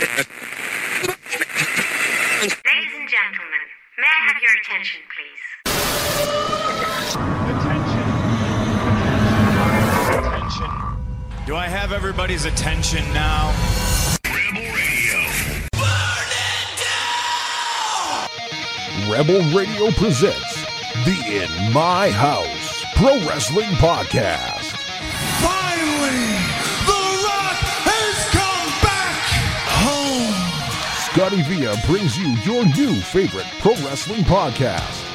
Ladies 0.00 0.16
and 2.96 3.06
gentlemen, 3.06 3.64
may 3.98 4.06
I 4.06 4.20
have 4.28 4.40
your 4.40 4.54
attention, 4.62 5.00
please? 5.12 5.42
Attention. 7.50 8.06
Attention. 10.18 10.70
Do 11.46 11.54
I 11.54 11.66
have 11.68 11.92
everybody's 11.92 12.46
attention 12.46 13.04
now? 13.12 13.52
Rebel 14.24 14.62
Radio 14.72 15.20
Rebel 19.10 19.42
Radio 19.54 19.90
presents 19.98 20.64
the 21.04 21.16
In 21.26 21.72
My 21.74 22.08
House 22.10 22.84
Pro 22.96 23.18
Wrestling 23.28 23.68
Podcast. 23.72 24.59
Scotty 31.12 31.42
Villa 31.42 31.76
brings 31.86 32.16
you 32.16 32.28
your 32.44 32.64
new 32.64 32.94
favorite 33.00 33.46
pro 33.58 33.72
wrestling 33.84 34.22
podcast. 34.22 35.08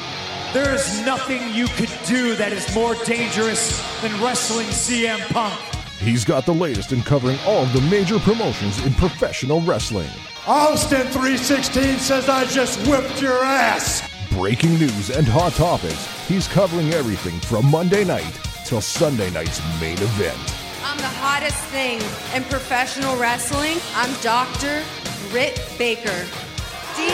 There 0.51 0.75
is 0.75 1.05
nothing 1.05 1.53
you 1.53 1.67
could 1.67 1.91
do 2.05 2.35
that 2.35 2.51
is 2.51 2.75
more 2.75 2.95
dangerous 3.05 3.81
than 4.01 4.11
wrestling 4.21 4.67
CM 4.67 5.21
Punk. 5.29 5.57
He's 5.99 6.25
got 6.25 6.45
the 6.45 6.53
latest 6.53 6.91
in 6.91 7.01
covering 7.01 7.37
all 7.45 7.63
of 7.63 7.71
the 7.71 7.79
major 7.89 8.19
promotions 8.19 8.85
in 8.85 8.93
professional 8.95 9.61
wrestling. 9.61 10.09
Austin 10.45 11.07
316 11.07 11.99
says 11.99 12.27
I 12.27 12.43
just 12.43 12.85
whipped 12.89 13.21
your 13.21 13.41
ass. 13.41 14.05
Breaking 14.31 14.77
news 14.77 15.11
and 15.11 15.25
hot 15.25 15.53
topics. 15.53 16.27
He's 16.27 16.45
covering 16.49 16.91
everything 16.91 17.39
from 17.39 17.71
Monday 17.71 18.03
night 18.03 18.37
till 18.65 18.81
Sunday 18.81 19.31
night's 19.31 19.61
main 19.79 19.97
event. 19.99 20.55
I'm 20.83 20.97
the 20.97 21.07
hottest 21.07 21.63
thing 21.67 22.01
in 22.35 22.43
professional 22.49 23.15
wrestling. 23.15 23.77
I'm 23.95 24.13
Dr. 24.21 24.83
Britt 25.31 25.61
Baker. 25.77 26.25
D. 26.95 27.09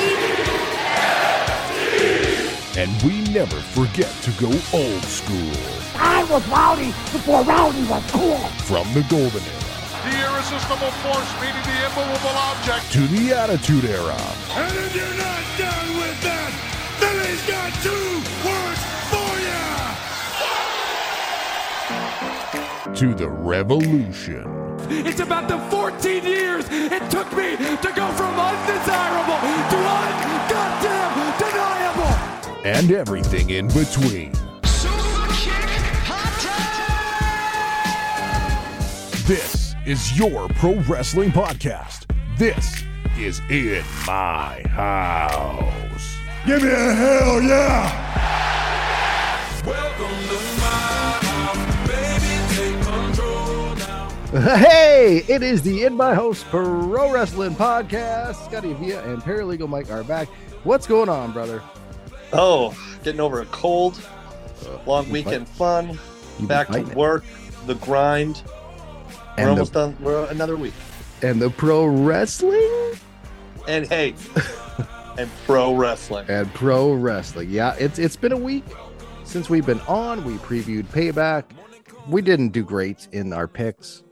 And 2.79 2.89
we 3.03 3.21
never 3.33 3.57
forget 3.75 4.09
to 4.23 4.31
go 4.39 4.47
old 4.73 5.03
school. 5.03 5.51
I 5.95 6.23
was 6.29 6.47
rowdy 6.47 6.87
before 7.11 7.43
rowdy 7.43 7.83
was 7.85 8.03
cool. 8.11 8.37
From 8.65 8.87
the 8.93 9.01
golden 9.09 9.41
era 9.43 9.65
The 10.05 10.15
irresistible 10.23 10.91
force 11.03 11.31
meeting 11.41 11.61
the 11.63 11.85
immovable 11.85 12.37
object. 12.49 12.91
to 12.93 13.01
the 13.07 13.33
attitude 13.35 13.85
era 13.85 14.15
And 14.55 14.77
if 14.77 14.95
you're 14.95 15.17
not 15.17 15.43
done 15.57 15.97
with 15.99 16.21
that, 16.23 16.51
then 17.01 17.25
he's 17.27 17.45
got 17.45 17.73
two 17.83 18.21
words 18.47 18.81
for 19.11 19.31
you. 22.95 22.95
to 22.95 23.13
the 23.15 23.29
revolution. 23.29 24.70
It's 24.93 25.19
about 25.21 25.47
the 25.47 25.57
14 25.69 26.23
years 26.25 26.65
it 26.69 27.09
took 27.09 27.31
me 27.31 27.55
to 27.55 27.91
go 27.95 28.11
from 28.11 28.37
undesirable 28.37 29.39
to 29.71 29.77
ungoddamn 29.97 31.39
deniable. 31.39 32.65
and 32.65 32.91
everything 32.91 33.49
in 33.51 33.67
between. 33.69 34.31
This 39.27 39.75
is 39.85 40.17
your 40.17 40.49
pro 40.49 40.75
wrestling 40.81 41.31
podcast. 41.31 42.05
This 42.37 42.83
is 43.17 43.39
In 43.49 43.83
My 44.05 44.61
House. 44.67 46.15
Give 46.45 46.61
me 46.61 46.69
a 46.69 46.93
hell 46.93 47.41
yeah. 47.41 48.50
Hey, 54.31 55.25
it 55.27 55.43
is 55.43 55.61
the 55.61 55.83
In 55.83 55.93
My 55.97 56.15
House 56.15 56.41
Pro 56.45 57.11
Wrestling 57.11 57.53
Podcast. 57.53 58.35
Scotty 58.45 58.71
Villa 58.73 59.03
and 59.03 59.21
Paralegal 59.21 59.67
Mike 59.67 59.91
are 59.91 60.05
back. 60.05 60.29
What's 60.63 60.87
going 60.87 61.09
on, 61.09 61.33
brother? 61.33 61.61
Oh, 62.31 62.73
getting 63.03 63.19
over 63.19 63.41
a 63.41 63.45
cold, 63.47 64.01
uh, 64.65 64.77
long 64.85 65.05
you 65.07 65.11
weekend 65.13 65.49
fun, 65.49 65.99
back 66.43 66.67
to 66.67 66.73
fighting 66.73 66.91
it. 66.91 66.95
work, 66.95 67.25
the 67.65 67.75
grind. 67.75 68.41
And 69.37 69.47
we're 69.47 69.49
almost 69.51 69.73
the, 69.73 69.87
done. 69.87 69.97
We're 69.99 70.25
another 70.29 70.55
week. 70.55 70.73
and 71.21 71.41
the 71.41 71.49
pro 71.49 71.85
wrestling 71.85 72.93
And 73.67 73.85
hey, 73.87 74.15
and 75.17 75.29
pro 75.45 75.75
wrestling. 75.75 76.25
and 76.29 76.51
pro 76.53 76.93
wrestling. 76.93 77.49
Yeah, 77.49 77.75
it's 77.77 77.99
it's 77.99 78.15
been 78.15 78.31
a 78.31 78.37
week 78.37 78.63
since 79.25 79.49
we've 79.49 79.65
been 79.65 79.81
on. 79.81 80.23
We 80.23 80.35
previewed 80.35 80.85
Payback. 80.85 81.43
We 82.07 82.21
didn't 82.21 82.49
do 82.49 82.63
great 82.63 83.09
in 83.11 83.33
our 83.33 83.47
picks. 83.49 84.03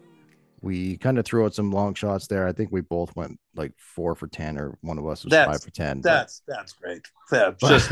We 0.62 0.98
kind 0.98 1.18
of 1.18 1.26
threw 1.26 1.46
out 1.46 1.56
some 1.56 1.72
long 1.72 1.94
shots 1.94 2.28
there. 2.28 2.46
I 2.48 2.52
think 2.52 2.72
we 2.72 2.82
both 2.82 3.16
went 3.16 3.40
like 3.56 3.72
four 3.78 4.14
for 4.16 4.28
ten, 4.28 4.58
or 4.58 4.78
one 4.82 4.98
of 4.98 5.08
us 5.08 5.24
was 5.24 5.32
That's- 5.32 5.56
five 5.58 5.64
for 5.64 5.72
ten. 5.72 6.02
but- 6.02 6.10
That's 6.10 6.42
that's 6.48 6.74
great. 6.74 7.02
Yeah, 7.32 7.52
just 7.62 7.92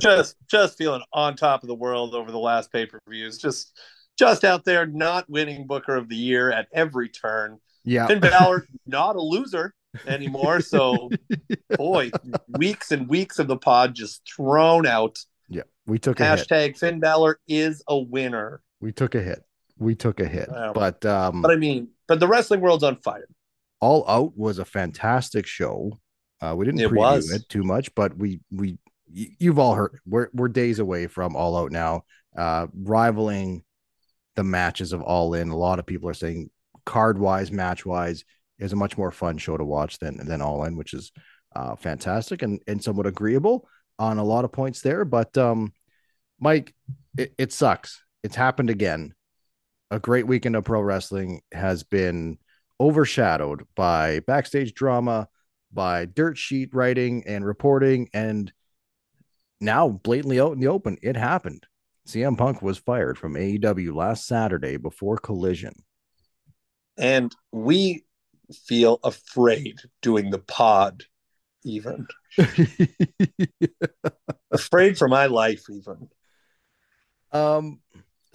just 0.00 0.36
just 0.48 0.78
feeling 0.78 1.02
on 1.12 1.34
top 1.36 1.62
of 1.62 1.68
the 1.68 1.74
world 1.74 2.14
over 2.14 2.30
the 2.30 2.38
last 2.38 2.72
pay 2.72 2.86
per 2.86 2.98
views. 3.08 3.38
Just 3.38 3.78
just 4.18 4.44
out 4.44 4.64
there, 4.64 4.86
not 4.86 5.28
winning 5.28 5.66
Booker 5.66 5.96
of 5.96 6.08
the 6.08 6.16
Year 6.16 6.50
at 6.52 6.68
every 6.72 7.08
turn. 7.08 7.58
yeah, 7.84 8.06
Finn 8.06 8.20
Balor 8.20 8.66
not 8.86 9.16
a 9.16 9.20
loser 9.20 9.74
anymore. 10.06 10.60
So 10.60 11.10
boy, 11.76 12.10
weeks 12.50 12.92
and 12.92 13.08
weeks 13.08 13.38
of 13.38 13.48
the 13.48 13.56
pod 13.56 13.94
just 13.94 14.22
thrown 14.36 14.86
out. 14.86 15.18
yeah. 15.48 15.62
We 15.86 15.98
took 15.98 16.18
a 16.20 16.24
hit. 16.24 16.48
Hashtag 16.48 16.78
Finn 16.78 16.98
Balor 17.00 17.38
is 17.48 17.82
a 17.88 17.98
winner. 17.98 18.60
We 18.80 18.92
took 18.92 19.14
a 19.14 19.20
hit. 19.20 19.42
We 19.78 19.94
took 19.94 20.20
a 20.20 20.26
hit. 20.26 20.48
Wow. 20.50 20.72
But 20.72 21.04
um 21.04 21.42
But 21.42 21.50
I 21.52 21.56
mean, 21.56 21.88
but 22.08 22.20
the 22.20 22.28
wrestling 22.28 22.60
world's 22.60 22.84
on 22.84 22.96
fire. 22.96 23.28
All 23.80 24.04
Out 24.08 24.36
was 24.36 24.58
a 24.58 24.64
fantastic 24.64 25.46
show. 25.46 26.00
Uh, 26.40 26.54
we 26.56 26.64
didn't 26.64 26.80
It 26.80 26.90
preview 26.90 26.96
was. 26.96 27.30
it 27.30 27.48
too 27.48 27.62
much, 27.62 27.94
but 27.94 28.16
we 28.16 28.40
we 28.50 28.78
you've 29.12 29.58
all 29.58 29.74
heard 29.74 29.98
we're 30.06 30.28
we're 30.32 30.48
days 30.48 30.78
away 30.78 31.06
from 31.06 31.36
All 31.36 31.56
Out 31.56 31.72
now, 31.72 32.02
uh, 32.36 32.66
rivaling 32.74 33.64
the 34.34 34.44
matches 34.44 34.92
of 34.92 35.02
All 35.02 35.34
In. 35.34 35.48
A 35.50 35.56
lot 35.56 35.78
of 35.78 35.86
people 35.86 36.08
are 36.08 36.14
saying 36.14 36.50
card 36.84 37.18
wise, 37.18 37.50
match 37.50 37.86
wise, 37.86 38.24
is 38.58 38.72
a 38.72 38.76
much 38.76 38.96
more 38.98 39.10
fun 39.10 39.38
show 39.38 39.56
to 39.56 39.64
watch 39.64 39.98
than 39.98 40.16
than 40.26 40.42
All 40.42 40.64
In, 40.64 40.76
which 40.76 40.94
is 40.94 41.12
uh, 41.54 41.76
fantastic 41.76 42.42
and 42.42 42.60
and 42.66 42.82
somewhat 42.82 43.06
agreeable 43.06 43.68
on 43.98 44.18
a 44.18 44.24
lot 44.24 44.44
of 44.44 44.52
points 44.52 44.82
there. 44.82 45.04
But 45.04 45.36
um, 45.38 45.72
Mike, 46.38 46.74
it, 47.16 47.34
it 47.38 47.52
sucks. 47.52 48.02
It's 48.22 48.36
happened 48.36 48.68
again. 48.70 49.14
A 49.90 50.00
great 50.00 50.26
weekend 50.26 50.56
of 50.56 50.64
pro 50.64 50.80
wrestling 50.80 51.42
has 51.52 51.84
been 51.84 52.38
overshadowed 52.80 53.66
by 53.76 54.20
backstage 54.20 54.74
drama, 54.74 55.28
by 55.72 56.06
dirt 56.06 56.36
sheet 56.36 56.74
writing 56.74 57.22
and 57.26 57.44
reporting, 57.44 58.08
and 58.12 58.52
now 59.60 59.88
blatantly 59.88 60.40
out 60.40 60.52
in 60.52 60.60
the 60.60 60.66
open, 60.68 60.98
it 61.02 61.16
happened. 61.16 61.66
CM 62.06 62.36
Punk 62.36 62.62
was 62.62 62.78
fired 62.78 63.18
from 63.18 63.34
AEW 63.34 63.94
last 63.94 64.26
Saturday 64.26 64.76
before 64.76 65.16
Collision. 65.16 65.74
And 66.96 67.34
we 67.52 68.04
feel 68.52 69.00
afraid 69.02 69.80
doing 70.02 70.30
the 70.30 70.38
pod, 70.38 71.04
even. 71.64 72.06
Afraid 74.50 74.96
for 74.96 75.08
my 75.08 75.26
life, 75.26 75.64
even. 75.68 76.08
um, 77.32 77.80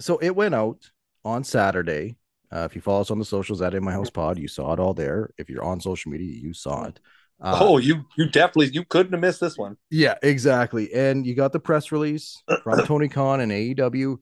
so 0.00 0.18
it 0.18 0.36
went 0.36 0.54
out 0.54 0.90
on 1.24 1.44
Saturday. 1.44 2.16
Uh, 2.52 2.66
if 2.68 2.74
you 2.74 2.82
follow 2.82 3.00
us 3.00 3.10
on 3.10 3.18
the 3.18 3.24
socials 3.24 3.62
at 3.62 3.74
In 3.74 3.82
My 3.82 3.92
House 3.92 4.10
Pod, 4.10 4.38
you 4.38 4.48
saw 4.48 4.72
it 4.72 4.78
all 4.78 4.94
there. 4.94 5.30
If 5.38 5.48
you're 5.48 5.64
on 5.64 5.80
social 5.80 6.10
media, 6.10 6.34
you 6.34 6.52
saw 6.52 6.84
it. 6.84 7.00
Uh, 7.40 7.58
oh, 7.60 7.78
you 7.78 8.04
you 8.16 8.28
definitely 8.28 8.68
you 8.72 8.84
couldn't 8.84 9.12
have 9.12 9.20
missed 9.20 9.40
this 9.40 9.58
one. 9.58 9.76
Yeah, 9.90 10.14
exactly. 10.22 10.92
And 10.92 11.26
you 11.26 11.34
got 11.34 11.52
the 11.52 11.58
press 11.58 11.90
release 11.90 12.40
from 12.62 12.80
Tony 12.86 13.08
Khan 13.08 13.40
and 13.40 13.50
AEW 13.50 14.18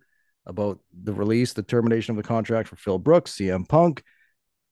about 0.46 0.80
the 1.02 1.12
release, 1.12 1.52
the 1.52 1.62
termination 1.62 2.12
of 2.12 2.16
the 2.16 2.26
contract 2.26 2.68
for 2.68 2.76
Phil 2.76 2.98
Brooks, 2.98 3.32
CM 3.32 3.68
Punk. 3.68 4.02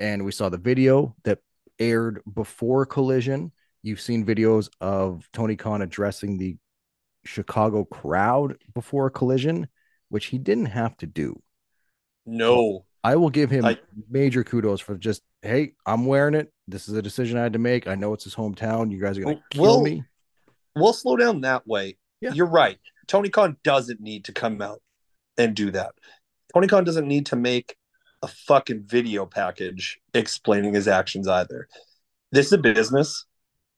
And 0.00 0.24
we 0.24 0.32
saw 0.32 0.48
the 0.48 0.56
video 0.56 1.14
that 1.24 1.40
aired 1.78 2.22
before 2.32 2.86
Collision. 2.86 3.52
You've 3.82 4.00
seen 4.00 4.24
videos 4.24 4.70
of 4.80 5.28
Tony 5.32 5.56
Khan 5.56 5.82
addressing 5.82 6.38
the 6.38 6.56
Chicago 7.24 7.84
crowd 7.84 8.56
before 8.74 9.10
Collision, 9.10 9.68
which 10.08 10.26
he 10.26 10.38
didn't 10.38 10.66
have 10.66 10.96
to 10.98 11.06
do. 11.06 11.42
No. 12.28 12.84
I 13.04 13.16
will 13.16 13.30
give 13.30 13.50
him 13.50 13.64
I- 13.64 13.78
major 14.10 14.44
kudos 14.44 14.80
for 14.80 14.96
just, 14.96 15.22
hey, 15.42 15.72
I'm 15.86 16.06
wearing 16.06 16.34
it. 16.34 16.52
This 16.66 16.88
is 16.88 16.94
a 16.94 17.02
decision 17.02 17.38
I 17.38 17.42
had 17.42 17.52
to 17.54 17.58
make. 17.58 17.86
I 17.86 17.94
know 17.94 18.12
it's 18.12 18.24
his 18.24 18.34
hometown. 18.34 18.90
You 18.90 19.00
guys 19.00 19.16
are 19.16 19.22
going 19.22 19.36
to 19.36 19.42
kill 19.50 19.62
Well, 19.62 19.80
me. 19.82 20.04
We'll 20.76 20.92
slow 20.92 21.16
down 21.16 21.40
that 21.42 21.66
way. 21.66 21.96
Yeah. 22.20 22.32
You're 22.32 22.46
right. 22.46 22.78
Tony 23.06 23.30
Khan 23.30 23.56
doesn't 23.64 24.00
need 24.00 24.24
to 24.26 24.32
come 24.32 24.60
out 24.60 24.82
and 25.38 25.54
do 25.54 25.70
that. 25.70 25.92
Tony 26.52 26.66
Khan 26.66 26.84
doesn't 26.84 27.06
need 27.08 27.26
to 27.26 27.36
make 27.36 27.76
a 28.22 28.28
fucking 28.28 28.82
video 28.84 29.24
package 29.24 30.00
explaining 30.12 30.74
his 30.74 30.88
actions 30.88 31.28
either. 31.28 31.68
This 32.32 32.46
is 32.46 32.52
a 32.52 32.58
business. 32.58 33.24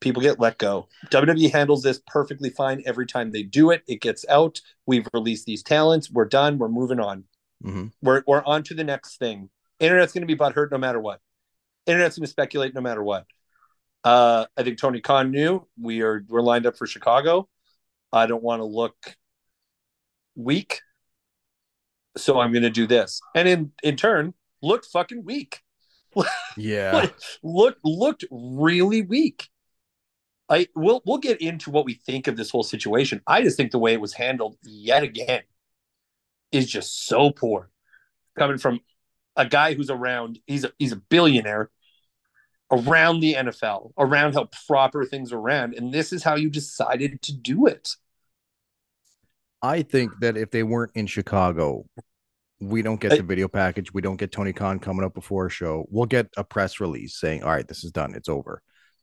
People 0.01 0.23
get 0.23 0.41
let 0.41 0.57
go. 0.57 0.89
WWE 1.11 1.53
handles 1.53 1.83
this 1.83 2.01
perfectly 2.07 2.49
fine 2.49 2.83
every 2.87 3.07
time 3.07 3.31
they 3.31 3.43
do 3.43 3.71
it. 3.71 3.83
It 3.87 4.01
gets 4.01 4.25
out. 4.29 4.61
We've 4.87 5.07
released 5.13 5.45
these 5.45 5.63
talents. 5.63 6.11
We're 6.11 6.25
done. 6.25 6.57
We're 6.59 6.69
moving 6.69 6.99
on. 7.01 7.25
Mhm. 7.65 7.93
We're 8.03 8.23
we're 8.27 8.45
on 8.45 8.63
to 8.65 8.75
the 8.75 8.85
next 8.85 9.19
thing. 9.19 9.51
Internet's 9.79 10.13
going 10.13 10.27
to 10.27 10.27
be 10.27 10.39
butthurt 10.39 10.71
no 10.71 10.79
matter 10.79 11.01
what. 11.01 11.21
Internet's 11.87 12.17
going 12.19 12.27
to 12.27 12.31
speculate 12.31 12.75
no 12.75 12.81
matter 12.81 13.03
what. 13.03 13.27
Uh, 14.05 14.47
I 14.57 14.63
think 14.63 14.79
Tony 14.79 15.01
Khan 15.01 15.31
knew 15.31 15.67
we 15.81 16.03
are 16.03 16.25
we're 16.29 16.41
lined 16.41 16.67
up 16.67 16.77
for 16.77 16.87
Chicago. 16.87 17.49
I 18.13 18.27
don't 18.27 18.43
want 18.43 18.61
to 18.61 18.65
look 18.65 18.97
weak, 20.35 20.81
so 22.17 22.41
I'm 22.41 22.53
going 22.53 22.63
to 22.63 22.71
do 22.71 22.87
this, 22.87 23.21
and 23.35 23.47
in 23.49 23.73
in 23.83 23.97
turn, 23.97 24.35
looked 24.63 24.87
fucking 24.87 25.25
weak. 25.25 25.61
Yeah. 26.57 27.09
look 27.43 27.77
looked 27.85 28.25
really 28.31 29.03
weak. 29.03 29.49
I 30.49 30.67
we'll 30.75 31.03
we'll 31.05 31.19
get 31.19 31.41
into 31.41 31.71
what 31.71 31.85
we 31.85 31.95
think 31.95 32.27
of 32.27 32.37
this 32.37 32.51
whole 32.51 32.63
situation. 32.63 33.21
I 33.27 33.43
just 33.43 33.57
think 33.57 33.71
the 33.71 33.79
way 33.79 33.93
it 33.93 34.01
was 34.01 34.15
handled 34.15 34.57
yet 34.63 35.03
again 35.03 35.43
is 36.53 36.69
just 36.69 37.07
so 37.07 37.31
poor. 37.31 37.71
Coming 38.39 38.59
from 38.59 38.81
a 39.37 39.47
guy 39.47 39.75
who's 39.75 39.91
around, 39.91 40.39
he's 40.47 40.65
a 40.65 40.73
he's 40.79 40.93
a 40.93 40.97
billionaire 40.97 41.71
around 42.71 43.21
the 43.21 43.35
NFL, 43.35 43.93
around 43.99 44.35
how 44.35 44.49
proper 44.69 45.05
things 45.05 45.33
are 45.33 45.41
ran, 45.41 45.75
and 45.77 45.93
this 45.93 46.13
is 46.13 46.23
how 46.23 46.37
you 46.37 46.49
decided 46.51 47.21
to 47.23 47.33
do 47.37 47.67
it. 47.67 47.97
I 49.63 49.83
think 49.83 50.13
that 50.21 50.37
if 50.37 50.51
they 50.51 50.63
weren't 50.63 50.93
in 50.95 51.07
Chicago, 51.07 51.85
we 52.61 52.83
don't 52.83 53.01
get 53.01 53.13
I- 53.13 53.17
the 53.17 53.23
video 53.23 53.49
package. 53.49 53.93
We 53.93 54.01
don't 54.03 54.17
get 54.17 54.33
Tony 54.33 54.53
Khan 54.53 54.79
coming 54.79 55.05
up 55.05 55.15
before 55.15 55.47
a 55.47 55.51
show. 55.51 55.87
We'll 55.91 56.07
get 56.07 56.29
a 56.37 56.45
press 56.45 56.81
release 56.81 57.19
saying, 57.19 57.43
"All 57.43 57.51
right, 57.51 57.67
this 57.67 57.85
is 57.85 57.91
done. 57.93 58.15
It's 58.15 58.29
over," 58.29 58.63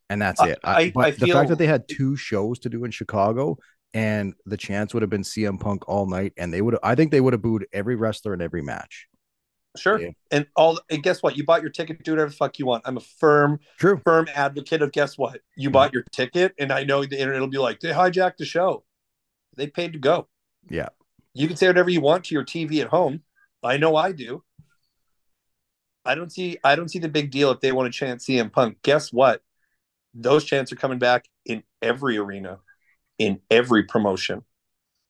and 0.10 0.22
that's 0.22 0.40
I- 0.40 0.50
it. 0.50 0.60
I- 0.64 0.92
but 0.92 1.06
I 1.06 1.12
the 1.12 1.26
feel- 1.28 1.36
fact 1.36 1.50
that 1.50 1.58
they 1.58 1.68
had 1.68 1.88
two 1.88 2.16
shows 2.16 2.60
to 2.60 2.70
do 2.70 2.86
in 2.86 2.92
Chicago, 2.92 3.58
and 3.98 4.36
the 4.46 4.58
chance 4.58 4.94
would 4.94 5.02
have 5.02 5.10
been 5.10 5.24
CM 5.24 5.60
Punk 5.60 5.90
all 5.90 6.06
night, 6.06 6.32
and 6.38 6.54
they 6.54 6.62
would. 6.62 6.78
I 6.84 6.94
think 6.94 7.10
they 7.10 7.20
would 7.20 7.34
have 7.34 7.42
booed 7.42 7.66
every 7.74 7.96
wrestler 7.96 8.32
in 8.36 8.42
every 8.42 8.62
match. 8.62 9.08
Sure. 9.76 10.00
Yeah. 10.00 10.12
And 10.30 10.46
all 10.56 10.80
and 10.92 11.02
guess 11.02 11.24
what? 11.24 11.36
You 11.36 11.44
bought 11.44 11.64
your 11.64 11.72
ticket, 11.72 12.04
do 12.04 12.12
whatever 12.12 12.30
the 12.30 12.36
fuck 12.36 12.60
you 12.60 12.68
want. 12.68 12.84
I'm 12.86 12.98
a 12.98 13.02
firm, 13.02 13.60
True. 13.80 14.00
firm 14.06 14.28
advocate 14.36 14.84
of 14.84 14.92
guess 14.92 15.18
what? 15.18 15.42
You 15.56 15.72
bought 15.72 15.94
your 15.94 16.04
ticket, 16.12 16.54
and 16.60 16.72
I 16.72 16.84
know 16.84 17.04
the 17.06 17.20
internet 17.20 17.42
will 17.42 17.48
be 17.48 17.58
like, 17.58 17.80
they 17.80 17.90
hijacked 17.90 18.38
the 18.38 18.46
show. 18.46 18.84
They 19.56 19.66
paid 19.66 19.94
to 19.94 20.00
go. 20.00 20.28
Yeah. 20.70 20.90
You 21.34 21.48
can 21.48 21.58
say 21.58 21.66
whatever 21.66 21.90
you 21.90 22.02
want 22.02 22.26
to 22.26 22.36
your 22.36 22.46
TV 22.46 22.82
at 22.82 22.90
home. 22.90 23.24
I 23.64 23.78
know 23.78 23.96
I 23.96 24.12
do. 24.12 24.44
I 26.06 26.14
don't 26.14 26.32
see 26.32 26.58
I 26.64 26.76
don't 26.76 26.90
see 26.90 27.00
the 27.00 27.10
big 27.10 27.32
deal 27.32 27.50
if 27.50 27.62
they 27.62 27.72
want 27.72 27.92
to 27.92 27.98
chant 27.98 28.22
CM 28.22 28.52
Punk. 28.52 28.78
Guess 28.84 29.12
what? 29.12 29.42
Those 30.14 30.46
chants 30.46 30.72
are 30.72 30.76
coming 30.76 31.00
back 31.00 31.26
in 31.48 31.64
every 31.82 32.18
arena, 32.18 32.60
in 33.18 33.40
every 33.50 33.84
promotion. 33.84 34.44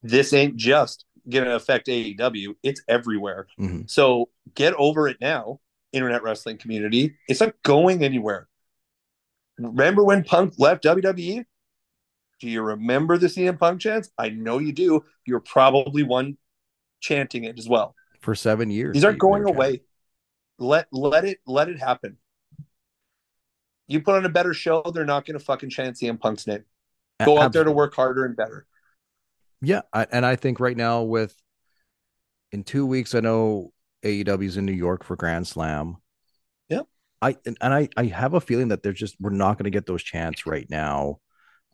This 0.03 0.33
ain't 0.33 0.55
just 0.55 1.05
gonna 1.29 1.55
affect 1.55 1.87
AEW, 1.87 2.55
it's 2.63 2.81
everywhere. 2.87 3.47
Mhm. 3.59 3.89
So 3.89 4.29
get 4.53 4.73
over 4.75 5.07
it 5.07 5.17
now, 5.19 5.59
internet 5.91 6.23
wrestling 6.23 6.57
community. 6.57 7.17
It's 7.27 7.41
not 7.41 7.61
going 7.63 8.03
anywhere. 8.03 8.47
Remember 9.57 10.03
when 10.03 10.23
Punk 10.23 10.53
left 10.57 10.83
WWE? 10.83 11.45
Do 12.39 12.49
you 12.49 12.61
remember 12.61 13.17
the 13.17 13.27
CM 13.27 13.57
Punk 13.57 13.81
chants? 13.81 14.11
I 14.17 14.29
know 14.29 14.59
you 14.59 14.71
do. 14.71 15.03
You're 15.25 15.39
probably 15.39 16.03
one 16.03 16.37
chanting 16.99 17.45
it 17.45 17.57
as 17.57 17.67
well. 17.67 17.95
For 18.21 18.35
seven 18.35 18.69
years, 18.69 18.93
These 18.93 19.03
aren't 19.03 19.19
going 19.19 19.43
away. 19.45 19.81
Let 20.59 20.87
let 20.91 21.25
it 21.25 21.39
let 21.45 21.69
it 21.69 21.79
happen. 21.79 22.17
You 23.87 24.01
put 24.01 24.15
on 24.15 24.25
a 24.25 24.29
better 24.29 24.53
show, 24.53 24.83
they're 24.93 25.05
not 25.05 25.25
going 25.25 25.39
to 25.39 25.43
fucking 25.43 25.69
chant 25.69 25.95
CM 25.95 26.19
Punk's 26.19 26.45
name. 26.45 26.65
Go 27.25 27.39
out 27.39 27.53
there 27.53 27.63
to 27.63 27.71
work 27.71 27.95
harder 27.95 28.25
and 28.25 28.35
better. 28.35 28.67
Yeah, 29.61 29.81
I, 29.91 30.05
and 30.11 30.25
I 30.25 30.35
think 30.35 30.59
right 30.59 30.77
now 30.77 31.01
with 31.01 31.35
in 32.51 32.63
two 32.63 32.85
weeks, 32.85 33.15
I 33.15 33.21
know 33.21 33.73
AEW's 34.03 34.57
in 34.57 34.65
New 34.65 34.71
York 34.73 35.03
for 35.03 35.15
Grand 35.15 35.47
Slam. 35.47 35.97
Yeah. 36.69 36.81
I 37.21 37.37
and, 37.45 37.57
and 37.61 37.73
I 37.73 37.89
I 37.97 38.05
have 38.05 38.33
a 38.33 38.41
feeling 38.41 38.67
that 38.69 38.83
they're 38.83 38.93
just 38.93 39.15
we're 39.19 39.31
not 39.31 39.57
going 39.57 39.65
to 39.65 39.71
get 39.71 39.85
those 39.85 40.03
chants 40.03 40.45
right 40.45 40.69
now. 40.69 41.19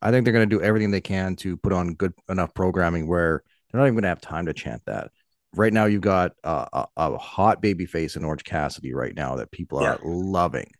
I 0.01 0.11
think 0.11 0.25
they're 0.25 0.33
going 0.33 0.49
to 0.49 0.55
do 0.55 0.61
everything 0.61 0.91
they 0.91 1.01
can 1.01 1.35
to 1.37 1.57
put 1.57 1.73
on 1.73 1.93
good 1.95 2.13
enough 2.29 2.53
programming 2.53 3.07
where 3.07 3.43
they're 3.71 3.79
not 3.79 3.85
even 3.85 3.95
going 3.95 4.03
to 4.03 4.09
have 4.09 4.21
time 4.21 4.45
to 4.47 4.53
chant 4.53 4.81
that. 4.85 5.11
Right 5.55 5.71
now, 5.71 5.85
you've 5.85 6.01
got 6.01 6.33
uh, 6.43 6.65
a, 6.73 6.87
a 6.97 7.17
hot 7.17 7.61
baby 7.61 7.85
face 7.85 8.15
in 8.15 8.25
Orange 8.25 8.43
Cassidy 8.43 8.93
right 8.93 9.15
now 9.15 9.35
that 9.35 9.51
people 9.51 9.79
are 9.79 9.99
loving, 10.03 10.71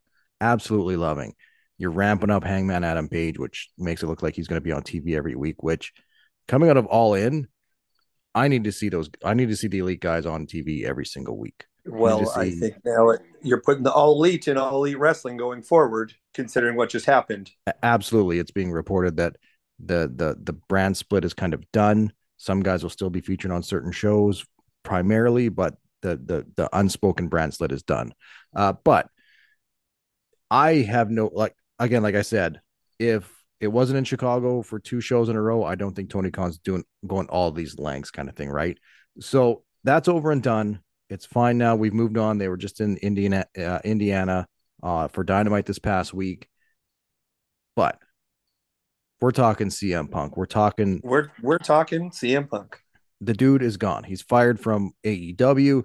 absolutely 0.41 0.97
loving. 0.97 1.35
You're 1.83 1.91
ramping 1.91 2.29
up 2.29 2.45
Hangman 2.45 2.85
Adam 2.85 3.09
Page, 3.09 3.37
which 3.37 3.69
makes 3.77 4.03
it 4.03 4.07
look 4.07 4.23
like 4.23 4.37
he's 4.37 4.47
going 4.47 4.55
to 4.55 4.63
be 4.63 4.71
on 4.71 4.83
TV 4.83 5.17
every 5.17 5.35
week. 5.35 5.61
Which 5.61 5.91
coming 6.47 6.69
out 6.69 6.77
of 6.77 6.85
All 6.85 7.13
In, 7.13 7.49
I 8.33 8.47
need 8.47 8.63
to 8.63 8.71
see 8.71 8.87
those. 8.87 9.09
I 9.21 9.33
need 9.33 9.49
to 9.49 9.57
see 9.57 9.67
the 9.67 9.79
elite 9.79 9.99
guys 9.99 10.25
on 10.25 10.47
TV 10.47 10.85
every 10.85 11.05
single 11.05 11.37
week. 11.37 11.65
Well, 11.85 12.21
to 12.21 12.39
I 12.39 12.51
think 12.51 12.75
now 12.85 13.09
it, 13.09 13.21
you're 13.41 13.59
putting 13.59 13.83
the 13.83 13.91
all 13.91 14.13
elite 14.13 14.47
in 14.47 14.57
all 14.57 14.77
elite 14.77 14.97
wrestling 14.97 15.35
going 15.35 15.61
forward, 15.61 16.13
considering 16.33 16.77
what 16.77 16.89
just 16.89 17.05
happened. 17.05 17.51
Absolutely, 17.83 18.39
it's 18.39 18.51
being 18.51 18.71
reported 18.71 19.17
that 19.17 19.35
the 19.77 20.09
the 20.15 20.37
the 20.41 20.53
brand 20.53 20.95
split 20.95 21.25
is 21.25 21.33
kind 21.33 21.53
of 21.53 21.69
done. 21.73 22.13
Some 22.37 22.63
guys 22.63 22.81
will 22.81 22.91
still 22.91 23.09
be 23.09 23.19
featured 23.19 23.51
on 23.51 23.61
certain 23.61 23.91
shows 23.91 24.45
primarily, 24.83 25.49
but 25.49 25.75
the 26.01 26.15
the 26.15 26.47
the 26.55 26.69
unspoken 26.71 27.27
brand 27.27 27.53
split 27.53 27.73
is 27.73 27.83
done. 27.83 28.13
Uh, 28.55 28.71
but 28.85 29.09
I 30.49 30.75
have 30.75 31.09
no 31.09 31.29
like 31.33 31.57
again, 31.79 32.03
like 32.03 32.15
I 32.15 32.21
said, 32.21 32.61
if 32.99 33.29
it 33.59 33.67
wasn't 33.67 33.97
in 33.97 34.03
Chicago 34.03 34.61
for 34.61 34.79
two 34.79 35.01
shows 35.01 35.29
in 35.29 35.35
a 35.35 35.41
row, 35.41 35.63
I 35.63 35.75
don't 35.75 35.95
think 35.95 36.09
Tony 36.09 36.31
Khan's 36.31 36.57
doing 36.59 36.83
going 37.07 37.27
all 37.27 37.51
these 37.51 37.79
lengths 37.79 38.11
kind 38.11 38.29
of 38.29 38.35
thing, 38.35 38.49
right? 38.49 38.77
So 39.19 39.63
that's 39.83 40.07
over 40.07 40.31
and 40.31 40.41
done. 40.43 40.79
It's 41.09 41.25
fine 41.25 41.57
now. 41.57 41.75
We've 41.75 41.93
moved 41.93 42.17
on. 42.17 42.37
They 42.37 42.47
were 42.47 42.57
just 42.57 42.81
in 42.81 42.97
Indiana, 42.97 43.45
uh, 43.57 43.79
Indiana, 43.83 44.47
uh, 44.81 45.07
for 45.07 45.23
Dynamite 45.23 45.65
this 45.65 45.79
past 45.79 46.13
week, 46.13 46.49
but 47.75 47.97
we're 49.21 49.31
talking 49.31 49.67
CM 49.67 50.11
Punk. 50.11 50.35
We're 50.35 50.45
talking 50.45 50.99
We're 51.03 51.31
we're 51.41 51.57
talking 51.59 52.09
CM 52.11 52.49
Punk. 52.49 52.79
the 53.21 53.33
dude 53.33 53.63
is 53.63 53.77
gone. 53.77 54.03
He's 54.03 54.21
fired 54.21 54.59
from 54.59 54.91
AEW. 55.05 55.83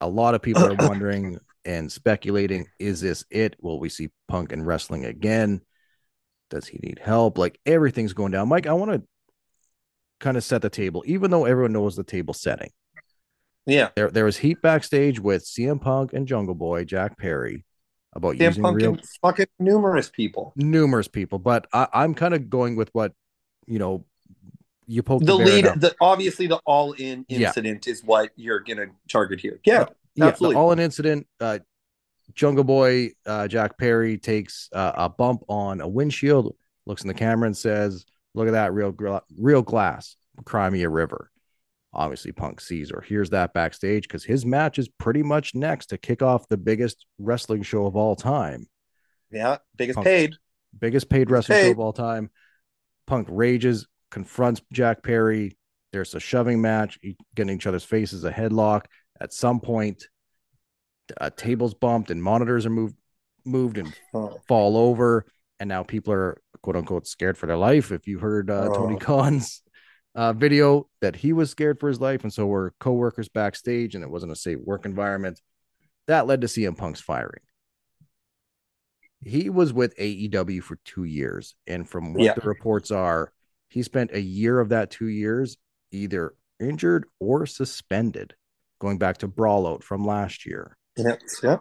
A 0.00 0.08
lot 0.08 0.34
of 0.34 0.42
people 0.42 0.64
are 0.64 0.74
wondering 0.88 1.38
and 1.66 1.90
speculating 1.90 2.66
is 2.78 3.00
this 3.00 3.24
it? 3.30 3.56
Will 3.60 3.78
we 3.80 3.88
see 3.88 4.08
Punk 4.28 4.52
and 4.52 4.66
wrestling 4.66 5.04
again? 5.04 5.60
Does 6.48 6.66
he 6.66 6.78
need 6.82 7.00
help? 7.02 7.36
Like 7.38 7.58
everything's 7.66 8.12
going 8.12 8.32
down. 8.32 8.48
Mike, 8.48 8.66
I 8.66 8.72
want 8.72 8.92
to 8.92 9.02
kind 10.20 10.36
of 10.36 10.44
set 10.44 10.62
the 10.62 10.70
table, 10.70 11.02
even 11.06 11.30
though 11.30 11.44
everyone 11.44 11.72
knows 11.72 11.96
the 11.96 12.04
table 12.04 12.32
setting. 12.32 12.70
Yeah, 13.66 13.88
There, 13.96 14.10
there 14.12 14.24
was 14.24 14.36
heat 14.36 14.62
backstage 14.62 15.18
with 15.18 15.44
CM 15.44 15.80
Punk 15.80 16.12
and 16.12 16.28
Jungle 16.28 16.54
Boy, 16.54 16.84
Jack 16.84 17.18
Perry, 17.18 17.64
about 18.14 18.36
CM 18.36 18.40
using 18.46 18.62
Punk 18.62 18.76
real 18.76 18.96
fucking 19.22 19.46
numerous 19.58 20.08
people. 20.08 20.52
numerous 20.54 21.08
people. 21.08 21.40
But 21.40 21.66
I, 21.72 21.88
I'm 21.92 22.14
kind 22.14 22.32
of 22.32 22.48
going 22.48 22.76
with 22.76 22.90
what 22.92 23.12
you 23.66 23.78
know. 23.80 24.04
You 24.88 25.02
poke 25.02 25.24
The 25.24 25.36
the, 25.36 25.44
lead, 25.44 25.64
the 25.64 25.96
obviously 26.00 26.46
the 26.46 26.60
all 26.64 26.92
in 26.92 27.26
Yeah. 27.28 27.48
incident 27.48 27.88
is 27.88 28.04
what 28.04 28.30
you're 28.36 28.60
gonna 28.60 28.86
target 29.10 29.40
here. 29.40 29.58
Yeah, 29.66 29.86
yeah, 30.16 30.26
absolutely. 30.26 30.56
all 30.56 30.72
in 30.72 30.78
incident. 30.78 31.26
Uh, 31.40 31.58
Jungle 32.34 32.64
Boy, 32.64 33.10
uh, 33.24 33.46
Jack 33.48 33.78
Perry 33.78 34.18
takes 34.18 34.68
uh, 34.72 34.92
a 34.96 35.08
bump 35.08 35.44
on 35.48 35.80
a 35.80 35.88
windshield, 35.88 36.54
looks 36.84 37.02
in 37.02 37.08
the 37.08 37.14
camera 37.14 37.46
and 37.46 37.56
says, 37.56 38.04
"Look 38.34 38.48
at 38.48 38.52
that 38.52 38.72
real 38.72 38.92
gla- 38.92 39.22
real 39.38 39.62
glass, 39.62 40.16
cry 40.44 40.68
me 40.70 40.82
a 40.82 40.88
river." 40.88 41.30
Obviously, 41.92 42.32
Punk 42.32 42.60
sees 42.60 42.90
or 42.90 43.00
hears 43.00 43.30
that 43.30 43.54
backstage 43.54 44.02
because 44.02 44.24
his 44.24 44.44
match 44.44 44.78
is 44.78 44.88
pretty 44.88 45.22
much 45.22 45.54
next 45.54 45.86
to 45.86 45.98
kick 45.98 46.20
off 46.20 46.48
the 46.48 46.56
biggest 46.58 47.06
wrestling 47.18 47.62
show 47.62 47.86
of 47.86 47.96
all 47.96 48.16
time, 48.16 48.66
yeah, 49.30 49.58
biggest 49.76 50.00
paid. 50.00 50.34
biggest 50.78 51.08
paid 51.08 51.30
wrestling 51.30 51.62
show 51.62 51.70
of 51.70 51.78
all 51.78 51.92
time. 51.92 52.30
Punk 53.06 53.28
rages, 53.30 53.86
confronts 54.10 54.60
Jack 54.72 55.02
Perry. 55.02 55.56
There's 55.92 56.14
a 56.14 56.20
shoving 56.20 56.60
match, 56.60 56.98
getting 57.34 57.56
each 57.56 57.66
other's 57.66 57.84
faces, 57.84 58.24
a 58.24 58.32
headlock. 58.32 58.86
At 59.20 59.32
some 59.32 59.60
point, 59.60 60.08
uh, 61.20 61.30
tables 61.36 61.74
bumped 61.74 62.10
and 62.10 62.22
monitors 62.22 62.66
are 62.66 62.70
moved, 62.70 62.96
moved 63.44 63.78
and 63.78 63.94
Oh, 64.12 64.38
fall 64.48 64.76
over. 64.76 65.26
And 65.58 65.68
now 65.68 65.82
people 65.82 66.12
are 66.12 66.40
quote 66.62 66.76
unquote 66.76 67.06
scared 67.06 67.38
for 67.38 67.46
their 67.46 67.56
life. 67.56 67.92
If 67.92 68.06
you 68.06 68.18
heard 68.18 68.50
uh, 68.50 68.68
Tony 68.68 68.96
Oh. 68.96 68.98
Khan's 68.98 69.62
uh, 70.14 70.32
video 70.32 70.88
that 71.00 71.16
he 71.16 71.32
was 71.32 71.50
scared 71.50 71.78
for 71.80 71.88
his 71.88 72.00
life, 72.00 72.22
and 72.24 72.32
so 72.32 72.46
were 72.46 72.74
coworkers 72.80 73.28
backstage, 73.28 73.94
and 73.94 74.02
it 74.04 74.10
wasn't 74.10 74.32
a 74.32 74.36
safe 74.36 74.58
work 74.64 74.84
environment. 74.86 75.40
That 76.08 76.26
led 76.26 76.40
to 76.42 76.46
CM 76.46 76.76
Punk's 76.76 77.00
firing. 77.00 77.40
He 79.22 79.50
was 79.50 79.72
with 79.72 79.96
AEW 79.98 80.62
for 80.62 80.76
two 80.84 81.04
years, 81.04 81.54
and 81.66 81.88
from 81.88 82.12
what 82.14 82.22
Yeah. 82.22 82.34
the 82.34 82.46
reports 82.46 82.90
are, 82.90 83.32
he 83.68 83.82
spent 83.82 84.12
a 84.12 84.20
year 84.20 84.60
of 84.60 84.68
that 84.68 84.90
two 84.90 85.08
years 85.08 85.56
either 85.90 86.34
injured 86.60 87.06
or 87.18 87.44
suspended, 87.46 88.34
going 88.80 88.98
back 88.98 89.18
to 89.18 89.28
Brawl 89.28 89.66
Out 89.66 89.82
from 89.84 90.04
last 90.06 90.46
year. 90.46 90.76
yeah, 90.96 91.16
yeah. 91.42 91.58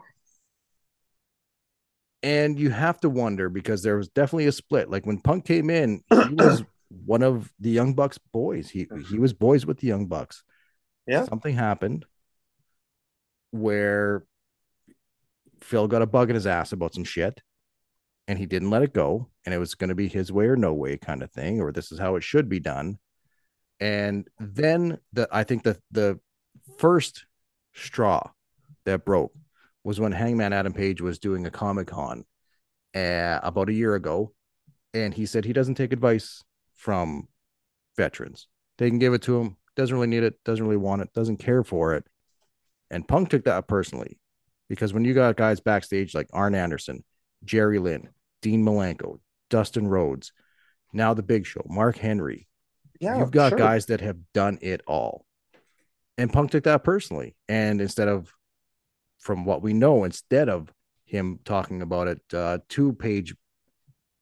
And 2.24 2.60
you 2.60 2.72
have 2.72 3.00
to 3.02 3.10
wonder 3.10 3.50
because 3.50 3.84
there 3.84 3.98
was 3.98 4.10
definitely 4.10 4.48
a 4.48 4.52
split. 4.52 4.90
Like 4.90 5.06
when 5.06 5.20
Punk 5.20 5.46
came 5.46 5.70
in, 5.70 6.02
he 6.10 6.34
was 6.36 6.64
one 6.90 7.22
of 7.24 7.54
the 7.60 7.70
Young 7.70 7.94
Bucks 7.94 8.18
boys. 8.18 8.70
He 8.70 8.86
mm-hmm. 8.86 9.02
he 9.02 9.20
was 9.20 9.34
boys 9.34 9.66
with 9.66 9.80
the 9.80 9.88
Young 9.88 10.08
Bucks. 10.08 10.44
Yeah. 11.08 11.26
Something 11.26 11.56
happened 11.56 12.06
where 13.52 14.26
Phil 15.62 15.88
got 15.88 16.02
a 16.02 16.08
bug 16.08 16.30
in 16.30 16.36
his 16.36 16.48
ass 16.48 16.72
about 16.74 16.94
some 16.96 17.04
shit. 17.04 17.42
and 18.28 18.40
he 18.40 18.46
didn't 18.46 18.70
let 18.70 18.84
it 18.84 18.94
go. 18.94 19.30
And 19.46 19.54
it 19.54 19.60
was 19.60 19.76
going 19.76 19.90
to 19.90 19.96
be 19.96 20.08
his 20.08 20.32
way 20.32 20.46
or 20.48 20.56
no 20.56 20.74
way 20.74 20.98
kind 20.98 21.22
of 21.24 21.32
thing, 21.32 21.62
or 21.62 21.72
this 21.72 21.92
is 21.92 22.00
how 22.00 22.16
it 22.16 22.24
should 22.24 22.50
be 22.50 22.60
done. 22.60 22.98
And 23.80 24.28
then 24.40 25.00
the 25.14 25.28
I 25.32 25.44
think 25.44 25.64
the 25.64 25.80
the 25.92 26.20
first 26.78 27.26
straw 27.74 28.32
that 28.86 29.06
broke 29.06 29.34
was 29.84 30.00
when 30.00 30.12
Hangman 30.12 30.54
Adam 30.54 30.74
Page 30.74 31.02
was 31.02 31.20
doing 31.20 31.46
a 31.46 31.52
Comic 31.52 31.88
Con 31.88 32.26
uh, 32.96 33.40
about 33.44 33.70
a 33.70 33.74
year 33.74 33.96
ago, 33.96 34.34
and 34.94 35.14
he 35.14 35.26
said 35.26 35.46
he 35.46 35.54
doesn't 35.54 35.76
take 35.76 35.94
advice 35.94 36.44
from 36.74 37.28
veterans. 37.98 38.48
They 38.78 38.90
can 38.90 39.00
give 39.00 39.14
it 39.14 39.22
to 39.24 39.40
him. 39.40 39.58
Doesn't 39.76 39.96
really 39.96 40.08
need 40.08 40.24
it. 40.24 40.44
Doesn't 40.44 40.66
really 40.66 40.78
want 40.78 41.02
it. 41.02 41.14
Doesn't 41.14 41.38
care 41.38 41.64
for 41.64 41.96
it. 41.96 42.06
And 42.90 43.08
Punk 43.08 43.30
took 43.30 43.46
that 43.46 43.68
personally, 43.68 44.20
because 44.70 44.94
when 44.94 45.06
you 45.06 45.14
got 45.14 45.36
guys 45.38 45.60
backstage 45.60 46.14
like 46.14 46.30
Arn 46.34 46.56
Anderson, 46.56 47.04
Jerry 47.44 47.80
Lynn, 47.80 48.10
Dean 48.42 48.64
Malenko, 48.64 49.20
Dustin 49.50 49.88
Rhodes, 49.88 50.32
now 50.94 51.14
the 51.14 51.24
Big 51.24 51.46
Show, 51.46 51.64
Mark 51.68 51.98
Henry, 51.98 52.48
Yeah, 53.00 53.18
you've 53.20 53.32
got 53.32 53.50
sure. 53.50 53.58
guys 53.58 53.88
that 53.88 54.02
have 54.02 54.18
done 54.34 54.58
it 54.62 54.82
all. 54.88 55.25
And 56.18 56.32
Punk 56.32 56.52
took 56.52 56.64
that 56.64 56.84
personally. 56.84 57.36
And 57.50 57.82
instead 57.82 58.08
of, 58.08 58.32
from 59.20 59.46
what 59.46 59.62
we 59.62 59.74
know, 59.74 60.04
instead 60.04 60.50
of 60.50 60.72
him 61.06 61.40
talking 61.44 61.82
about 61.82 62.08
it 62.08 62.22
uh, 62.34 62.60
to 62.70 62.94
page 62.94 63.36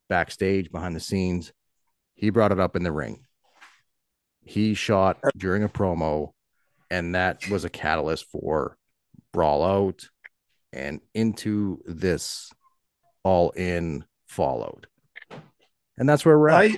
backstage 0.09 0.71
behind 0.71 0.95
the 0.95 0.99
scenes, 0.99 1.53
he 2.15 2.29
brought 2.29 2.51
it 2.51 2.59
up 2.59 2.75
in 2.75 2.83
the 2.83 2.91
ring. 2.91 3.25
He 4.45 4.73
shot 4.73 5.19
during 5.37 5.63
a 5.63 5.69
promo, 5.69 6.31
and 6.89 7.15
that 7.15 7.47
was 7.49 7.63
a 7.63 7.69
catalyst 7.69 8.25
for 8.29 8.77
Brawl 9.31 9.63
Out 9.63 10.09
and 10.71 10.99
into 11.13 11.81
this 11.85 12.51
all 13.23 13.51
in 13.51 14.03
Fallout. 14.27 14.87
And 15.97 16.09
that's 16.09 16.25
where 16.25 16.37
we're 16.37 16.49
at. 16.49 16.55
I, 16.61 16.77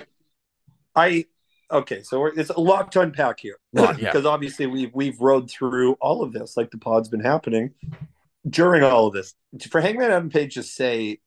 I, 0.94 1.24
okay, 1.70 2.02
so 2.02 2.20
we're, 2.20 2.38
it's 2.38 2.50
a 2.50 2.60
lot 2.60 2.92
to 2.92 3.00
unpack 3.00 3.40
here 3.40 3.56
Lot, 3.72 3.98
yeah. 3.98 4.10
because 4.10 4.26
obviously 4.26 4.66
we've 4.66 4.94
we've 4.94 5.20
rode 5.20 5.50
through 5.50 5.94
all 5.94 6.22
of 6.22 6.32
this, 6.32 6.56
like 6.56 6.70
the 6.70 6.78
pod's 6.78 7.08
been 7.08 7.20
happening 7.20 7.72
during 8.48 8.82
all 8.82 9.06
of 9.06 9.14
this. 9.14 9.34
For 9.70 9.80
Hangman 9.80 10.10
Adam 10.10 10.30
Page 10.30 10.54
to 10.54 10.62
say 10.62 11.20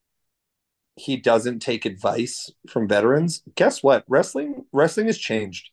he 0.96 1.16
doesn't 1.16 1.60
take 1.60 1.84
advice 1.84 2.50
from 2.68 2.88
veterans, 2.88 3.42
guess 3.54 3.82
what? 3.82 4.04
Wrestling 4.08 4.64
wrestling 4.72 5.06
has 5.06 5.18
changed. 5.18 5.70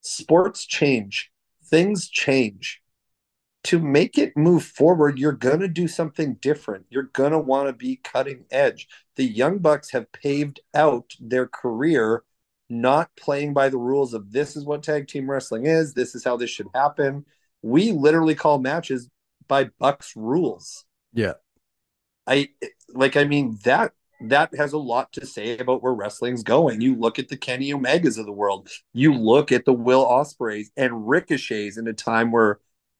Sports 0.00 0.66
change. 0.66 1.30
Things 1.64 2.08
change. 2.08 2.80
To 3.64 3.80
make 3.80 4.16
it 4.16 4.36
move 4.36 4.62
forward, 4.62 5.18
you're 5.18 5.32
going 5.32 5.58
to 5.58 5.66
do 5.66 5.88
something 5.88 6.34
different. 6.34 6.86
You're 6.88 7.10
going 7.12 7.32
to 7.32 7.38
want 7.38 7.66
to 7.68 7.72
be 7.72 7.96
cutting 7.96 8.44
edge. 8.52 8.86
The 9.16 9.24
Young 9.24 9.58
Bucks 9.58 9.90
have 9.90 10.12
paved 10.12 10.60
out 10.72 11.14
their 11.18 11.48
career 11.48 12.22
not 12.68 13.10
playing 13.16 13.52
by 13.54 13.68
the 13.68 13.78
rules 13.78 14.14
of 14.14 14.32
this 14.32 14.56
is 14.56 14.64
what 14.64 14.82
tag 14.82 15.08
team 15.08 15.30
wrestling 15.30 15.66
is, 15.66 15.94
this 15.94 16.14
is 16.14 16.24
how 16.24 16.36
this 16.36 16.50
should 16.50 16.68
happen. 16.74 17.24
We 17.62 17.92
literally 17.92 18.34
call 18.34 18.58
matches 18.58 19.08
by 19.48 19.70
Bucks 19.78 20.14
rules. 20.16 20.84
Yeah. 21.12 21.34
I 22.26 22.48
like 22.92 23.16
I 23.16 23.24
mean 23.24 23.58
that 23.64 23.92
that 24.20 24.54
has 24.56 24.72
a 24.72 24.78
lot 24.78 25.12
to 25.12 25.26
say 25.26 25.58
about 25.58 25.82
where 25.82 25.92
wrestling's 25.92 26.42
going. 26.42 26.80
You 26.80 26.96
look 26.96 27.18
at 27.18 27.28
the 27.28 27.36
Kenny 27.36 27.70
Omegas 27.72 28.18
of 28.18 28.26
the 28.26 28.32
world, 28.32 28.68
you 28.92 29.14
look 29.14 29.52
at 29.52 29.64
the 29.64 29.72
Will 29.72 30.04
Ospreays 30.04 30.70
and 30.76 31.08
Ricochets 31.08 31.76
in 31.76 31.86
a 31.86 31.92
time 31.92 32.32
where 32.32 32.58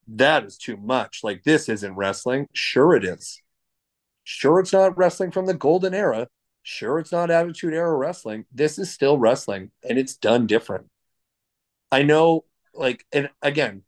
that 0.09 0.45
is 0.45 0.57
too 0.57 0.77
much. 0.77 1.21
Like 1.25 1.43
this 1.43 1.69
isn't 1.69 1.97
wrestling. 1.97 2.49
Sure 2.53 2.95
it 2.95 3.05
is. 3.05 3.41
Sure 4.25 4.61
it's 4.61 4.73
not 4.73 4.97
wrestling 4.97 5.31
from 5.31 5.47
the 5.47 5.55
golden 5.55 5.95
era. 5.95 6.29
Sure 6.69 6.99
it's 6.99 7.13
not 7.13 7.31
attitude 7.31 7.75
era 7.75 7.95
wrestling. 7.97 8.45
This 8.53 8.77
is 8.77 8.91
still 8.91 9.19
wrestling 9.19 9.71
and 9.89 9.97
it's 9.97 10.17
done 10.17 10.49
different. 10.49 10.89
I 11.93 12.03
know 12.03 12.45
like 12.75 13.07
and 13.13 13.31
again, 13.41 13.83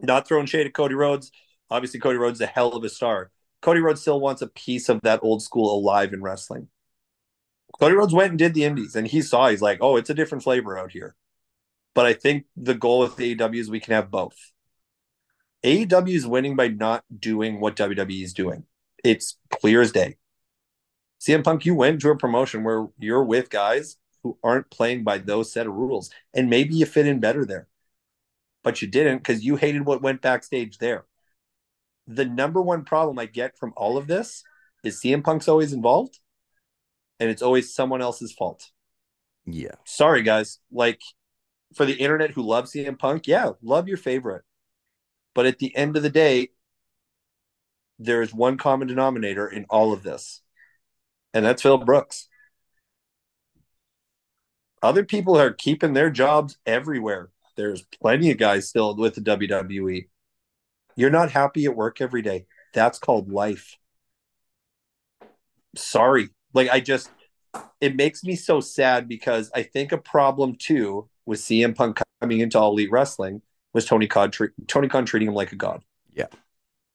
not 0.00 0.26
throwing 0.26 0.46
shade 0.46 0.66
at 0.66 0.74
Cody 0.74 0.96
Rhodes. 0.96 1.30
Obviously 1.70 2.00
Cody 2.00 2.18
Rhodes 2.18 2.38
is 2.38 2.40
a 2.40 2.46
hell 2.46 2.72
of 2.72 2.82
a 2.82 2.88
star. 2.88 3.30
Cody 3.60 3.78
Rhodes 3.78 4.00
still 4.00 4.18
wants 4.18 4.42
a 4.42 4.48
piece 4.48 4.88
of 4.88 5.00
that 5.02 5.20
old 5.22 5.44
school 5.44 5.78
alive 5.78 6.12
in 6.12 6.22
wrestling. 6.22 6.66
Cody 7.78 7.94
Rhodes 7.94 8.12
went 8.12 8.30
and 8.30 8.38
did 8.38 8.54
the 8.54 8.64
indies 8.64 8.96
and 8.96 9.06
he 9.06 9.22
saw 9.22 9.48
he's 9.48 9.62
like, 9.62 9.78
oh, 9.80 9.94
it's 9.94 10.10
a 10.10 10.14
different 10.14 10.42
flavor 10.42 10.76
out 10.76 10.90
here. 10.90 11.14
But 11.94 12.06
I 12.06 12.14
think 12.14 12.46
the 12.56 12.74
goal 12.74 12.98
with 12.98 13.14
the 13.14 13.36
AEW 13.36 13.60
is 13.60 13.70
we 13.70 13.78
can 13.78 13.94
have 13.94 14.10
both. 14.10 14.50
AEW 15.64 16.16
is 16.16 16.26
winning 16.26 16.56
by 16.56 16.66
not 16.66 17.04
doing 17.16 17.60
what 17.60 17.76
WWE 17.76 18.24
is 18.24 18.34
doing. 18.34 18.64
It's 19.04 19.38
clear 19.50 19.80
as 19.80 19.92
day. 19.92 20.16
CM 21.22 21.44
Punk, 21.44 21.64
you 21.64 21.76
went 21.76 22.00
to 22.00 22.10
a 22.10 22.16
promotion 22.16 22.64
where 22.64 22.88
you're 22.98 23.22
with 23.22 23.48
guys 23.48 23.96
who 24.24 24.36
aren't 24.42 24.70
playing 24.70 25.04
by 25.04 25.18
those 25.18 25.52
set 25.52 25.68
of 25.68 25.74
rules, 25.74 26.10
and 26.34 26.50
maybe 26.50 26.74
you 26.74 26.84
fit 26.84 27.06
in 27.06 27.20
better 27.20 27.44
there, 27.44 27.68
but 28.64 28.82
you 28.82 28.88
didn't 28.88 29.18
because 29.18 29.44
you 29.44 29.54
hated 29.54 29.86
what 29.86 30.02
went 30.02 30.20
backstage 30.20 30.78
there. 30.78 31.04
The 32.08 32.24
number 32.24 32.60
one 32.60 32.84
problem 32.84 33.20
I 33.20 33.26
get 33.26 33.56
from 33.56 33.72
all 33.76 33.96
of 33.96 34.08
this 34.08 34.42
is 34.82 35.00
CM 35.00 35.22
Punk's 35.22 35.46
always 35.46 35.72
involved, 35.72 36.18
and 37.20 37.30
it's 37.30 37.42
always 37.42 37.72
someone 37.72 38.02
else's 38.02 38.32
fault. 38.32 38.72
Yeah. 39.46 39.76
Sorry, 39.84 40.22
guys. 40.22 40.58
Like 40.72 41.00
for 41.76 41.84
the 41.86 41.94
internet 41.94 42.32
who 42.32 42.42
loves 42.42 42.72
CM 42.72 42.98
Punk, 42.98 43.28
yeah, 43.28 43.50
love 43.62 43.86
your 43.86 43.96
favorite. 43.96 44.42
But 45.34 45.46
at 45.46 45.60
the 45.60 45.74
end 45.76 45.96
of 45.96 46.02
the 46.02 46.10
day, 46.10 46.48
there 48.00 48.22
is 48.22 48.34
one 48.34 48.56
common 48.56 48.88
denominator 48.88 49.46
in 49.46 49.66
all 49.70 49.92
of 49.92 50.02
this, 50.02 50.40
and 51.34 51.44
that's 51.44 51.62
Phil 51.62 51.78
Brooks. 51.78 52.28
Other 54.82 55.04
people 55.04 55.38
are 55.38 55.52
keeping 55.52 55.92
their 55.92 56.10
jobs 56.10 56.58
everywhere. 56.66 57.30
There's 57.56 57.82
plenty 58.00 58.30
of 58.30 58.38
guys 58.38 58.68
still 58.68 58.96
with 58.96 59.14
the 59.14 59.20
WWE. 59.20 60.08
You're 60.96 61.10
not 61.10 61.30
happy 61.30 61.64
at 61.64 61.76
work 61.76 62.00
every 62.00 62.22
day. 62.22 62.46
That's 62.74 62.98
called 62.98 63.30
life. 63.30 63.78
Sorry. 65.76 66.30
Like, 66.52 66.68
I 66.70 66.80
just, 66.80 67.10
it 67.80 67.96
makes 67.96 68.24
me 68.24 68.34
so 68.34 68.60
sad 68.60 69.08
because 69.08 69.50
I 69.54 69.62
think 69.62 69.92
a 69.92 69.98
problem 69.98 70.56
too 70.56 71.08
with 71.24 71.40
CM 71.40 71.74
Punk 71.74 72.00
coming 72.20 72.40
into 72.40 72.58
All 72.58 72.72
Elite 72.72 72.90
Wrestling 72.90 73.42
was 73.72 73.84
Tony 73.84 74.06
Khan, 74.06 74.30
tre- 74.30 74.48
Tony 74.66 74.88
Khan 74.88 75.06
treating 75.06 75.28
him 75.28 75.34
like 75.34 75.52
a 75.52 75.56
god. 75.56 75.82
Yeah. 76.12 76.26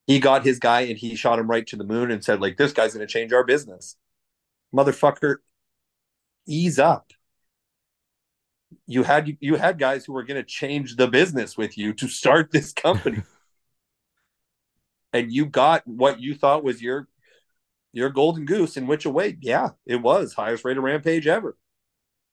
He 0.06 0.20
got 0.20 0.46
his 0.46 0.60
guy 0.60 0.82
and 0.82 0.98
he 0.98 1.16
shot 1.16 1.40
him 1.40 1.50
right 1.50 1.66
to 1.68 1.76
the 1.76 1.84
moon 1.84 2.12
and 2.12 2.24
said, 2.24 2.42
like, 2.42 2.58
this 2.58 2.74
guy's 2.74 2.94
going 2.94 3.06
to 3.06 3.12
change 3.12 3.34
our 3.34 3.44
business. 3.44 3.96
Motherfucker, 4.78 5.38
ease 6.48 6.78
up. 6.78 7.12
You 8.86 9.04
had 9.04 9.38
you 9.40 9.56
had 9.56 9.80
guys 9.80 10.06
who 10.06 10.14
were 10.14 10.24
going 10.24 10.40
to 10.40 10.48
change 10.48 10.98
the 10.98 11.08
business 11.08 11.58
with 11.58 11.78
you 11.78 11.94
to 11.94 12.08
start 12.08 12.52
this 12.52 12.74
company. 12.74 13.24
and 15.14 15.32
you 15.32 15.46
got 15.46 15.88
what 15.88 16.20
you 16.20 16.36
thought 16.36 16.64
was 16.64 16.82
your 16.82 17.08
your 17.92 18.10
golden 18.10 18.46
goose 18.46 18.78
in 18.78 18.86
which 18.86 19.06
away. 19.06 19.38
Yeah, 19.42 19.70
it 19.86 20.02
was 20.02 20.34
highest 20.34 20.64
rated 20.64 20.84
rampage 20.84 21.26
ever. 21.26 21.58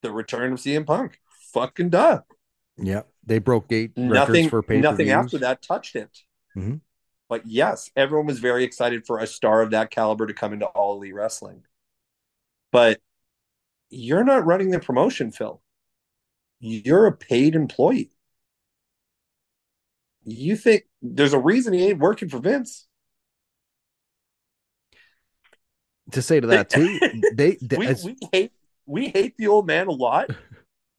The 0.03 0.13
return 0.13 0.53
of 0.53 0.59
CM 0.59 0.87
Punk. 0.87 1.19
Fucking 1.55 1.91
duh. 1.91 2.21
Yeah. 2.77 3.03
They 3.25 3.39
broke 3.39 3.69
gate 3.69 3.97
Nothing 3.97 4.35
records 4.35 4.51
for 4.51 4.63
pay 4.63 4.81
nothing 4.81 5.11
after 5.11 5.39
that 5.39 5.63
touched 5.63 5.97
it. 5.97 6.11
Mhm. 6.57 6.81
But 7.29 7.47
yes, 7.47 7.91
everyone 7.97 8.27
was 8.27 8.39
very 8.39 8.65
excited 8.65 9.07
for 9.07 9.19
a 9.19 9.27
star 9.27 9.63
of 9.63 9.71
that 9.71 9.91
caliber 9.91 10.27
to 10.27 10.35
come 10.35 10.53
into 10.53 10.67
all 10.67 10.97
elite 10.97 11.15
wrestling. 11.15 11.63
But 12.75 12.99
you're 13.89 14.25
not 14.25 14.47
running 14.47 14.71
the 14.71 14.81
promotion, 14.81 15.31
Phil. 15.31 15.63
You're 16.59 17.07
a 17.07 17.13
paid 17.13 17.55
employee. 17.55 18.11
You 20.25 20.57
think 20.57 20.83
there's 21.01 21.35
a 21.35 21.39
reason 21.39 21.73
he 21.73 21.87
ain't 21.87 22.01
working 22.01 22.29
for 22.29 22.41
Vince? 22.41 22.89
To 26.11 26.21
say 26.21 26.41
to 26.41 26.49
that 26.49 26.69
too, 26.69 26.99
they, 27.35 27.59
they 27.63 27.77
we, 27.77 27.95
we 28.05 28.17
hate 28.33 28.53
we 28.87 29.07
hate 29.07 29.37
the 29.37 29.47
old 29.47 29.69
man 29.69 29.87
a 29.87 29.93
lot, 29.93 30.31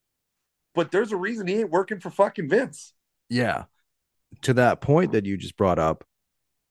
but 0.75 0.91
there's 0.91 1.11
a 1.11 1.17
reason 1.17 1.45
he 1.45 1.55
ain't 1.55 1.71
working 1.71 1.99
for 1.99 2.09
fucking 2.09 2.47
Vince. 2.47 2.93
yeah. 3.29 3.65
To 4.43 4.53
that 4.53 4.79
point 4.79 5.11
that 5.11 5.25
you 5.25 5.35
just 5.35 5.57
brought 5.57 5.79
up, 5.79 6.05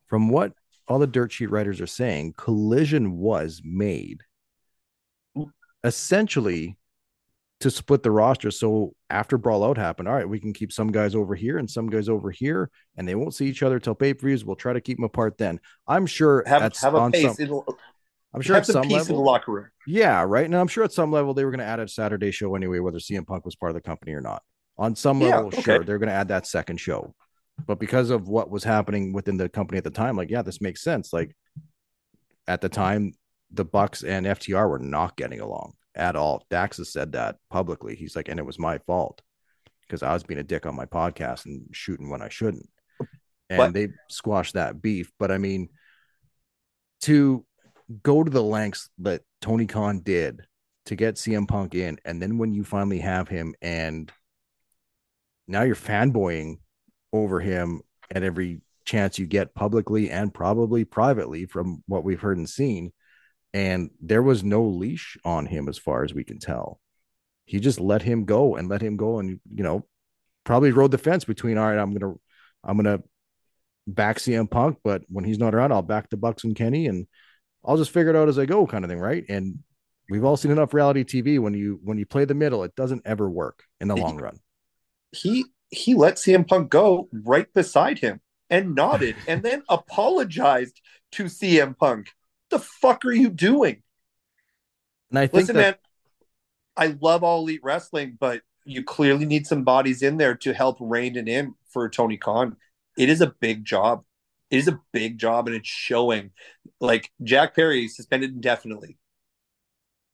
from 0.07 0.31
what 0.31 0.55
all 0.89 0.99
the 0.99 1.07
dirt 1.07 1.31
sheet 1.31 1.51
writers 1.51 1.83
are 1.83 1.87
saying, 1.87 2.35
collision 2.39 3.19
was 3.19 3.61
made 3.65 4.23
essentially 5.85 6.77
to 7.61 7.71
split 7.71 8.03
the 8.03 8.11
roster. 8.11 8.51
So 8.51 8.95
after 9.11 9.39
Brawl 9.39 9.63
Out 9.65 9.79
happened, 9.79 10.09
all 10.09 10.15
right, 10.15 10.29
we 10.29 10.41
can 10.41 10.53
keep 10.53 10.73
some 10.73 10.91
guys 10.91 11.15
over 11.15 11.35
here 11.35 11.59
and 11.59 11.71
some 11.71 11.89
guys 11.89 12.09
over 12.09 12.31
here, 12.31 12.71
and 12.97 13.07
they 13.07 13.15
won't 13.15 13.35
see 13.35 13.47
each 13.47 13.63
other 13.63 13.79
till 13.79 13.95
pay 13.95 14.13
per 14.13 14.27
views. 14.27 14.45
We'll 14.45 14.57
try 14.57 14.73
to 14.73 14.81
keep 14.81 14.99
them 14.99 15.05
apart 15.05 15.39
then. 15.39 15.61
I'm 15.87 16.07
sure 16.07 16.43
Have 16.47 16.63
that's 16.63 16.81
have 16.81 16.95
a 16.95 17.11
pace. 17.11 17.37
some, 17.37 17.45
It'll, 17.45 17.65
I'm 18.35 18.41
sure 18.41 18.57
have 18.57 18.65
at 18.65 18.67
some 18.67 18.89
peace 18.89 19.09
in 19.09 19.15
the 19.15 19.21
level. 19.21 19.25
locker 19.25 19.53
room. 19.53 19.69
Yeah, 19.87 20.25
right. 20.27 20.45
And 20.45 20.57
I'm 20.57 20.67
sure 20.67 20.83
at 20.83 20.93
some 20.93 21.13
level 21.13 21.35
they 21.35 21.45
were 21.45 21.51
going 21.53 21.61
to 21.61 21.65
add 21.65 21.79
a 21.79 21.87
Saturday 21.87 22.33
show 22.33 22.55
anyway, 22.57 22.81
whether 22.81 22.99
CM 22.99 23.27
Punk 23.27 23.45
was 23.45 23.55
part 23.55 23.71
of 23.71 23.75
the 23.75 23.81
company 23.81 24.13
or 24.13 24.21
not. 24.21 24.43
On 24.77 24.97
some 24.97 25.21
Yeah, 25.21 25.37
level, 25.37 25.47
okay. 25.47 25.63
sure, 25.63 25.85
they're 25.85 25.99
going 25.99 26.09
to 26.09 26.15
add 26.15 26.29
that 26.29 26.47
second 26.47 26.79
show. 26.79 27.15
But 27.67 27.79
because 27.79 28.11
of 28.11 28.27
what 28.27 28.51
was 28.51 28.65
happening 28.65 29.13
within 29.13 29.37
the 29.37 29.49
company 29.49 29.79
at 29.79 29.85
the 29.85 29.91
time, 29.91 30.17
like, 30.17 30.31
yeah, 30.31 30.43
this 30.43 30.61
makes 30.61 30.83
sense. 30.83 31.13
Like 31.13 31.37
at 32.49 32.61
the 32.61 32.69
time, 32.69 33.15
the 33.55 33.65
Bucks 33.65 34.03
and 34.03 34.27
FTR 34.27 34.69
were 34.69 34.79
not 34.79 35.17
getting 35.17 35.41
along 35.41 35.75
at 35.95 36.17
all. 36.17 36.45
Dax 36.51 36.79
has 36.79 36.93
said 36.93 37.13
that 37.13 37.37
publicly. 37.51 37.95
He's 37.95 38.17
like, 38.17 38.29
and 38.29 38.39
it 38.41 38.47
was 38.47 38.59
my 38.59 38.79
fault 38.79 39.23
because 39.83 40.03
I 40.03 40.13
was 40.13 40.23
being 40.23 40.41
a 40.41 40.45
dick 40.45 40.67
on 40.67 40.75
my 40.75 40.87
podcast 40.87 41.47
and 41.47 41.67
shooting 41.73 42.11
when 42.11 42.23
I 42.23 42.29
shouldn't. 42.29 42.69
And 43.51 43.59
But- 43.59 43.75
they 43.75 43.89
squashed 44.09 44.55
that 44.55 44.81
beef. 44.81 45.13
But 45.19 45.31
I 45.31 45.39
mean, 45.39 45.69
to 47.03 47.45
go 48.03 48.25
to 48.25 48.31
the 48.31 48.43
lengths 48.43 48.89
that 48.99 49.23
Tony 49.41 49.67
Khan 49.67 50.01
did 50.01 50.41
to 50.87 50.97
get 50.97 51.17
CM 51.17 51.47
Punk 51.47 51.75
in, 51.75 51.99
and 52.05 52.21
then 52.21 52.39
when 52.39 52.53
you 52.53 52.65
finally 52.65 52.99
have 53.01 53.29
him, 53.29 53.55
and 53.63 54.11
now 55.47 55.63
you're 55.63 55.77
fanboying 55.77 56.57
over 57.13 57.41
him 57.41 57.83
at 58.11 58.23
every 58.23 58.63
chance 58.85 59.19
you 59.19 59.27
get 59.27 59.55
publicly 59.55 60.11
and 60.11 60.33
probably 60.33 60.85
privately 60.85 61.47
from 61.47 61.83
what 61.87 62.05
we've 62.05 62.21
heard 62.21 62.39
and 62.39 62.49
seen. 62.49 62.93
And 63.55 63.91
there 64.03 64.23
was 64.23 64.45
no 64.45 64.65
leash 64.65 65.17
on 65.25 65.47
him 65.47 65.69
as 65.69 65.79
far 65.79 66.05
as 66.05 66.13
we 66.13 66.25
can 66.25 66.39
tell. 66.39 66.81
He 67.47 67.61
just 67.61 67.81
let 67.81 68.03
him 68.03 68.27
go 68.27 68.57
and 68.57 68.69
let 68.69 68.83
him 68.83 68.97
go, 68.97 69.19
and 69.21 69.41
you 69.51 69.63
know, 69.65 69.87
probably 70.45 70.73
rode 70.73 70.91
the 70.91 70.99
fence 70.99 71.25
between 71.25 71.57
all 71.57 71.67
right, 71.67 71.79
I'm 71.79 71.95
gonna 71.95 72.15
I'm 72.63 72.77
gonna 72.77 73.01
back 73.87 74.19
CM 74.19 74.51
Punk, 74.51 74.79
but 74.85 75.03
when 75.09 75.25
he's 75.25 75.39
not 75.39 75.55
around, 75.55 75.73
I'll 75.73 75.83
back 75.83 76.11
the 76.11 76.17
Bucks 76.19 76.45
and 76.45 76.57
Kenny, 76.57 76.87
and 76.87 77.07
I'll 77.65 77.77
just 77.77 77.91
figure 77.93 78.11
it 78.11 78.17
out 78.17 78.29
as 78.29 78.39
I 78.39 78.47
go, 78.47 78.67
kind 78.67 78.85
of 78.85 78.91
thing, 78.91 79.01
right? 79.01 79.25
And 79.29 79.61
we've 80.11 80.25
all 80.25 80.37
seen 80.37 80.51
enough 80.51 80.75
reality 80.75 81.05
TV 81.05 81.39
when 81.39 81.55
you 81.55 81.79
when 81.83 81.97
you 81.99 82.07
play 82.07 82.25
the 82.25 82.35
middle, 82.35 82.65
it 82.65 82.75
doesn't 82.75 83.03
ever 83.05 83.31
work 83.31 83.63
in 83.81 83.89
the 83.89 83.97
long 83.97 84.17
run. 84.19 84.41
he 85.13 85.45
he 85.71 85.95
let 85.95 86.17
CM 86.17 86.47
Punk 86.47 86.71
go 86.71 87.09
right 87.13 87.53
beside 87.53 87.99
him 87.99 88.21
and 88.51 88.75
nodded 88.75 89.17
and 89.27 89.43
then 89.43 89.63
apologized 89.69 90.81
to 91.13 91.25
CM 91.25 91.77
Punk. 91.77 92.09
The 92.55 92.61
fuck 92.61 93.05
are 93.05 93.13
you 93.13 93.31
doing? 93.31 93.83
And 95.11 95.19
I 95.19 95.27
think 95.27 95.43
Listen, 95.43 95.57
that, 95.57 95.81
man, 96.77 96.93
I 96.93 96.99
love 97.01 97.23
all 97.23 97.41
elite 97.41 97.61
wrestling, 97.63 98.17
but 98.19 98.43
you 98.65 98.83
clearly 98.83 99.27
need 99.27 99.47
some 99.47 99.65
bodies 99.65 100.03
in 100.03 100.17
there 100.17 100.35
to 100.37 100.53
help 100.53 100.79
rein 100.81 101.17
it 101.17 101.29
in 101.29 101.55
for 101.69 101.89
Tony 101.89 102.17
Khan. 102.17 102.57
It 102.97 103.09
is 103.09 103.21
a 103.21 103.35
big 103.41 103.65
job. 103.65 104.05
It 104.51 104.59
is 104.59 104.69
a 104.69 104.81
big 104.93 105.19
job, 105.19 105.47
and 105.47 105.57
it's 105.57 105.69
showing. 105.69 106.31
Like 106.81 107.11
Jack 107.23 107.55
Perry 107.55 107.89
suspended 107.89 108.33
indefinitely. 108.33 108.99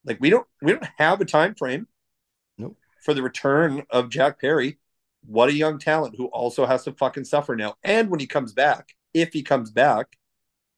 Like 0.04 0.18
we 0.20 0.30
don't 0.30 0.46
we 0.62 0.72
don't 0.72 0.86
have 0.96 1.20
a 1.20 1.26
time 1.26 1.54
frame. 1.54 1.86
Nope. 2.56 2.76
For 3.02 3.12
the 3.12 3.22
return 3.22 3.84
of 3.90 4.08
Jack 4.08 4.40
Perry, 4.40 4.78
what 5.26 5.50
a 5.50 5.54
young 5.54 5.78
talent 5.78 6.14
who 6.16 6.26
also 6.26 6.64
has 6.64 6.84
to 6.84 6.92
fucking 6.92 7.24
suffer 7.24 7.54
now. 7.54 7.74
And 7.82 8.08
when 8.08 8.20
he 8.20 8.26
comes 8.26 8.52
back, 8.52 8.88
if 9.12 9.32
he 9.32 9.42
comes 9.42 9.70
back, 9.70 10.16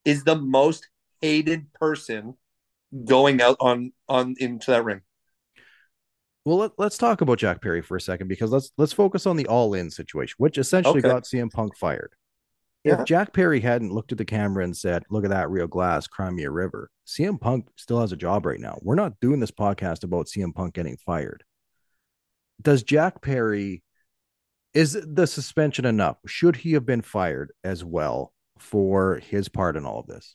is 0.05 0.25
the 0.25 0.37
most 0.37 0.89
hated 1.23 1.73
person 1.73 2.35
going 3.05 3.41
out 3.41 3.57
on 3.61 3.93
on 4.09 4.35
into 4.39 4.71
that 4.73 4.85
ring. 4.85 5.01
well, 6.45 6.59
let, 6.59 6.73
let's 6.77 6.99
talk 6.99 7.21
about 7.21 7.39
Jack 7.39 7.63
Perry 7.63 7.81
for 7.81 7.97
a 7.97 8.01
second 8.01 8.29
because 8.29 8.51
let's 8.51 8.73
let's 8.77 8.93
focus 8.93 9.27
on 9.27 9.37
the 9.37 9.47
all 9.47 9.73
in 9.75 9.91
situation, 9.91 10.35
which 10.39 10.59
essentially 10.59 10.99
Okay. 10.99 11.09
got 11.09 11.25
CM 11.25 11.51
Punk 11.51 11.77
fired. 11.77 12.13
Yeah. 12.85 13.01
If 13.01 13.07
Jack 13.07 13.33
Perry 13.33 13.61
hadn't 13.61 13.93
looked 13.93 14.11
at 14.11 14.19
the 14.19 14.25
camera 14.25 14.65
and 14.65 14.77
said, 14.77 15.05
"Look 15.09 15.23
at 15.25 15.31
that 15.31 15.49
real 15.51 15.69
glass, 15.69 16.09
Crimea 16.09 16.51
river," 16.51 16.91
CM 17.07 17.41
Punk 17.41 17.69
still 17.77 18.01
has 18.01 18.11
a 18.11 18.17
job 18.17 18.45
right 18.45 18.59
now. 18.59 18.79
We're 18.83 18.97
not 18.97 19.21
doing 19.21 19.39
this 19.39 19.53
podcast 19.53 20.03
about 20.03 20.27
CM 20.27 20.53
Punk 20.53 20.75
getting 20.75 20.97
fired. 20.97 21.45
Does 22.61 22.83
Jack 22.83 23.23
Perry 23.23 23.83
is 24.75 24.99
the 25.01 25.27
suspension 25.29 25.85
enough? 25.85 26.17
Should 26.27 26.57
he 26.57 26.73
have 26.73 26.85
been 26.85 27.03
fired 27.03 27.53
as 27.63 27.85
well 27.85 28.33
for 28.59 29.17
his 29.19 29.49
part 29.49 29.77
in 29.77 29.85
all 29.87 30.01
of 30.01 30.07
this? 30.09 30.35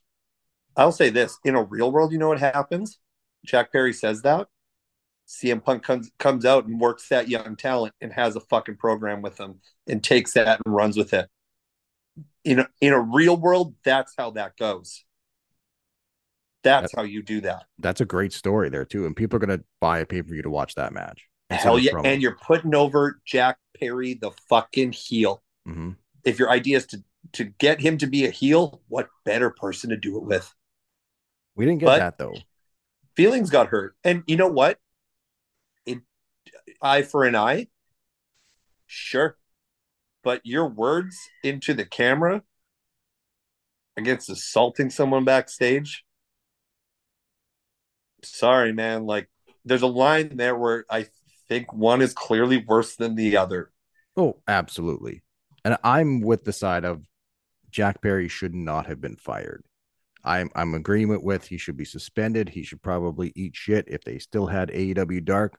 I'll 0.77 0.91
say 0.93 1.09
this: 1.09 1.37
in 1.43 1.55
a 1.55 1.63
real 1.63 1.91
world, 1.91 2.11
you 2.13 2.17
know 2.19 2.29
what 2.29 2.39
happens? 2.39 2.99
Jack 3.45 3.71
Perry 3.71 3.93
says 3.93 4.21
that. 4.21 4.47
CM 5.27 5.61
Punk 5.61 5.83
comes 5.83 6.09
comes 6.19 6.45
out 6.45 6.65
and 6.67 6.79
works 6.79 7.09
that 7.09 7.27
young 7.27 7.57
talent 7.57 7.93
and 7.99 8.13
has 8.13 8.37
a 8.37 8.39
fucking 8.39 8.77
program 8.77 9.21
with 9.21 9.35
them 9.35 9.59
and 9.87 10.01
takes 10.01 10.33
that 10.33 10.61
and 10.65 10.73
runs 10.73 10.95
with 10.95 11.13
it. 11.13 11.27
In 12.45 12.59
a, 12.59 12.69
in 12.79 12.93
a 12.93 12.99
real 13.01 13.35
world, 13.35 13.75
that's 13.83 14.13
how 14.17 14.31
that 14.31 14.55
goes. 14.55 15.03
That's 16.63 16.93
how 16.95 17.03
you 17.03 17.21
do 17.21 17.41
that. 17.41 17.65
That's 17.79 18.01
a 18.01 18.05
great 18.05 18.31
story 18.33 18.69
there 18.69 18.85
too, 18.85 19.05
and 19.05 19.15
people 19.15 19.35
are 19.37 19.45
going 19.45 19.57
to 19.59 19.65
buy 19.81 19.99
a 19.99 20.05
pay 20.05 20.21
per 20.21 20.29
view 20.29 20.41
to 20.41 20.49
watch 20.49 20.75
that 20.75 20.93
match. 20.93 21.27
and 21.49 21.59
Hell 21.59 21.77
yeah! 21.79 21.91
And 22.03 22.21
you're 22.21 22.37
putting 22.37 22.73
over 22.75 23.19
Jack 23.25 23.57
Perry, 23.79 24.13
the 24.13 24.31
fucking 24.49 24.93
heel. 24.93 25.43
Mhm. 25.67 25.97
If 26.23 26.39
your 26.39 26.49
idea 26.49 26.77
is 26.77 26.85
to 26.87 27.03
to 27.33 27.43
get 27.45 27.81
him 27.81 27.97
to 27.97 28.07
be 28.07 28.25
a 28.25 28.31
heel, 28.31 28.81
what 28.87 29.09
better 29.25 29.49
person 29.49 29.89
to 29.89 29.97
do 29.97 30.15
it 30.17 30.23
with? 30.23 30.53
We 31.57 31.65
didn't 31.65 31.79
get 31.79 31.87
But- 31.87 31.97
that 31.99 32.17
though. 32.17 32.35
feelings 33.15 33.49
got 33.49 33.67
hurt. 33.67 33.97
And 34.03 34.23
you 34.27 34.35
know 34.37 34.47
what? 34.47 34.79
It 35.85 35.99
eye 36.81 37.01
for 37.01 37.25
an 37.25 37.35
eye. 37.35 37.67
Sure. 38.85 39.37
But 40.23 40.45
your 40.45 40.67
words 40.67 41.17
into 41.43 41.73
the 41.73 41.83
camera 41.85 42.43
against 43.97 44.29
assaulting 44.29 44.89
someone 44.91 45.25
backstage. 45.25 46.05
Sorry, 48.23 48.71
man. 48.73 49.05
Like 49.05 49.29
there's 49.65 49.81
a 49.81 49.87
line 49.87 50.37
there 50.37 50.55
where 50.55 50.85
I 50.89 51.07
think 51.47 51.73
one 51.73 52.01
is 52.01 52.13
clearly 52.13 52.57
worse 52.57 52.95
than 52.95 53.15
the 53.15 53.37
other. 53.37 53.71
Oh, 54.15 54.41
absolutely. 54.47 55.23
And 55.63 55.77
I'm 55.83 56.21
with 56.21 56.43
the 56.45 56.53
side 56.53 56.85
of 56.85 57.03
Jack 57.69 58.01
Perry 58.01 58.27
should 58.27 58.53
not 58.55 58.87
have 58.87 59.01
been 59.01 59.15
fired. 59.15 59.63
I'm 60.27 60.49
I'm 60.55 60.73
agreement 60.73 61.23
with 61.23 61.47
he 61.47 61.57
should 61.57 61.77
be 61.77 61.85
suspended. 61.85 62.49
He 62.49 62.63
should 62.63 62.81
probably 62.81 63.31
eat 63.35 63.55
shit. 63.55 63.85
If 63.87 64.03
they 64.03 64.19
still 64.19 64.45
had 64.45 64.69
AEW 64.69 65.23
Dark, 65.23 65.57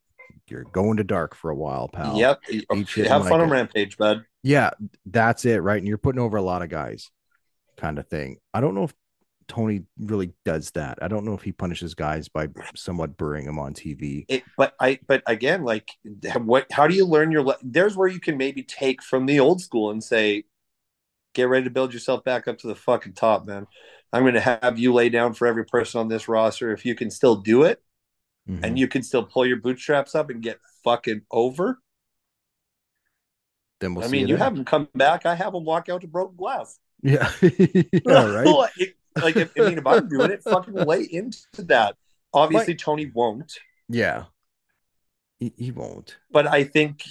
you're 0.48 0.64
going 0.64 0.98
to 0.98 1.04
Dark 1.04 1.34
for 1.34 1.50
a 1.50 1.56
while, 1.56 1.88
pal. 1.88 2.16
Yep. 2.18 2.40
Eat 2.50 2.88
shit 2.88 3.06
Have 3.06 3.22
like 3.22 3.30
fun 3.30 3.40
on 3.40 3.48
it. 3.48 3.52
Rampage, 3.52 3.96
bud. 3.96 4.24
Yeah, 4.42 4.70
that's 5.06 5.44
it, 5.44 5.62
right? 5.62 5.78
And 5.78 5.88
you're 5.88 5.98
putting 5.98 6.20
over 6.20 6.36
a 6.36 6.42
lot 6.42 6.62
of 6.62 6.68
guys, 6.68 7.10
kind 7.76 7.98
of 7.98 8.06
thing. 8.08 8.36
I 8.54 8.60
don't 8.60 8.74
know 8.74 8.84
if 8.84 8.94
Tony 9.48 9.84
really 9.98 10.32
does 10.44 10.70
that. 10.72 10.98
I 11.00 11.08
don't 11.08 11.24
know 11.24 11.34
if 11.34 11.42
he 11.42 11.52
punishes 11.52 11.94
guys 11.94 12.28
by 12.28 12.48
somewhat 12.76 13.16
burying 13.16 13.46
them 13.46 13.58
on 13.58 13.72
TV. 13.72 14.26
it, 14.28 14.44
but 14.56 14.74
I, 14.78 15.00
but 15.06 15.22
again, 15.26 15.64
like, 15.64 15.90
what? 16.36 16.66
How 16.70 16.86
do 16.86 16.94
you 16.94 17.06
learn 17.06 17.32
your? 17.32 17.42
le- 17.42 17.58
There's 17.62 17.96
where 17.96 18.08
you 18.08 18.20
can 18.20 18.36
maybe 18.36 18.62
take 18.62 19.02
from 19.02 19.26
the 19.26 19.40
old 19.40 19.60
school 19.62 19.90
and 19.90 20.04
say, 20.04 20.44
get 21.38 21.48
ready 21.48 21.64
to 21.64 21.70
build 21.70 21.92
yourself 21.94 22.24
back 22.24 22.48
up 22.48 22.58
to 22.58 22.66
the 22.66 22.74
fucking 22.74 23.12
top, 23.12 23.46
man. 23.46 23.66
I'm 24.12 24.22
going 24.24 24.34
to 24.34 24.40
have 24.40 24.78
you 24.78 24.92
lay 24.92 25.08
down 25.08 25.34
for 25.34 25.46
every 25.46 25.64
person 25.64 26.00
on 26.00 26.08
this 26.08 26.26
roster. 26.28 26.72
If 26.72 26.84
you 26.84 26.94
can 26.96 27.10
still 27.10 27.36
do 27.36 27.62
it, 27.62 27.80
Mhm. 28.48 28.64
and 28.64 28.78
you 28.78 28.88
can 28.88 29.02
still 29.02 29.22
pull 29.24 29.44
your 29.46 29.58
bootstraps 29.58 30.14
up 30.14 30.30
and 30.30 30.42
get 30.42 30.58
fucking 30.82 31.22
over. 31.30 31.78
then 33.80 33.94
we'll 33.94 34.04
I 34.04 34.08
mean, 34.08 34.26
you 34.26 34.34
then. 34.34 34.42
have 34.42 34.56
them 34.56 34.64
come 34.64 34.88
back. 34.96 35.24
I 35.26 35.36
have 35.36 35.52
them 35.52 35.64
walk 35.64 35.88
out 35.88 36.00
to 36.00 36.08
broken 36.08 36.34
glass. 36.36 36.80
yeah, 37.02 37.30
yeah, 37.42 37.82
right. 38.06 38.44
like, 38.46 38.96
like, 39.22 39.36
if, 39.36 39.52
I 39.56 39.68
mean, 39.68 39.78
if 39.78 39.86
I'm 39.86 40.08
doing 40.08 40.32
it, 40.32 40.42
fucking 40.42 40.74
lay 40.74 41.02
into 41.02 41.62
that. 41.66 41.94
Obviously, 42.34 42.74
Tony 42.74 43.06
won't. 43.14 43.56
Yeah, 43.88 44.24
he, 45.38 45.52
he 45.56 45.70
won't. 45.70 46.16
But 46.32 46.48
I 46.48 46.64
think, 46.64 47.04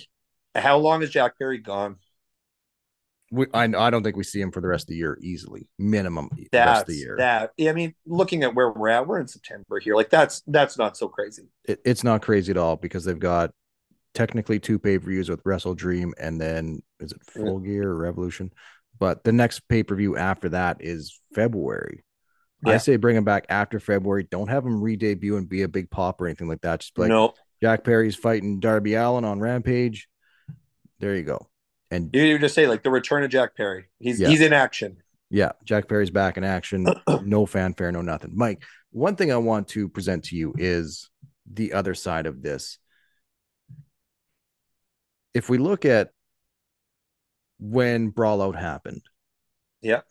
how 0.55 0.77
long 0.77 1.03
is 1.03 1.09
Jack 1.11 1.37
Perry 1.39 1.59
gone? 1.59 1.95
We, 3.29 3.45
I, 3.53 3.63
I 3.63 3.89
don't 3.89 4.03
think 4.03 4.15
we 4.15 4.23
see 4.23 4.39
him 4.39 4.51
for 4.51 4.61
the 4.61 4.67
rest 4.67 4.85
of 4.85 4.89
the 4.89 4.95
year 4.95 5.17
easily. 5.21 5.67
Minimum 5.77 6.29
That's 6.51 6.67
rest 6.67 6.81
of 6.83 6.87
the 6.87 6.95
year. 6.95 7.15
that. 7.17 7.51
I 7.59 7.73
mean, 7.73 7.93
looking 8.05 8.43
at 8.43 8.55
where 8.55 8.71
we're 8.71 8.89
at, 8.89 9.05
we're 9.05 9.19
in 9.19 9.27
September 9.27 9.79
here. 9.79 9.95
Like 9.95 10.09
that's 10.09 10.41
that's 10.47 10.77
not 10.77 10.95
so 10.95 11.07
crazy. 11.09 11.49
It, 11.65 11.81
it's 11.83 12.03
not 12.03 12.21
crazy 12.21 12.51
at 12.51 12.57
all 12.57 12.77
because 12.77 13.03
they've 13.03 13.19
got 13.19 13.51
technically 14.13 14.59
two 14.59 14.79
pay 14.79 14.97
per 14.97 15.09
views 15.09 15.29
with 15.29 15.41
Wrestle 15.45 15.75
Dream 15.75 16.13
and 16.17 16.39
then 16.39 16.81
is 16.99 17.11
it 17.11 17.23
Full 17.25 17.59
Gear 17.59 17.89
or 17.89 17.97
Revolution? 17.97 18.53
But 18.97 19.23
the 19.23 19.31
next 19.31 19.67
pay 19.67 19.83
per 19.83 19.95
view 19.95 20.17
after 20.17 20.49
that 20.49 20.77
is 20.79 21.19
February. 21.33 22.03
I 22.65 22.77
say 22.77 22.95
bring 22.95 23.15
him 23.15 23.23
back 23.23 23.45
after 23.49 23.79
February. 23.79 24.27
Don't 24.29 24.49
have 24.49 24.65
him 24.65 24.81
re 24.81 24.95
debut 24.95 25.37
and 25.37 25.47
be 25.47 25.61
a 25.61 25.67
big 25.67 25.89
pop 25.89 26.19
or 26.21 26.27
anything 26.27 26.47
like 26.47 26.61
that. 26.61 26.79
Just 26.79 26.97
like 26.97 27.09
no, 27.09 27.33
Jack 27.61 27.83
Perry's 27.83 28.15
fighting 28.15 28.59
Darby 28.59 28.95
Allin 28.95 29.25
on 29.25 29.39
Rampage. 29.39 30.07
There 30.99 31.15
you 31.15 31.23
go. 31.23 31.47
And 31.91 32.09
you 32.13 32.23
you 32.23 32.39
just 32.39 32.55
say 32.55 32.67
like 32.67 32.83
the 32.83 32.89
return 32.91 33.23
of 33.23 33.29
Jack 33.29 33.55
Perry. 33.55 33.85
He's 33.99 34.19
Yeah. 34.19 34.27
he's 34.29 34.41
in 34.41 34.53
action. 34.53 34.97
Yeah, 35.29 35.51
Jack 35.65 35.87
Perry's 35.89 36.09
back 36.09 36.37
in 36.37 36.43
action. 36.43 36.85
no 37.23 37.45
fanfare, 37.45 37.91
no 37.91 38.01
nothing. 38.01 38.31
Mike, 38.35 38.63
one 38.91 39.15
thing 39.15 39.31
I 39.31 39.37
want 39.37 39.67
to 39.69 39.89
present 39.89 40.25
to 40.25 40.35
you 40.35 40.53
is 40.57 41.09
the 41.51 41.73
other 41.73 41.93
side 41.93 42.25
of 42.27 42.41
this. 42.41 42.77
If 45.33 45.49
we 45.49 45.57
look 45.57 45.85
at 45.85 46.11
when 47.59 48.09
Brawl 48.09 48.41
Out 48.41 48.55
happened 48.55 49.01
Yeah, 49.81 50.01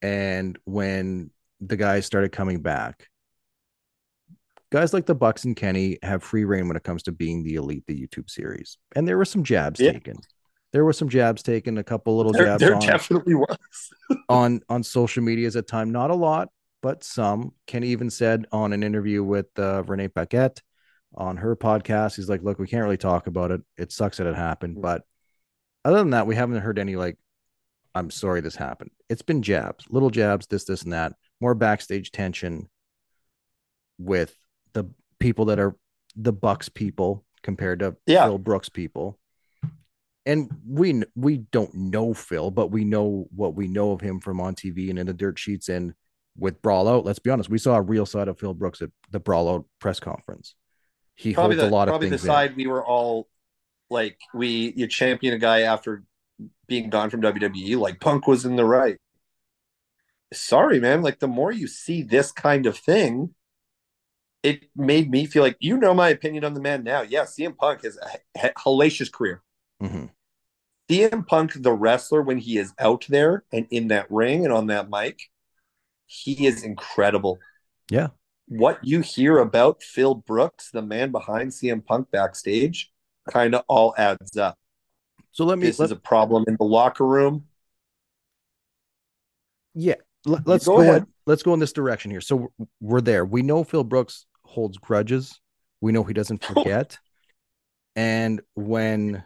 and 0.00 0.58
when 0.64 1.30
the 1.60 1.76
guys 1.76 2.06
started 2.06 2.32
coming 2.32 2.60
back, 2.60 3.08
guys 4.70 4.92
like 4.92 5.06
the 5.06 5.14
Bucks 5.14 5.44
and 5.44 5.56
Kenny 5.56 5.98
have 6.02 6.22
free 6.22 6.44
reign 6.44 6.68
when 6.68 6.76
it 6.76 6.82
comes 6.84 7.02
to 7.04 7.12
being 7.12 7.42
the 7.44 7.54
elite, 7.56 7.84
the 7.86 8.00
YouTube 8.00 8.30
series. 8.30 8.78
And 8.96 9.06
there 9.06 9.18
were 9.18 9.24
some 9.24 9.44
jabs 9.44 9.78
Yeah. 9.80 9.92
taken. 9.92 10.16
There 10.72 10.84
were 10.84 10.92
some 10.92 11.08
jabs 11.08 11.42
taken, 11.42 11.78
a 11.78 11.84
couple 11.84 12.16
little 12.16 12.32
jabs 12.32 12.60
there 12.60 12.74
on 12.74 12.80
definitely 12.80 13.34
was. 13.34 13.56
on 14.28 14.60
on 14.68 14.82
social 14.82 15.22
medias 15.22 15.54
at 15.56 15.66
time 15.66 15.90
not 15.92 16.10
a 16.10 16.14
lot 16.14 16.48
but 16.82 17.04
some. 17.04 17.52
Kenny 17.66 17.88
even 17.88 18.10
said 18.10 18.46
on 18.52 18.72
an 18.72 18.82
interview 18.82 19.22
with 19.22 19.46
uh, 19.58 19.84
Renee 19.84 20.08
Paquette 20.08 20.60
on 21.14 21.36
her 21.36 21.54
podcast, 21.54 22.16
he's 22.16 22.28
like, 22.28 22.42
"Look, 22.42 22.58
we 22.58 22.66
can't 22.66 22.82
really 22.82 22.96
talk 22.96 23.28
about 23.28 23.52
it. 23.52 23.60
It 23.78 23.92
sucks 23.92 24.16
that 24.18 24.26
it 24.26 24.34
happened, 24.34 24.82
but 24.82 25.02
other 25.84 25.98
than 25.98 26.10
that, 26.10 26.26
we 26.26 26.34
haven't 26.34 26.60
heard 26.60 26.78
any 26.78 26.96
like, 26.96 27.18
I'm 27.94 28.10
sorry 28.10 28.40
this 28.40 28.56
happened. 28.56 28.90
It's 29.08 29.22
been 29.22 29.42
jabs, 29.42 29.84
little 29.90 30.10
jabs, 30.10 30.46
this, 30.48 30.64
this, 30.64 30.82
and 30.82 30.92
that. 30.92 31.12
More 31.40 31.54
backstage 31.54 32.10
tension 32.10 32.68
with 33.98 34.34
the 34.72 34.84
people 35.20 35.46
that 35.46 35.58
are 35.60 35.76
the 36.16 36.32
Bucks 36.32 36.68
people 36.68 37.24
compared 37.42 37.78
to 37.78 37.96
Yeah. 38.06 38.24
Phil 38.24 38.38
Brooks 38.38 38.68
people." 38.68 39.18
And 40.24 40.50
we 40.66 41.02
we 41.16 41.38
don't 41.38 41.74
know 41.74 42.14
Phil, 42.14 42.50
but 42.50 42.68
we 42.68 42.84
know 42.84 43.26
what 43.34 43.54
we 43.54 43.66
know 43.68 43.92
of 43.92 44.00
him 44.00 44.20
from 44.20 44.40
on 44.40 44.54
TV 44.54 44.90
and 44.90 44.98
in 44.98 45.06
the 45.06 45.14
dirt 45.14 45.38
sheets 45.38 45.68
and 45.68 45.94
with 46.36 46.62
Brawl 46.62 46.88
Out. 46.88 47.04
Let's 47.04 47.18
be 47.18 47.30
honest, 47.30 47.50
we 47.50 47.58
saw 47.58 47.76
a 47.76 47.82
real 47.82 48.06
side 48.06 48.28
of 48.28 48.38
Phil 48.38 48.54
Brooks 48.54 48.82
at 48.82 48.90
the 49.10 49.20
Brawl 49.20 49.48
Out 49.48 49.66
press 49.80 50.00
conference. 50.00 50.54
He 51.16 51.34
probably 51.34 51.56
holds 51.56 51.68
the, 51.68 51.70
a 51.70 51.76
lot 51.76 51.88
of 51.88 51.92
probably 51.92 52.08
the 52.08 52.16
things. 52.18 52.24
in. 52.24 52.30
side 52.30 52.56
we 52.56 52.66
were 52.66 52.84
all 52.84 53.28
like 53.90 54.18
we 54.32 54.72
you 54.76 54.86
champion 54.86 55.34
a 55.34 55.38
guy 55.38 55.60
after 55.62 56.04
being 56.66 56.88
gone 56.88 57.10
from 57.10 57.20
WWE 57.20 57.78
like 57.78 58.00
Punk 58.00 58.26
was 58.26 58.44
in 58.44 58.56
the 58.56 58.64
right. 58.64 58.98
Sorry, 60.32 60.80
man. 60.80 61.02
Like 61.02 61.18
the 61.18 61.28
more 61.28 61.52
you 61.52 61.66
see 61.66 62.02
this 62.02 62.32
kind 62.32 62.64
of 62.64 62.78
thing, 62.78 63.34
it 64.42 64.64
made 64.74 65.10
me 65.10 65.26
feel 65.26 65.42
like 65.42 65.56
you 65.60 65.76
know 65.76 65.92
my 65.92 66.08
opinion 66.08 66.44
on 66.44 66.54
the 66.54 66.60
man 66.60 66.84
now. 66.84 67.02
Yeah, 67.02 67.24
CM 67.24 67.56
Punk 67.56 67.82
has 67.82 67.98
a 67.98 68.40
he- 68.40 68.48
hellacious 68.48 69.12
career. 69.12 69.42
Mhm. 69.82 70.10
CM 70.90 71.26
Punk, 71.26 71.52
the 71.62 71.72
wrestler, 71.72 72.22
when 72.22 72.38
he 72.38 72.58
is 72.58 72.72
out 72.78 73.06
there 73.08 73.44
and 73.52 73.66
in 73.70 73.88
that 73.88 74.10
ring 74.10 74.44
and 74.44 74.52
on 74.52 74.66
that 74.68 74.88
mic, 74.90 75.20
he 76.06 76.46
is 76.46 76.62
incredible. 76.62 77.38
Yeah. 77.90 78.08
What 78.46 78.84
you 78.84 79.00
hear 79.00 79.38
about 79.38 79.82
Phil 79.82 80.14
Brooks, 80.14 80.70
the 80.70 80.82
man 80.82 81.10
behind 81.10 81.50
CM 81.52 81.80
Punk 81.84 82.10
backstage, 82.10 82.92
kind 83.30 83.54
of 83.54 83.64
all 83.68 83.94
adds 83.96 84.36
up. 84.36 84.58
So 85.30 85.44
let 85.46 85.58
me 85.58 85.66
This 85.66 85.78
let, 85.78 85.86
is 85.86 85.92
a 85.92 85.96
problem 85.96 86.44
in 86.46 86.56
the 86.58 86.64
locker 86.64 87.06
room. 87.06 87.46
yeah, 89.74 89.94
let, 90.26 90.46
us 90.46 90.66
go 90.66 90.76
go, 90.76 90.82
ahead. 90.82 91.02
in, 91.02 91.06
let's 91.26 91.42
go 91.42 91.54
in 91.54 91.60
this 91.60 91.72
direction 91.72 92.10
here. 92.10 92.20
So 92.20 92.36
we're- 92.36 92.68
we're 92.80 93.00
there. 93.00 93.24
We 93.24 93.42
know 93.42 93.64
Phil 93.64 93.84
Brooks 93.84 94.26
holds 94.44 94.76
grudges. 94.76 95.40
We 95.80 95.92
know 95.92 96.04
he 96.04 96.12
doesn't 96.12 96.44
forget. 96.44 96.98
and 97.96 98.40
when 98.54 99.24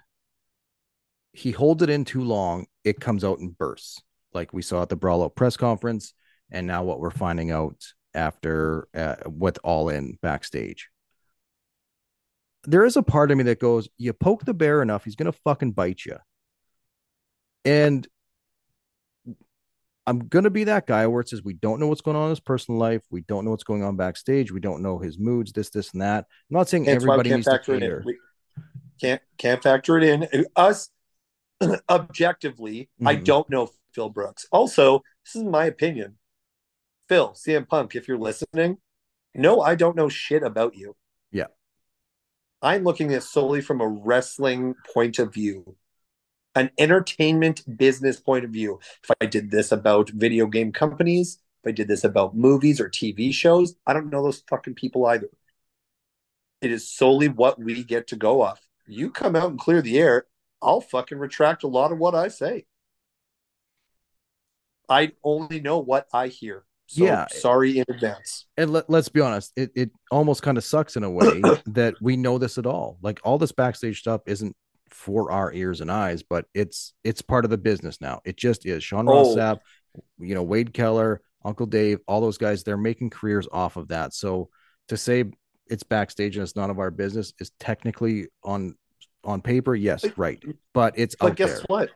he 1.36 1.50
holds 1.50 1.82
it 1.82 1.90
in 1.90 2.04
too 2.04 2.24
long, 2.24 2.66
it 2.82 3.00
comes 3.00 3.22
out 3.22 3.40
in 3.40 3.50
bursts, 3.50 4.02
like 4.32 4.52
we 4.52 4.62
saw 4.62 4.82
at 4.82 4.88
the 4.88 4.96
Brawl 4.96 5.22
Out 5.22 5.36
press 5.36 5.56
conference, 5.56 6.14
and 6.50 6.66
now 6.66 6.82
what 6.82 6.98
we're 6.98 7.10
finding 7.10 7.50
out 7.50 7.84
after 8.14 8.88
uh, 8.94 9.16
with 9.26 9.58
All 9.62 9.90
In 9.90 10.18
backstage. 10.22 10.88
There 12.64 12.84
is 12.84 12.96
a 12.96 13.02
part 13.02 13.30
of 13.30 13.36
me 13.36 13.44
that 13.44 13.60
goes, 13.60 13.88
you 13.98 14.12
poke 14.12 14.44
the 14.44 14.54
bear 14.54 14.80
enough, 14.82 15.04
he's 15.04 15.14
gonna 15.14 15.32
fucking 15.32 15.72
bite 15.72 16.04
you. 16.06 16.16
And 17.64 18.06
I'm 20.06 20.20
gonna 20.20 20.50
be 20.50 20.64
that 20.64 20.86
guy 20.86 21.06
where 21.06 21.20
it 21.20 21.28
says 21.28 21.42
we 21.42 21.54
don't 21.54 21.80
know 21.80 21.88
what's 21.88 22.00
going 22.00 22.16
on 22.16 22.24
in 22.24 22.30
his 22.30 22.40
personal 22.40 22.80
life, 22.80 23.02
we 23.10 23.20
don't 23.22 23.44
know 23.44 23.50
what's 23.50 23.64
going 23.64 23.82
on 23.84 23.96
backstage, 23.96 24.52
we 24.52 24.60
don't 24.60 24.82
know 24.82 24.98
his 24.98 25.18
moods, 25.18 25.52
this, 25.52 25.68
this, 25.68 25.92
and 25.92 26.00
that. 26.00 26.24
I'm 26.50 26.56
not 26.56 26.68
saying 26.68 26.84
That's 26.84 26.96
everybody 26.96 27.30
needs 27.30 27.44
to 27.44 27.50
factor 27.50 27.74
it 27.74 27.80
cater. 27.80 28.04
can't 29.00 29.22
can't 29.36 29.62
factor 29.62 29.98
it 29.98 30.04
in. 30.04 30.46
Us 30.56 30.88
objectively, 31.88 32.88
I 33.04 33.16
Mhm. 33.16 33.24
don't 33.24 33.50
know 33.50 33.70
Phil 33.92 34.10
Brooks. 34.10 34.46
Also, 34.52 35.02
this 35.24 35.36
is 35.36 35.42
my 35.44 35.66
opinion. 35.66 36.18
Phil, 37.08 37.34
CM 37.34 37.64
Punk, 37.66 37.94
if 37.94 38.08
you're 38.08 38.18
listening, 38.18 38.78
no, 39.34 39.60
I 39.60 39.74
don't 39.74 39.96
know 39.96 40.08
shit 40.08 40.42
about 40.42 40.74
you. 40.74 40.96
Yeah. 41.30 41.46
I'm 42.62 42.84
looking 42.84 43.12
at 43.14 43.22
solely 43.22 43.60
from 43.60 43.80
a 43.80 43.86
wrestling 43.88 44.74
point 44.92 45.18
of 45.18 45.32
view, 45.32 45.76
an 46.54 46.70
entertainment 46.78 47.62
business 47.78 48.18
point 48.18 48.44
of 48.44 48.50
view. 48.50 48.80
If 49.04 49.10
I 49.20 49.26
did 49.26 49.50
this 49.50 49.72
about 49.72 50.10
video 50.10 50.46
game 50.46 50.72
companies, 50.72 51.38
if 51.62 51.68
I 51.68 51.72
did 51.72 51.86
this 51.88 52.02
about 52.02 52.36
movies 52.36 52.80
or 52.80 52.88
TV 52.88 53.32
shows, 53.32 53.76
I 53.86 53.92
don't 53.92 54.10
know 54.10 54.22
those 54.22 54.42
fucking 54.48 54.74
people 54.74 55.06
either. 55.06 55.28
It 56.62 56.72
is 56.72 56.90
solely 56.90 57.28
what 57.28 57.58
we 57.58 57.84
get 57.84 58.06
to 58.08 58.16
go 58.16 58.40
off. 58.40 58.60
You 58.86 59.10
come 59.10 59.36
out 59.36 59.50
and 59.50 59.58
clear 59.58 59.82
the 59.82 59.98
air, 59.98 60.26
I'll 60.62 60.80
fucking 60.80 61.18
retract 61.18 61.62
a 61.62 61.68
lot 61.68 61.92
of 61.92 61.98
what 61.98 62.14
I 62.14 62.28
say. 62.28 62.66
I 64.88 65.12
only 65.24 65.60
know 65.60 65.78
what 65.78 66.06
I 66.12 66.28
hear. 66.28 66.64
So 66.86 67.04
Yeah. 67.04 67.26
sorry 67.28 67.78
in 67.78 67.84
advance. 67.88 68.46
and 68.56 68.72
let, 68.72 68.88
let's 68.88 69.08
be 69.08 69.20
honest, 69.20 69.52
it, 69.56 69.72
it 69.74 69.90
almost 70.10 70.42
kind 70.42 70.56
of 70.56 70.64
sucks 70.64 70.96
in 70.96 71.02
a 71.02 71.10
way 71.10 71.42
that 71.66 71.94
we 72.00 72.16
know 72.16 72.38
this 72.38 72.58
at 72.58 72.66
all. 72.66 72.98
Like 73.02 73.20
all 73.24 73.38
this 73.38 73.52
backstage 73.52 73.98
stuff 73.98 74.20
isn't 74.26 74.54
for 74.90 75.32
our 75.32 75.52
ears 75.52 75.80
and 75.80 75.90
eyes, 75.90 76.22
but 76.22 76.46
it's 76.54 76.94
it's 77.02 77.20
part 77.22 77.44
of 77.44 77.50
the 77.50 77.58
business 77.58 78.00
now. 78.00 78.20
It 78.24 78.36
just 78.36 78.64
is. 78.66 78.84
Sean 78.84 79.08
Oh. 79.08 79.12
Ross 79.12 79.34
Sapp, 79.34 79.58
you 80.20 80.34
know, 80.36 80.44
Wade 80.44 80.72
Keller, 80.72 81.20
Uncle 81.44 81.66
Dave, 81.66 81.98
all 82.06 82.20
those 82.20 82.38
guys, 82.38 82.62
they're 82.62 82.76
making 82.76 83.10
careers 83.10 83.48
off 83.50 83.76
of 83.76 83.88
that. 83.88 84.14
So 84.14 84.48
to 84.88 84.96
say 84.96 85.24
it's 85.68 85.82
backstage 85.82 86.36
and 86.36 86.44
it's 86.44 86.54
none 86.54 86.70
of 86.70 86.78
our 86.78 86.92
business 86.92 87.32
is 87.40 87.50
technically 87.58 88.28
on 88.44 88.76
on 89.26 89.42
paper, 89.42 89.74
yes, 89.74 90.04
right. 90.16 90.42
But 90.72 90.94
it's 90.96 91.14
But 91.16 91.36
guess 91.36 91.56
there. 91.56 91.64
what? 91.66 91.90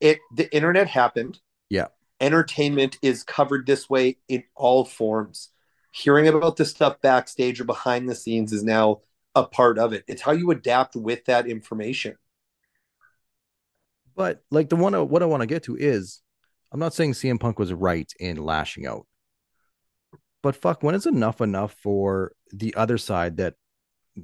It 0.00 0.18
the 0.34 0.54
internet 0.54 0.86
happened. 0.88 1.40
Yeah. 1.70 1.86
Entertainment 2.20 2.98
is 3.02 3.22
covered 3.24 3.66
this 3.66 3.90
way 3.90 4.18
in 4.28 4.44
all 4.54 4.84
forms. 4.84 5.50
Hearing 5.92 6.28
about 6.28 6.56
this 6.56 6.70
stuff 6.70 7.00
backstage 7.00 7.60
or 7.60 7.64
behind 7.64 8.08
the 8.08 8.14
scenes 8.14 8.52
is 8.52 8.62
now 8.62 9.00
a 9.34 9.44
part 9.44 9.78
of 9.78 9.92
it. 9.92 10.04
It's 10.06 10.22
how 10.22 10.32
you 10.32 10.50
adapt 10.50 10.94
with 10.96 11.24
that 11.24 11.46
information. 11.46 12.16
But 14.14 14.42
like 14.50 14.68
the 14.68 14.76
one 14.76 14.94
I- 14.94 15.00
what 15.00 15.22
I 15.22 15.26
want 15.26 15.40
to 15.42 15.46
get 15.46 15.64
to 15.64 15.76
is 15.76 16.22
I'm 16.72 16.80
not 16.80 16.94
saying 16.94 17.12
CM 17.14 17.38
Punk 17.40 17.58
was 17.58 17.72
right 17.72 18.10
in 18.20 18.36
lashing 18.36 18.86
out. 18.86 19.06
But 20.42 20.56
fuck, 20.56 20.82
when 20.82 20.94
is 20.94 21.06
enough 21.06 21.40
enough 21.40 21.74
for 21.82 22.32
the 22.52 22.74
other 22.74 22.98
side 22.98 23.38
that 23.38 23.54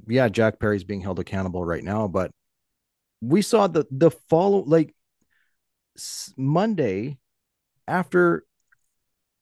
yeah, 0.07 0.27
Jack 0.29 0.59
Perry's 0.59 0.83
being 0.83 1.01
held 1.01 1.19
accountable 1.19 1.63
right 1.63 1.83
now, 1.83 2.07
but 2.07 2.31
we 3.23 3.41
saw 3.41 3.67
the 3.67 3.85
the 3.91 4.11
follow 4.11 4.63
like 4.63 4.93
Monday 6.37 7.17
after 7.87 8.45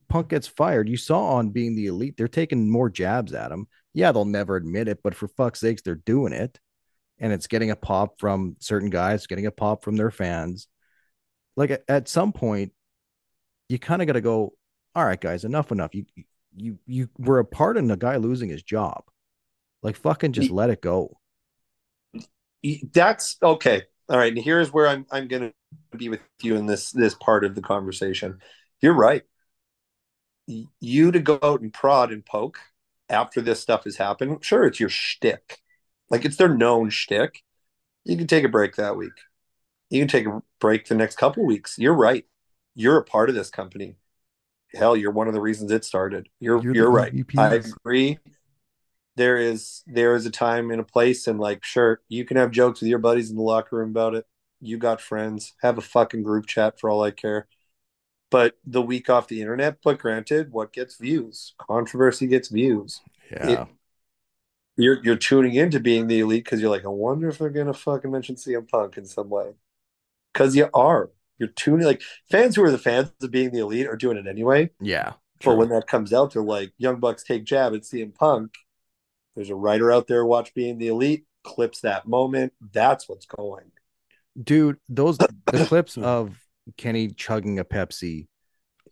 Punk 0.09 0.29
gets 0.29 0.47
fired, 0.47 0.89
you 0.89 0.97
saw 0.97 1.35
on 1.35 1.49
being 1.49 1.75
the 1.75 1.87
elite, 1.87 2.15
they're 2.17 2.27
taking 2.27 2.69
more 2.69 2.89
jabs 2.89 3.33
at 3.33 3.51
him. 3.51 3.67
Yeah, 3.93 4.11
they'll 4.11 4.25
never 4.25 4.55
admit 4.55 4.87
it, 4.87 4.99
but 5.03 5.15
for 5.15 5.27
fuck's 5.29 5.61
sakes, 5.61 5.81
they're 5.81 5.95
doing 5.95 6.33
it. 6.33 6.59
And 7.19 7.31
it's 7.31 7.47
getting 7.47 7.71
a 7.71 7.75
pop 7.75 8.19
from 8.19 8.57
certain 8.59 8.89
guys, 8.89 9.27
getting 9.27 9.45
a 9.45 9.51
pop 9.51 9.83
from 9.83 9.95
their 9.95 10.11
fans. 10.11 10.67
Like 11.55 11.71
at, 11.71 11.83
at 11.87 12.09
some 12.09 12.33
point, 12.33 12.73
you 13.69 13.79
kind 13.79 14.01
of 14.01 14.07
got 14.07 14.13
to 14.13 14.21
go, 14.21 14.53
all 14.95 15.05
right, 15.05 15.19
guys, 15.19 15.45
enough, 15.45 15.71
enough. 15.71 15.95
You 15.95 16.05
you 16.55 16.77
you 16.85 17.09
were 17.17 17.39
a 17.39 17.45
part 17.45 17.77
in 17.77 17.87
the 17.87 17.95
guy 17.95 18.17
losing 18.17 18.49
his 18.49 18.63
job. 18.63 19.03
Like 19.81 19.95
fucking 19.95 20.33
just 20.33 20.51
let 20.51 20.69
it 20.69 20.81
go. 20.81 21.20
That's 22.93 23.37
okay. 23.41 23.83
All 24.09 24.17
right. 24.17 24.33
And 24.33 24.43
here's 24.43 24.71
where 24.71 24.87
I'm 24.87 25.05
I'm 25.11 25.27
gonna 25.27 25.53
be 25.95 26.09
with 26.09 26.21
you 26.41 26.55
in 26.55 26.65
this 26.65 26.91
this 26.91 27.15
part 27.15 27.43
of 27.43 27.55
the 27.55 27.61
conversation. 27.61 28.39
You're 28.81 28.93
right. 28.93 29.23
You 30.47 31.11
to 31.11 31.19
go 31.19 31.39
out 31.41 31.61
and 31.61 31.73
prod 31.73 32.11
and 32.11 32.25
poke 32.25 32.59
after 33.09 33.41
this 33.41 33.59
stuff 33.59 33.83
has 33.83 33.97
happened, 33.97 34.43
sure, 34.43 34.65
it's 34.65 34.79
your 34.79 34.89
shtick. 34.89 35.59
Like 36.09 36.25
it's 36.25 36.37
their 36.37 36.49
known 36.49 36.89
shtick. 36.89 37.43
You 38.03 38.17
can 38.17 38.27
take 38.27 38.43
a 38.43 38.49
break 38.49 38.75
that 38.77 38.95
week. 38.95 39.11
You 39.89 40.01
can 40.01 40.07
take 40.07 40.25
a 40.25 40.41
break 40.59 40.87
the 40.87 40.95
next 40.95 41.17
couple 41.17 41.45
weeks. 41.45 41.77
You're 41.77 41.93
right. 41.93 42.25
You're 42.73 42.97
a 42.97 43.03
part 43.03 43.29
of 43.29 43.35
this 43.35 43.49
company. 43.49 43.95
Hell, 44.73 44.95
you're 44.95 45.11
one 45.11 45.27
of 45.27 45.33
the 45.33 45.41
reasons 45.41 45.71
it 45.71 45.83
started. 45.83 46.29
You're 46.39 46.61
You're 46.63 46.73
you're, 46.73 46.91
right. 46.91 47.13
I 47.37 47.55
agree. 47.55 48.19
There 49.21 49.37
is 49.37 49.83
there 49.85 50.15
is 50.15 50.25
a 50.25 50.31
time 50.31 50.71
and 50.71 50.81
a 50.81 50.83
place, 50.83 51.27
and 51.27 51.39
like, 51.39 51.63
sure, 51.63 52.01
you 52.09 52.25
can 52.25 52.37
have 52.37 52.49
jokes 52.49 52.81
with 52.81 52.89
your 52.89 52.97
buddies 52.97 53.29
in 53.29 53.35
the 53.35 53.43
locker 53.43 53.77
room 53.77 53.91
about 53.91 54.15
it. 54.15 54.25
You 54.59 54.79
got 54.79 54.99
friends. 54.99 55.53
Have 55.61 55.77
a 55.77 55.81
fucking 55.81 56.23
group 56.23 56.47
chat 56.47 56.79
for 56.79 56.89
all 56.89 57.03
I 57.03 57.11
care. 57.11 57.47
But 58.31 58.57
the 58.65 58.81
week 58.81 59.11
off 59.11 59.27
the 59.27 59.39
internet, 59.41 59.77
but 59.83 59.99
granted, 59.99 60.51
what 60.51 60.73
gets 60.73 60.97
views? 60.97 61.53
Controversy 61.59 62.25
gets 62.25 62.47
views. 62.49 63.01
Yeah. 63.29 63.65
You're 64.75 65.03
you're 65.03 65.17
tuning 65.17 65.53
into 65.53 65.79
being 65.79 66.07
the 66.07 66.21
elite 66.21 66.43
because 66.43 66.59
you're 66.59 66.71
like, 66.71 66.85
I 66.85 66.87
wonder 66.87 67.29
if 67.29 67.37
they're 67.37 67.51
gonna 67.51 67.75
fucking 67.75 68.09
mention 68.09 68.37
CM 68.37 68.67
Punk 68.67 68.97
in 68.97 69.05
some 69.05 69.29
way. 69.29 69.51
Because 70.33 70.55
you 70.55 70.67
are. 70.73 71.11
You're 71.37 71.49
tuning 71.49 71.85
like 71.85 72.01
fans 72.31 72.55
who 72.55 72.63
are 72.63 72.71
the 72.71 72.79
fans 72.79 73.11
of 73.21 73.29
being 73.29 73.51
the 73.51 73.59
elite 73.59 73.85
are 73.85 73.95
doing 73.95 74.17
it 74.17 74.25
anyway. 74.25 74.71
yeah. 74.81 75.13
for 75.41 75.55
when 75.55 75.69
that 75.69 75.85
comes 75.85 76.11
out, 76.11 76.33
they're 76.33 76.41
like, 76.41 76.73
Young 76.79 76.99
Bucks 76.99 77.23
take 77.23 77.43
jab 77.43 77.75
at 77.75 77.81
CM 77.81 78.15
Punk. 78.15 78.55
There's 79.35 79.49
a 79.49 79.55
writer 79.55 79.91
out 79.91 80.07
there 80.07 80.25
watch 80.25 80.53
being 80.53 80.77
the 80.77 80.87
elite, 80.89 81.25
clips 81.43 81.81
that 81.81 82.07
moment. 82.07 82.53
That's 82.73 83.07
what's 83.09 83.25
going. 83.25 83.71
dude 84.41 84.77
those 84.89 85.17
the 85.17 85.65
clips 85.67 85.97
of 85.97 86.37
kenny 86.77 87.09
chugging 87.09 87.59
a 87.59 87.65
pepsi 87.65 88.27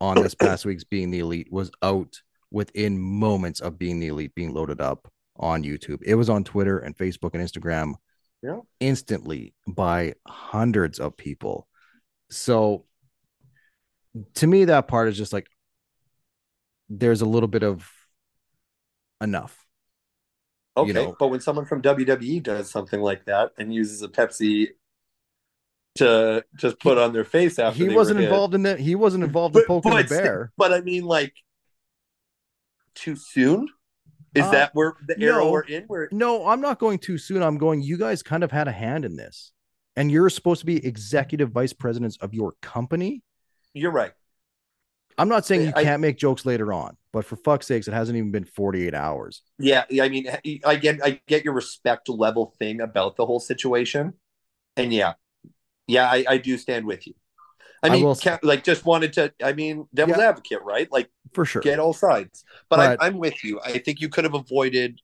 on 0.02 0.16
this 0.16 0.36
past 0.36 0.66
week's 0.66 0.84
being 0.84 1.12
the 1.12 1.20
elite 1.20 1.48
was 1.52 1.72
out 1.82 2.22
within 2.52 2.98
moments 3.00 3.60
of 3.60 3.78
being 3.78 4.00
the 4.00 4.08
elite 4.08 4.34
being 4.36 4.54
loaded 4.54 4.82
up 4.82 5.12
on 5.38 5.64
YouTube. 5.64 6.00
It 6.04 6.16
was 6.16 6.30
on 6.30 6.44
Twitter 6.44 6.80
and 6.80 6.98
Facebook 6.98 7.32
and 7.34 7.44
Instagram 7.44 7.94
Yeah. 8.42 8.60
instantly 8.80 9.54
by 9.68 10.16
hundreds 10.28 11.00
of 11.00 11.16
people. 11.16 11.68
So 12.32 12.86
to 14.36 14.48
me, 14.48 14.66
that 14.66 14.88
part 14.88 15.08
is 15.10 15.18
just 15.18 15.32
like 15.34 15.48
there's 16.90 17.22
a 17.22 17.26
little 17.26 17.48
bit 17.48 17.64
of 17.64 17.90
enough. 19.22 19.66
Okay, 20.80 20.88
You 20.88 20.94
know- 20.94 21.16
but 21.20 21.28
when 21.30 21.40
someone 21.42 21.66
from 21.66 21.82
WWE 21.82 22.42
does 22.44 22.70
something 22.70 23.02
like 23.02 23.26
that 23.26 23.52
and 23.58 23.74
uses 23.74 24.02
a 24.02 24.08
Pepsi 24.08 24.70
to 25.96 26.44
just 26.56 26.80
put 26.80 26.98
on 26.98 27.14
their 27.14 27.24
face 27.26 27.60
after 27.60 27.84
He 27.84 27.90
wasn't 27.94 28.20
involved 28.20 28.54
in 28.56 28.64
that. 28.64 28.80
He 28.80 28.96
wasn't 28.96 29.24
involved 29.24 29.56
in 29.56 29.62
But- 29.64 29.68
poking 29.68 29.96
the 29.98 30.04
bear. 30.04 30.52
But 30.58 30.72
I 30.74 30.82
mean, 30.82 31.04
like, 31.04 31.34
too 32.96 33.16
soon? 33.16 33.68
Is 34.36 34.44
Uh, 34.44 34.52
that 34.52 34.76
where 34.76 34.94
the 35.08 35.20
arrow 35.20 35.46
no. 35.46 35.52
we're 35.52 35.62
in? 35.64 35.84
Where 35.86 36.08
No, 36.12 36.46
I'm 36.46 36.62
not 36.62 36.80
going 36.80 37.00
too 37.00 37.18
soon. 37.18 37.42
I'm 37.42 37.58
going, 37.58 37.82
you 37.82 37.98
guys 37.98 38.22
kind 38.22 38.44
of 38.44 38.52
had 38.52 38.68
a 38.68 38.72
hand 38.72 39.04
in 39.06 39.16
this. 39.16 39.52
And 39.96 40.12
you're 40.12 40.30
supposed 40.30 40.60
to 40.60 40.66
be 40.68 40.86
executive 40.86 41.50
vice 41.52 41.74
presidents 41.74 42.16
of 42.18 42.34
your 42.34 42.54
company. 42.62 43.24
you're 43.74 43.92
right. 43.92 44.14
I'm 45.18 45.28
not 45.30 45.46
saying 45.46 45.64
you 45.64 45.74
I- 45.76 45.84
can't 45.84 46.02
make 46.02 46.18
jokes 46.18 46.46
later 46.46 46.72
on, 46.72 46.96
but 47.12 47.26
for 47.26 47.36
fuck's 47.36 47.68
sakes, 47.68 47.88
it 47.88 47.94
hasn't 47.94 48.18
even 48.18 48.32
been 48.32 48.46
48 48.46 48.94
hours. 48.94 49.42
Yeah, 49.58 49.84
I 50.02 50.08
mean, 50.10 50.28
I 50.66 50.76
get, 50.76 51.04
I 51.04 51.20
get 51.28 51.44
your 51.44 51.54
respect 51.54 52.08
level 52.10 52.56
thing 52.60 52.80
about 52.82 53.16
the 53.18 53.26
whole 53.26 53.40
situation, 53.40 54.14
and 54.78 54.94
yeah, 54.94 55.14
yeah, 55.88 56.10
I, 56.10 56.24
I 56.28 56.38
do 56.38 56.58
stand 56.58 56.86
with 56.86 57.06
you. 57.08 57.14
I 57.84 57.88
I 57.88 57.92
mean, 57.92 58.04
will- 58.06 58.16
ca- 58.16 58.40
like, 58.44 58.64
just 58.64 58.86
wanted 58.86 59.14
to, 59.14 59.34
I 59.44 59.54
mean, 59.54 59.88
devil's 59.94 60.18
Yeah. 60.20 60.30
advocate, 60.30 60.62
right? 60.64 60.90
Like, 60.92 61.10
For 61.34 61.46
sure. 61.46 61.62
get 61.62 61.80
all 61.80 61.94
sides. 61.94 62.44
But, 62.70 62.78
But- 62.78 63.02
I, 63.02 63.08
I'm 63.08 63.18
with 63.18 63.44
you. 63.44 63.60
I 63.64 63.78
think 63.80 64.00
you 64.02 64.10
could 64.10 64.24
have 64.26 64.34
avoided 64.34 65.00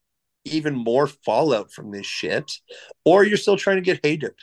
even 0.45 0.75
more 0.75 1.07
fallout 1.07 1.71
from 1.71 1.91
this 1.91 2.05
shit, 2.05 2.51
or 3.03 3.23
you're 3.23 3.37
still 3.37 3.57
trying 3.57 3.77
to 3.77 3.81
get 3.81 3.99
hated. 4.03 4.33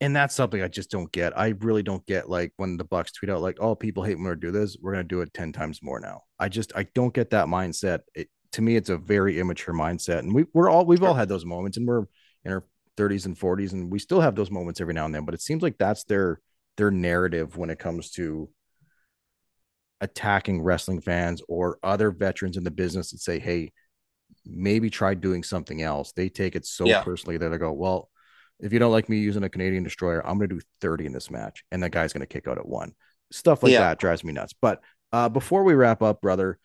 And 0.00 0.14
that's 0.14 0.34
something 0.34 0.62
I 0.62 0.68
just 0.68 0.90
don't 0.90 1.10
get. 1.10 1.36
I 1.36 1.54
really 1.60 1.82
don't 1.82 2.04
get 2.06 2.28
like 2.28 2.52
when 2.56 2.76
the 2.76 2.84
Bucks 2.84 3.12
tweet 3.12 3.30
out 3.30 3.40
like, 3.40 3.58
"Oh, 3.60 3.74
people 3.74 4.04
hate 4.04 4.14
when 4.16 4.28
we 4.28 4.36
do 4.36 4.50
this. 4.52 4.76
We're 4.80 4.92
gonna 4.92 5.04
do 5.04 5.20
it 5.22 5.34
ten 5.34 5.52
times 5.52 5.80
more 5.82 5.98
now." 6.00 6.22
I 6.38 6.48
just 6.48 6.72
I 6.76 6.84
don't 6.94 7.12
get 7.14 7.30
that 7.30 7.46
mindset. 7.46 8.00
It, 8.14 8.28
to 8.52 8.62
me, 8.62 8.76
it's 8.76 8.90
a 8.90 8.96
very 8.96 9.40
immature 9.40 9.74
mindset, 9.74 10.20
and 10.20 10.32
we 10.34 10.44
we're 10.54 10.70
all 10.70 10.86
we've 10.86 11.02
all 11.02 11.14
had 11.14 11.28
those 11.28 11.44
moments, 11.44 11.78
and 11.78 11.86
we're 11.86 12.04
in 12.44 12.52
our 12.52 12.64
thirties 12.96 13.26
and 13.26 13.36
forties, 13.36 13.72
and 13.72 13.90
we 13.90 13.98
still 13.98 14.20
have 14.20 14.36
those 14.36 14.50
moments 14.50 14.80
every 14.80 14.94
now 14.94 15.04
and 15.06 15.14
then. 15.14 15.24
But 15.24 15.34
it 15.34 15.40
seems 15.42 15.62
like 15.62 15.78
that's 15.78 16.04
their 16.04 16.40
their 16.76 16.90
narrative 16.90 17.56
when 17.56 17.70
it 17.70 17.78
comes 17.78 18.10
to 18.12 18.48
attacking 20.00 20.62
wrestling 20.62 21.00
fans 21.00 21.42
or 21.48 21.78
other 21.82 22.10
veterans 22.10 22.56
in 22.56 22.64
the 22.64 22.70
business 22.70 23.10
that 23.10 23.18
say, 23.18 23.38
"Hey, 23.40 23.72
maybe 24.44 24.90
try 24.90 25.14
doing 25.14 25.42
something 25.42 25.82
else." 25.82 26.12
They 26.12 26.28
take 26.28 26.54
it 26.54 26.66
so 26.66 26.86
Yeah. 26.86 27.02
personally 27.02 27.36
that 27.38 27.48
they 27.48 27.58
go, 27.58 27.72
"Well." 27.72 28.10
If 28.62 28.72
you 28.72 28.78
don't 28.78 28.92
like 28.92 29.08
me 29.08 29.18
using 29.18 29.42
a 29.42 29.48
Canadian 29.48 29.82
destroyer, 29.82 30.26
I'm 30.26 30.38
going 30.38 30.48
to 30.48 30.54
do 30.56 30.62
30 30.80 31.06
in 31.06 31.12
this 31.12 31.30
match, 31.30 31.64
and 31.70 31.82
that 31.82 31.90
guy's 31.90 32.12
going 32.12 32.20
to 32.20 32.26
kick 32.26 32.48
out 32.48 32.58
at 32.58 32.66
one. 32.66 32.94
Stuff 33.30 33.62
like 33.62 33.72
Yeah. 33.72 33.80
that 33.80 33.98
drives 33.98 34.24
me 34.24 34.32
nuts. 34.32 34.54
But 34.60 34.80
uh, 35.12 35.28
before 35.28 35.64
we 35.64 35.74
wrap 35.74 36.02
up, 36.02 36.20
brother, 36.20 36.58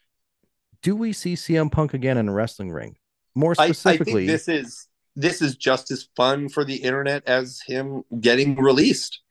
do 0.81 0.95
we 0.95 1.11
see 1.11 1.33
CM 1.33 1.71
Punk 1.71 1.93
again 1.93 2.17
in 2.17 2.29
a 2.29 2.33
wrestling 2.33 2.71
ring? 2.71 2.97
More 3.35 3.55
I, 3.57 3.65
I 3.65 3.67
specifically, 3.67 4.27
think 4.27 4.27
this 4.27 4.47
is 4.47 4.87
this 5.15 5.41
is 5.41 5.55
just 5.55 5.89
as 5.91 6.07
fun 6.15 6.49
for 6.49 6.63
the 6.63 6.75
internet 6.75 7.23
as 7.27 7.61
him 7.65 8.03
getting 8.19 8.55
released. 8.55 9.21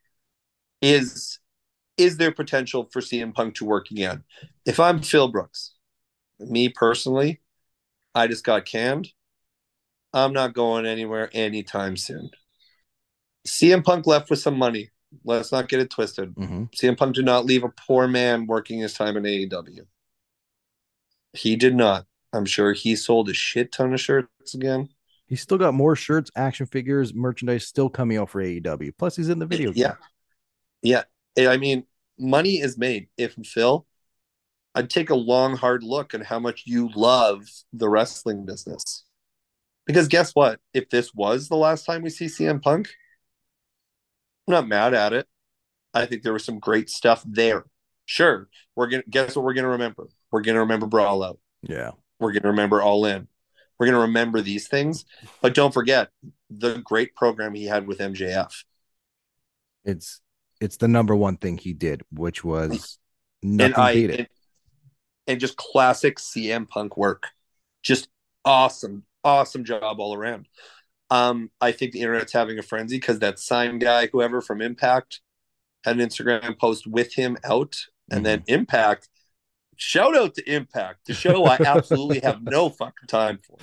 Is 0.82 1.38
is 1.96 2.16
there 2.16 2.32
potential 2.32 2.88
for 2.92 3.00
CM 3.00 3.34
Punk 3.34 3.54
to 3.56 3.64
work 3.64 3.90
again? 3.90 4.24
If 4.66 4.78
I'm 4.80 5.00
Phil 5.02 5.28
Brooks, 5.28 5.74
me 6.38 6.68
personally, 6.68 7.40
I 8.14 8.26
just 8.26 8.44
got 8.44 8.66
canned. 8.66 9.10
I'm 10.12 10.32
not 10.32 10.54
going 10.54 10.86
anywhere 10.86 11.30
anytime 11.32 11.96
soon. 11.96 12.30
CM 13.46 13.84
Punk 13.84 14.06
left 14.06 14.28
with 14.30 14.38
some 14.38 14.56
money. 14.56 14.90
Let's 15.24 15.52
not 15.52 15.68
get 15.68 15.80
it 15.80 15.90
twisted. 15.90 16.34
Mhm. 16.34 16.74
CM 16.74 16.96
Punk 16.96 17.14
did 17.14 17.24
not 17.24 17.46
leave 17.46 17.64
a 17.64 17.68
poor 17.68 18.06
man 18.08 18.46
working 18.46 18.80
his 18.80 18.92
time 18.94 19.16
in 19.16 19.24
AEW. 19.24 19.86
He 21.32 21.56
did 21.56 21.74
not. 21.74 22.06
I'm 22.32 22.44
sure 22.44 22.72
he 22.72 22.96
sold 22.96 23.28
a 23.28 23.34
shit 23.34 23.72
ton 23.72 23.94
of 23.94 24.00
shirts 24.00 24.54
again. 24.54 24.88
he's 25.28 25.40
still 25.40 25.58
got 25.58 25.74
more 25.74 25.96
shirts, 25.96 26.30
action 26.36 26.66
figures, 26.66 27.12
merchandise 27.12 27.66
still 27.66 27.88
coming 27.88 28.16
out 28.16 28.30
for 28.30 28.40
AEW. 28.40 28.92
Plus, 28.96 29.16
he's 29.16 29.28
in 29.28 29.40
the 29.40 29.46
video 29.46 29.72
game. 29.72 29.92
Yeah. 30.82 31.02
Yeah. 31.36 31.50
I 31.50 31.56
mean, 31.56 31.84
money 32.16 32.60
is 32.60 32.78
made. 32.78 33.08
If 33.16 33.34
Phil, 33.44 33.86
I'd 34.76 34.88
take 34.88 35.10
a 35.10 35.16
long, 35.16 35.56
hard 35.56 35.82
look 35.82 36.14
at 36.14 36.22
how 36.22 36.38
much 36.38 36.62
you 36.66 36.90
love 36.94 37.48
the 37.72 37.88
wrestling 37.88 38.44
business. 38.44 39.04
Because 39.84 40.06
guess 40.06 40.32
what? 40.32 40.60
If 40.72 40.90
this 40.90 41.12
was 41.12 41.48
the 41.48 41.56
last 41.56 41.86
time 41.86 42.02
we 42.02 42.10
see 42.10 42.26
CM 42.26 42.60
Punk, 42.62 42.88
I'm 44.46 44.52
not 44.52 44.68
mad 44.68 44.94
at 44.94 45.12
it. 45.12 45.26
I 45.92 46.06
think 46.06 46.22
there 46.22 46.32
was 46.32 46.44
some 46.44 46.58
great 46.58 46.90
stuff 46.90 47.22
there. 47.26 47.64
Sure. 48.04 48.48
We're 48.74 48.88
gonna 48.88 49.02
guess 49.08 49.34
what 49.34 49.44
we're 49.44 49.54
gonna 49.54 49.68
remember? 49.68 50.08
We're 50.30 50.42
gonna 50.42 50.60
remember 50.60 50.86
Brawl 50.86 51.22
Out. 51.22 51.38
Yeah. 51.62 51.92
We're 52.18 52.32
to 52.32 52.48
remember 52.48 52.80
All 52.80 53.04
In. 53.04 53.28
We're 53.78 53.86
to 53.86 53.98
remember 53.98 54.40
these 54.40 54.68
things. 54.68 55.04
But 55.42 55.54
don't 55.54 55.74
forget 55.74 56.08
the 56.48 56.78
great 56.78 57.14
program 57.14 57.54
he 57.54 57.66
had 57.66 57.86
with 57.86 57.98
MJF. 57.98 58.52
It's 59.84 60.20
it's 60.60 60.78
the 60.78 60.88
number 60.88 61.14
one 61.14 61.36
thing 61.36 61.58
he 61.58 61.72
did, 61.72 62.02
which 62.10 62.42
was 62.42 62.98
and 63.42 63.56
nothing 63.56 63.74
I 63.74 63.94
beat 63.94 64.10
it. 64.10 64.18
and, 64.20 64.28
and 65.26 65.40
just 65.40 65.56
classic 65.56 66.18
CM 66.18 66.68
Punk 66.68 66.96
work. 66.96 67.28
Just 67.82 68.08
awesome, 68.44 69.04
awesome 69.22 69.64
job 69.64 70.00
all 70.00 70.14
around. 70.14 70.48
Um, 71.10 71.50
I 71.60 71.72
think 71.72 71.92
the 71.92 72.00
internet's 72.00 72.32
having 72.32 72.58
a 72.58 72.62
frenzy 72.62 72.96
because 72.96 73.20
that 73.20 73.38
sign 73.38 73.78
guy, 73.78 74.08
whoever 74.08 74.40
from 74.40 74.60
Impact, 74.60 75.20
had 75.84 75.98
an 75.98 76.08
Instagram 76.08 76.58
post 76.58 76.86
with 76.86 77.14
him 77.14 77.36
out, 77.44 77.76
and 78.10 78.26
then 78.26 78.40
Mm-hmm. 78.40 78.54
Impact. 78.54 79.08
Shout 79.76 80.16
out 80.16 80.34
to 80.34 80.50
Impact, 80.52 81.06
the 81.06 81.14
show 81.14 81.44
I 81.44 81.58
absolutely 81.64 82.20
have 82.20 82.42
no 82.42 82.68
fucking 82.80 83.08
time 83.08 83.38
for. 83.46 83.58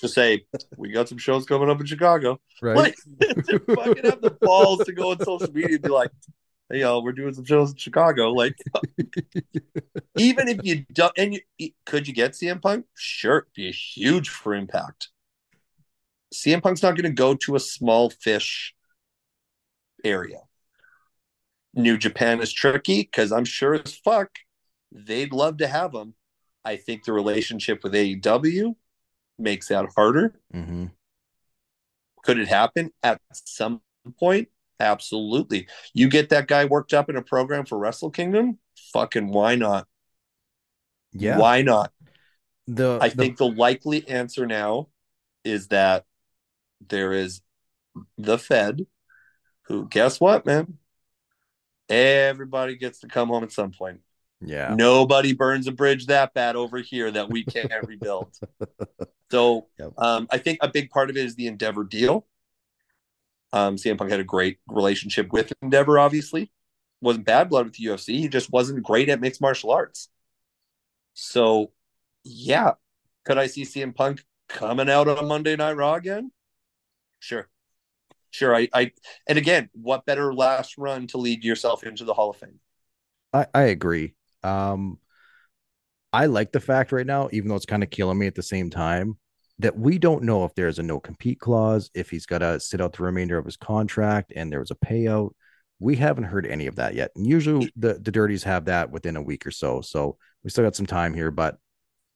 To 0.00 0.08
say 0.08 0.44
we 0.76 0.90
got 0.90 1.08
some 1.08 1.16
shows 1.18 1.46
coming 1.46 1.70
up 1.70 1.80
in 1.80 1.86
Chicago, 1.86 2.38
right. 2.60 2.76
like 2.76 2.96
to 3.20 3.58
fucking 3.60 4.04
have 4.04 4.20
the 4.20 4.36
balls 4.42 4.84
to 4.84 4.92
go 4.92 5.12
on 5.12 5.20
social 5.24 5.50
media 5.52 5.76
and 5.76 5.82
be 5.82 5.88
like, 5.88 6.10
"Hey, 6.68 6.80
y'all, 6.80 7.02
we're 7.02 7.12
doing 7.12 7.32
some 7.32 7.44
shows 7.46 7.70
in 7.70 7.76
Chicago." 7.76 8.30
Like, 8.32 8.56
even 10.18 10.48
if 10.48 10.58
you 10.62 10.84
don't, 10.92 11.12
and 11.16 11.40
you 11.56 11.70
could 11.86 12.06
you 12.06 12.12
get 12.12 12.32
CM 12.32 12.60
Punk? 12.60 12.84
Sure, 12.94 13.38
it'd 13.38 13.52
be 13.54 13.70
huge 13.70 14.28
for 14.28 14.54
Impact. 14.54 15.08
CM 16.34 16.62
Punk's 16.62 16.82
not 16.82 16.92
going 16.96 17.04
to 17.04 17.10
go 17.10 17.34
to 17.34 17.54
a 17.56 17.60
small 17.60 18.10
fish 18.10 18.74
area. 20.04 20.40
New 21.74 21.96
Japan 21.98 22.40
is 22.40 22.52
tricky 22.52 23.02
because 23.02 23.32
I'm 23.32 23.44
sure 23.44 23.74
as 23.74 23.94
fuck 23.96 24.30
they'd 24.92 25.32
love 25.32 25.58
to 25.58 25.66
have 25.66 25.94
him. 25.94 26.14
I 26.64 26.76
think 26.76 27.04
the 27.04 27.12
relationship 27.12 27.82
with 27.82 27.92
AEW 27.94 28.76
makes 29.38 29.68
that 29.68 29.86
harder. 29.96 30.40
Mhm. 30.54 30.92
Could 32.22 32.38
it 32.38 32.48
happen 32.48 32.90
at 33.02 33.20
some 33.32 33.82
point? 34.18 34.48
Absolutely. 34.80 35.68
You 35.92 36.08
get 36.08 36.28
that 36.30 36.46
guy 36.48 36.64
worked 36.64 36.94
up 36.94 37.08
in 37.10 37.16
a 37.16 37.22
program 37.22 37.66
for 37.66 37.76
Wrestle 37.78 38.10
Kingdom? 38.10 38.58
Fucking 38.92 39.28
why 39.28 39.56
not? 39.56 39.86
Yeah. 41.12 41.38
Why 41.38 41.62
not? 41.62 41.92
The 42.66 42.98
I 43.00 43.08
the- 43.08 43.14
think 43.16 43.36
the 43.36 43.48
likely 43.50 44.06
answer 44.08 44.46
now 44.46 44.88
is 45.44 45.68
that 45.68 46.06
there 46.88 47.12
is 47.12 47.40
the 48.18 48.38
Fed, 48.38 48.86
who, 49.66 49.88
guess 49.88 50.20
what, 50.20 50.46
man? 50.46 50.78
Everybody 51.88 52.76
gets 52.76 53.00
to 53.00 53.08
come 53.08 53.28
home 53.28 53.44
at 53.44 53.52
some 53.52 53.70
point. 53.72 54.00
yeah. 54.40 54.74
Nobody 54.74 55.34
burns 55.34 55.66
a 55.66 55.72
bridge 55.72 56.06
that 56.06 56.32
bad 56.34 56.56
over 56.56 56.78
here 56.78 57.10
that 57.10 57.28
we 57.30 57.44
can't 57.44 57.70
rebuild. 57.86 58.32
So 59.30 59.68
Yep. 59.78 59.92
um, 59.98 60.26
I 60.30 60.38
think 60.38 60.58
a 60.62 60.68
big 60.68 60.90
part 60.90 61.10
of 61.10 61.16
it 61.16 61.24
is 61.24 61.34
the 61.34 61.46
Endeavor 61.46 61.84
deal. 61.84 62.26
Um, 63.52 63.76
CM 63.76 63.96
Punk 63.98 64.10
had 64.10 64.20
a 64.20 64.24
great 64.24 64.58
relationship 64.68 65.32
with 65.32 65.52
Endeavor, 65.62 65.98
obviously. 65.98 66.50
Wasn't 67.00 67.24
bad 67.26 67.48
blood 67.50 67.66
with 67.66 67.74
the 67.74 67.84
UFC. 67.84 68.18
He 68.18 68.28
just 68.28 68.50
wasn't 68.50 68.82
great 68.82 69.08
at 69.08 69.20
mixed 69.20 69.40
martial 69.40 69.70
arts. 69.70 70.08
So, 71.14 71.70
yeah. 72.24 72.72
Could 73.24 73.38
I 73.38 73.46
see 73.46 73.62
CM 73.62 73.94
Punk 73.94 74.24
coming 74.48 74.90
out 74.90 75.08
on 75.08 75.26
Monday 75.28 75.56
Night 75.56 75.76
Raw 75.76 75.94
again? 75.94 76.30
Sure. 77.24 77.48
Sure. 78.30 78.54
I, 78.54 78.68
I 78.74 78.92
and 79.26 79.38
again, 79.38 79.70
what 79.72 80.04
better 80.04 80.34
last 80.34 80.76
run 80.76 81.06
to 81.08 81.18
lead 81.18 81.42
yourself 81.42 81.82
into 81.82 82.04
the 82.04 82.12
Hall 82.12 82.30
of 82.30 82.36
Fame? 82.36 82.60
I, 83.32 83.46
I 83.54 83.62
agree. 83.62 84.14
Um, 84.42 84.98
I 86.12 86.26
like 86.26 86.52
the 86.52 86.60
fact 86.60 86.92
right 86.92 87.06
now, 87.06 87.30
even 87.32 87.48
though 87.48 87.54
it's 87.54 87.64
kind 87.64 87.82
of 87.82 87.88
killing 87.88 88.18
me 88.18 88.26
at 88.26 88.34
the 88.34 88.42
same 88.42 88.68
time, 88.68 89.16
that 89.58 89.78
we 89.78 89.98
don't 89.98 90.24
know 90.24 90.44
if 90.44 90.54
there's 90.54 90.78
a 90.78 90.82
no 90.82 91.00
compete 91.00 91.40
clause, 91.40 91.90
if 91.94 92.10
he's 92.10 92.26
got 92.26 92.38
to 92.38 92.60
sit 92.60 92.80
out 92.80 92.92
the 92.92 93.04
remainder 93.04 93.38
of 93.38 93.46
his 93.46 93.56
contract 93.56 94.32
and 94.36 94.52
there 94.52 94.60
was 94.60 94.70
a 94.70 94.86
payout. 94.86 95.30
We 95.78 95.96
haven't 95.96 96.24
heard 96.24 96.46
any 96.46 96.66
of 96.66 96.76
that 96.76 96.94
yet. 96.94 97.10
And 97.16 97.26
usually 97.26 97.72
the, 97.76 97.94
the 97.94 98.12
dirties 98.12 98.44
have 98.44 98.66
that 98.66 98.90
within 98.90 99.16
a 99.16 99.22
week 99.22 99.46
or 99.46 99.50
so. 99.50 99.80
So 99.80 100.18
we 100.42 100.50
still 100.50 100.64
got 100.64 100.76
some 100.76 100.86
time 100.86 101.14
here, 101.14 101.30
but 101.30 101.56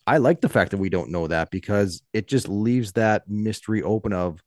I 0.07 0.19
like 0.19 0.43
the 0.43 0.49
fact 0.49 0.73
that 0.73 0.79
we 0.79 0.91
don't 0.91 1.11
know 1.11 1.27
that 1.29 1.51
because 1.51 2.03
it 2.13 2.29
just 2.29 2.49
leaves 2.49 2.93
that 2.93 3.29
mystery 3.29 3.83
open 3.83 4.13
of 4.13 4.43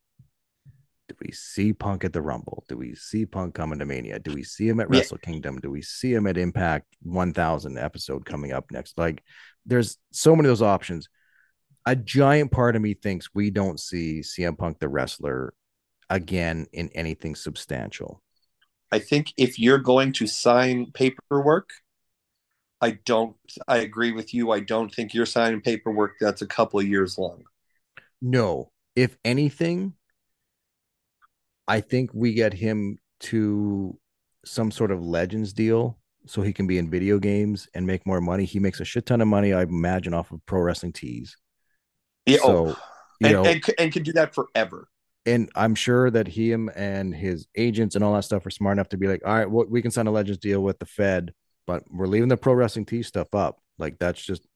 do 1.12 1.26
we 1.26 1.32
see 1.32 1.72
Punk 1.72 2.04
at 2.04 2.12
the 2.12 2.22
Rumble? 2.22 2.64
Do 2.68 2.76
we 2.76 2.94
see 2.94 3.26
Punk 3.26 3.54
coming 3.54 3.78
to 3.78 3.86
Mania? 3.86 4.18
Do 4.18 4.32
we 4.32 4.42
see 4.42 4.68
him 4.68 4.80
at 4.80 4.88
Yeah. 4.90 4.98
Wrestle 4.98 5.18
Kingdom? 5.18 5.60
Do 5.60 5.70
we 5.70 5.82
see 5.82 6.14
him 6.14 6.26
at 6.26 6.38
Impact 6.38 6.96
1000 7.02 7.78
episode 7.78 8.24
coming 8.24 8.52
up 8.52 8.70
next? 8.70 8.96
Like, 8.96 9.22
there's 9.66 9.98
so 10.10 10.34
many 10.34 10.48
of 10.48 10.50
those 10.50 10.62
options. 10.62 11.08
A 11.84 11.94
giant 11.94 12.50
part 12.50 12.76
of 12.76 12.82
me 12.82 12.94
thinks 12.94 13.34
we 13.34 13.50
don't 13.50 13.78
see 13.78 14.20
CM 14.20 14.56
Punk 14.56 14.78
the 14.78 14.88
wrestler 14.88 15.52
again 16.08 16.66
in 16.72 16.88
anything 16.94 17.34
substantial. 17.34 18.22
I 18.90 18.98
think 18.98 19.32
if 19.36 19.58
you're 19.58 19.78
going 19.78 20.12
to 20.14 20.26
sign 20.26 20.92
paperwork, 20.92 21.70
I 22.80 22.98
don't. 23.04 23.36
I 23.68 23.78
agree 23.78 24.12
with 24.12 24.32
you. 24.34 24.50
I 24.50 24.60
don't 24.60 24.92
think 24.92 25.14
you're 25.14 25.26
signing 25.26 25.60
paperwork 25.60 26.14
that's 26.20 26.42
a 26.42 26.46
couple 26.46 26.80
of 26.80 26.86
years 26.86 27.18
long. 27.18 27.44
No, 28.20 28.70
if 28.96 29.16
anything, 29.24 29.94
I 31.72 31.80
think 31.80 32.10
we 32.14 32.34
get 32.34 32.52
him 32.54 32.98
to 33.20 33.98
some 34.44 34.70
sort 34.70 34.90
of 34.90 35.04
legends 35.04 35.52
deal 35.52 35.98
so 36.26 36.42
he 36.42 36.52
can 36.52 36.66
be 36.66 36.78
in 36.78 36.90
video 36.90 37.18
games 37.18 37.68
and 37.74 37.86
make 37.86 38.06
more 38.06 38.20
money. 38.20 38.44
He 38.44 38.58
makes 38.60 38.80
a 38.80 38.84
shit 38.84 39.06
ton 39.06 39.20
of 39.20 39.28
money, 39.28 39.52
I 39.52 39.62
imagine, 39.62 40.14
off 40.14 40.32
of 40.32 40.44
pro 40.46 40.60
wrestling 40.60 40.92
tees. 40.92 41.36
Yeah, 42.26 42.38
oh, 42.42 42.66
So, 42.66 42.76
oh, 42.76 42.76
and, 43.22 43.32
know, 43.32 43.44
and 43.44 43.64
and 43.78 43.92
can 43.92 44.02
do 44.02 44.12
that 44.14 44.34
forever. 44.34 44.88
and 45.24 45.50
I'm 45.54 45.74
sure 45.74 46.10
that 46.10 46.26
him 46.28 46.70
and 46.74 47.14
his 47.14 47.46
agents 47.56 47.94
and 47.94 48.04
all 48.04 48.14
that 48.14 48.24
stuff 48.24 48.44
are 48.46 48.50
smart 48.50 48.76
enough 48.76 48.88
to 48.90 48.96
be 48.96 49.06
like, 49.08 49.22
all 49.24 49.34
right, 49.34 49.50
well, 49.50 49.66
we 49.68 49.82
can 49.82 49.90
sign 49.92 50.06
a 50.08 50.10
legends 50.10 50.38
deal 50.38 50.62
with 50.62 50.78
the 50.80 50.86
Fed, 50.86 51.32
but 51.66 51.84
we're 51.90 52.06
leaving 52.06 52.28
the 52.28 52.36
pro 52.36 52.54
wrestling 52.54 52.86
tee 52.86 53.02
stuff 53.02 53.34
up. 53.34 53.60
Like 53.78 53.98
that's 53.98 54.22
just, 54.24 54.46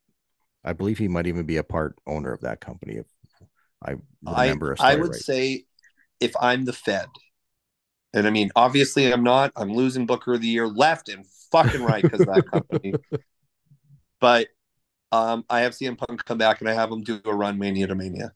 I 0.64 0.72
believe 0.72 0.98
he 0.98 1.08
might 1.08 1.28
even 1.28 1.46
be 1.46 1.58
a 1.58 1.64
part 1.64 1.96
owner 2.06 2.32
of 2.32 2.40
that 2.42 2.60
company. 2.60 2.96
If 2.96 3.06
I 3.84 3.96
I 4.26 4.46
remember, 4.46 4.72
a 4.72 4.76
I 4.80 4.94
story 4.94 5.02
would 5.02 5.12
right. 5.12 5.20
say 5.20 5.64
if 6.20 6.32
I'm 6.40 6.64
the 6.64 6.72
Fed, 6.72 7.08
and 8.14 8.26
I 8.26 8.30
mean 8.30 8.50
obviously 8.56 9.12
I'm 9.12 9.22
not. 9.22 9.52
I'm 9.56 9.72
losing 9.72 10.06
Booker 10.06 10.34
of 10.34 10.40
the 10.40 10.48
Year 10.48 10.66
left 10.68 11.08
and 11.08 11.24
fucking 11.52 11.82
right 11.82 12.04
because 12.04 12.20
of 12.26 12.34
that 12.34 12.46
company. 12.50 12.94
But 14.20 14.48
um, 15.12 15.44
I 15.48 15.60
have 15.60 15.72
CM 15.72 15.96
Punk 15.98 16.24
come 16.24 16.38
back 16.38 16.60
and 16.60 16.68
I 16.68 16.74
have 16.74 16.90
him 16.90 17.02
do 17.02 17.20
a 17.24 17.34
run 17.34 17.58
Mania 17.58 17.86
to 17.86 17.94
Mania, 17.94 18.32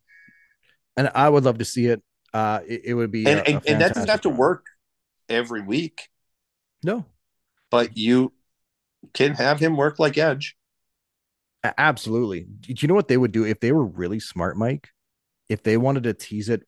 and 0.96 1.10
I 1.14 1.28
would 1.28 1.44
love 1.44 1.58
to 1.58 1.64
see 1.64 1.86
it. 1.86 2.02
Uh, 2.32 2.60
it, 2.66 2.82
it 2.84 2.94
would 2.94 3.10
be, 3.10 3.26
and 3.26 3.40
a- 3.40 3.48
and, 3.48 3.56
a 3.64 3.70
and 3.70 3.80
that 3.80 3.94
doesn't 3.94 4.08
have 4.08 4.20
to 4.22 4.30
work 4.30 4.66
every 5.28 5.62
week, 5.62 6.08
No, 6.84 7.06
but 7.70 7.96
you 7.96 8.32
can 9.14 9.34
have 9.34 9.58
him 9.58 9.76
work 9.76 9.98
like 9.98 10.18
Edge. 10.18 10.56
Absolutely. 11.76 12.46
Do 12.60 12.74
you 12.78 12.88
know 12.88 12.94
what 12.94 13.08
they 13.08 13.16
would 13.16 13.32
do 13.32 13.44
if 13.44 13.60
they 13.60 13.72
were 13.72 13.84
really 13.84 14.20
smart, 14.20 14.56
Mike? 14.56 14.88
If 15.48 15.62
they 15.62 15.76
wanted 15.76 16.04
to 16.04 16.14
tease 16.14 16.48
it 16.48 16.62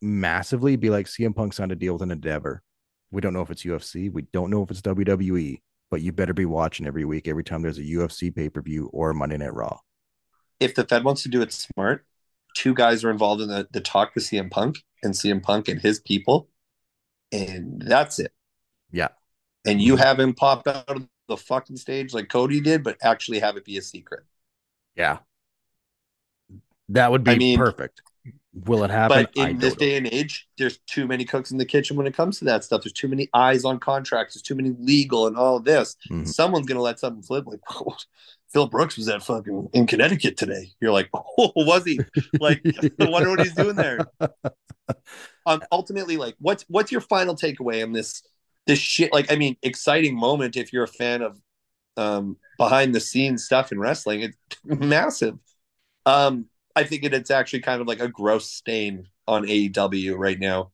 massively, 0.00 0.76
be 0.76 0.90
like 0.90 1.06
CM 1.06 1.34
Punk 1.34 1.52
signed 1.52 1.72
a 1.72 1.76
deal 1.76 1.94
with 1.94 2.02
an 2.02 2.10
Endeavor. 2.10 2.62
We 3.10 3.20
don't 3.20 3.32
know 3.32 3.42
if 3.42 3.50
it's 3.50 3.64
UFC. 3.64 4.12
We 4.12 4.22
don't 4.32 4.50
know 4.50 4.62
if 4.62 4.70
it's 4.70 4.82
WWE, 4.82 5.60
but 5.90 6.02
you 6.02 6.12
better 6.12 6.34
be 6.34 6.44
watching 6.44 6.86
every 6.86 7.04
week, 7.04 7.26
every 7.26 7.44
time 7.44 7.62
there's 7.62 7.78
a 7.78 7.82
UFC 7.82 8.34
pay 8.34 8.48
per 8.50 8.60
view 8.60 8.90
or 8.92 9.12
Monday 9.14 9.36
Night 9.38 9.54
Raw. 9.54 9.78
if 10.60 10.74
the 10.74 10.84
Fed 10.84 11.04
wants 11.04 11.22
to 11.22 11.28
do 11.28 11.40
it 11.40 11.52
smart, 11.52 12.04
two 12.54 12.74
guys 12.74 13.04
are 13.04 13.10
involved 13.10 13.40
in 13.40 13.48
the, 13.48 13.66
the 13.72 13.80
talk 13.80 14.14
with 14.14 14.24
CM 14.24 14.50
Punk 14.50 14.76
and 15.02 15.14
CM 15.14 15.42
Punk 15.42 15.68
and 15.68 15.80
his 15.80 16.00
people, 16.00 16.48
and 17.32 17.80
that's 17.80 18.18
it. 18.18 18.32
Yeah. 18.90 19.08
And 19.66 19.80
you 19.80 19.96
have 19.96 20.18
him 20.20 20.34
pop 20.34 20.66
out 20.66 20.88
of 20.88 21.06
the 21.28 21.36
fucking 21.36 21.76
stage 21.76 22.12
like 22.14 22.28
Cody 22.28 22.60
did, 22.60 22.82
but 22.82 22.96
actually 23.02 23.38
have 23.38 23.56
it 23.56 23.64
be 23.64 23.76
a 23.78 23.82
secret. 23.82 24.24
Yeah. 24.96 25.18
That 26.90 27.10
would 27.10 27.22
be 27.24 27.32
I 27.32 27.36
mean- 27.36 27.58
perfect. 27.58 28.02
Will 28.64 28.84
it 28.84 28.90
happen? 28.90 29.26
But 29.34 29.48
in 29.50 29.58
this 29.58 29.74
know. 29.74 29.78
day 29.78 29.96
and 29.96 30.06
age, 30.06 30.48
there's 30.56 30.78
too 30.86 31.06
many 31.06 31.24
cooks 31.24 31.50
in 31.50 31.58
the 31.58 31.64
kitchen 31.64 31.96
when 31.96 32.06
it 32.06 32.14
comes 32.14 32.38
to 32.38 32.44
that 32.46 32.64
stuff. 32.64 32.82
There's 32.82 32.92
too 32.92 33.08
many 33.08 33.28
eyes 33.34 33.64
on 33.64 33.78
contracts. 33.78 34.34
There's 34.34 34.42
too 34.42 34.54
many 34.54 34.74
legal 34.78 35.26
and 35.26 35.36
all 35.36 35.60
this. 35.60 35.96
Mhm. 36.10 36.26
Someone's 36.26 36.66
gonna 36.66 36.82
let 36.82 36.98
something 36.98 37.22
flip. 37.22 37.46
Like 37.46 37.60
Phil 38.52 38.66
Brooks 38.66 38.96
was 38.96 39.08
at 39.08 39.22
fucking 39.22 39.70
in 39.72 39.86
Connecticut 39.86 40.36
today. 40.36 40.70
You're 40.80 40.92
like, 40.92 41.10
oh, 41.14 41.52
was 41.56 41.84
he? 41.84 42.00
Like, 42.40 42.62
I 43.00 43.08
wonder 43.08 43.30
what 43.30 43.40
he's 43.40 43.54
doing 43.54 43.76
there. 43.76 44.00
um, 45.46 45.62
ultimately, 45.70 46.16
like, 46.16 46.36
what's 46.38 46.64
what's 46.68 46.90
your 46.90 47.02
final 47.02 47.36
takeaway 47.36 47.82
on 47.82 47.92
this 47.92 48.22
this 48.66 48.78
shit? 48.78 49.12
Like, 49.12 49.30
I 49.30 49.36
mean, 49.36 49.56
exciting 49.62 50.16
moment 50.16 50.56
if 50.56 50.72
you're 50.72 50.84
a 50.84 50.88
fan 50.88 51.22
of 51.22 51.40
um 51.96 52.36
behind 52.58 52.94
the 52.94 53.00
scenes 53.00 53.44
stuff 53.44 53.72
in 53.72 53.78
wrestling. 53.78 54.20
It's 54.22 54.36
massive. 54.64 55.38
Um, 56.06 56.46
I 56.78 56.84
think 56.84 57.04
it, 57.04 57.14
it's 57.14 57.30
actually 57.30 57.60
kind 57.60 57.80
of 57.80 57.86
like 57.86 58.00
a 58.00 58.08
gross 58.08 58.50
stain 58.50 59.08
on 59.26 59.44
AEW 59.44 60.16
right 60.16 60.38
now. 60.38 60.72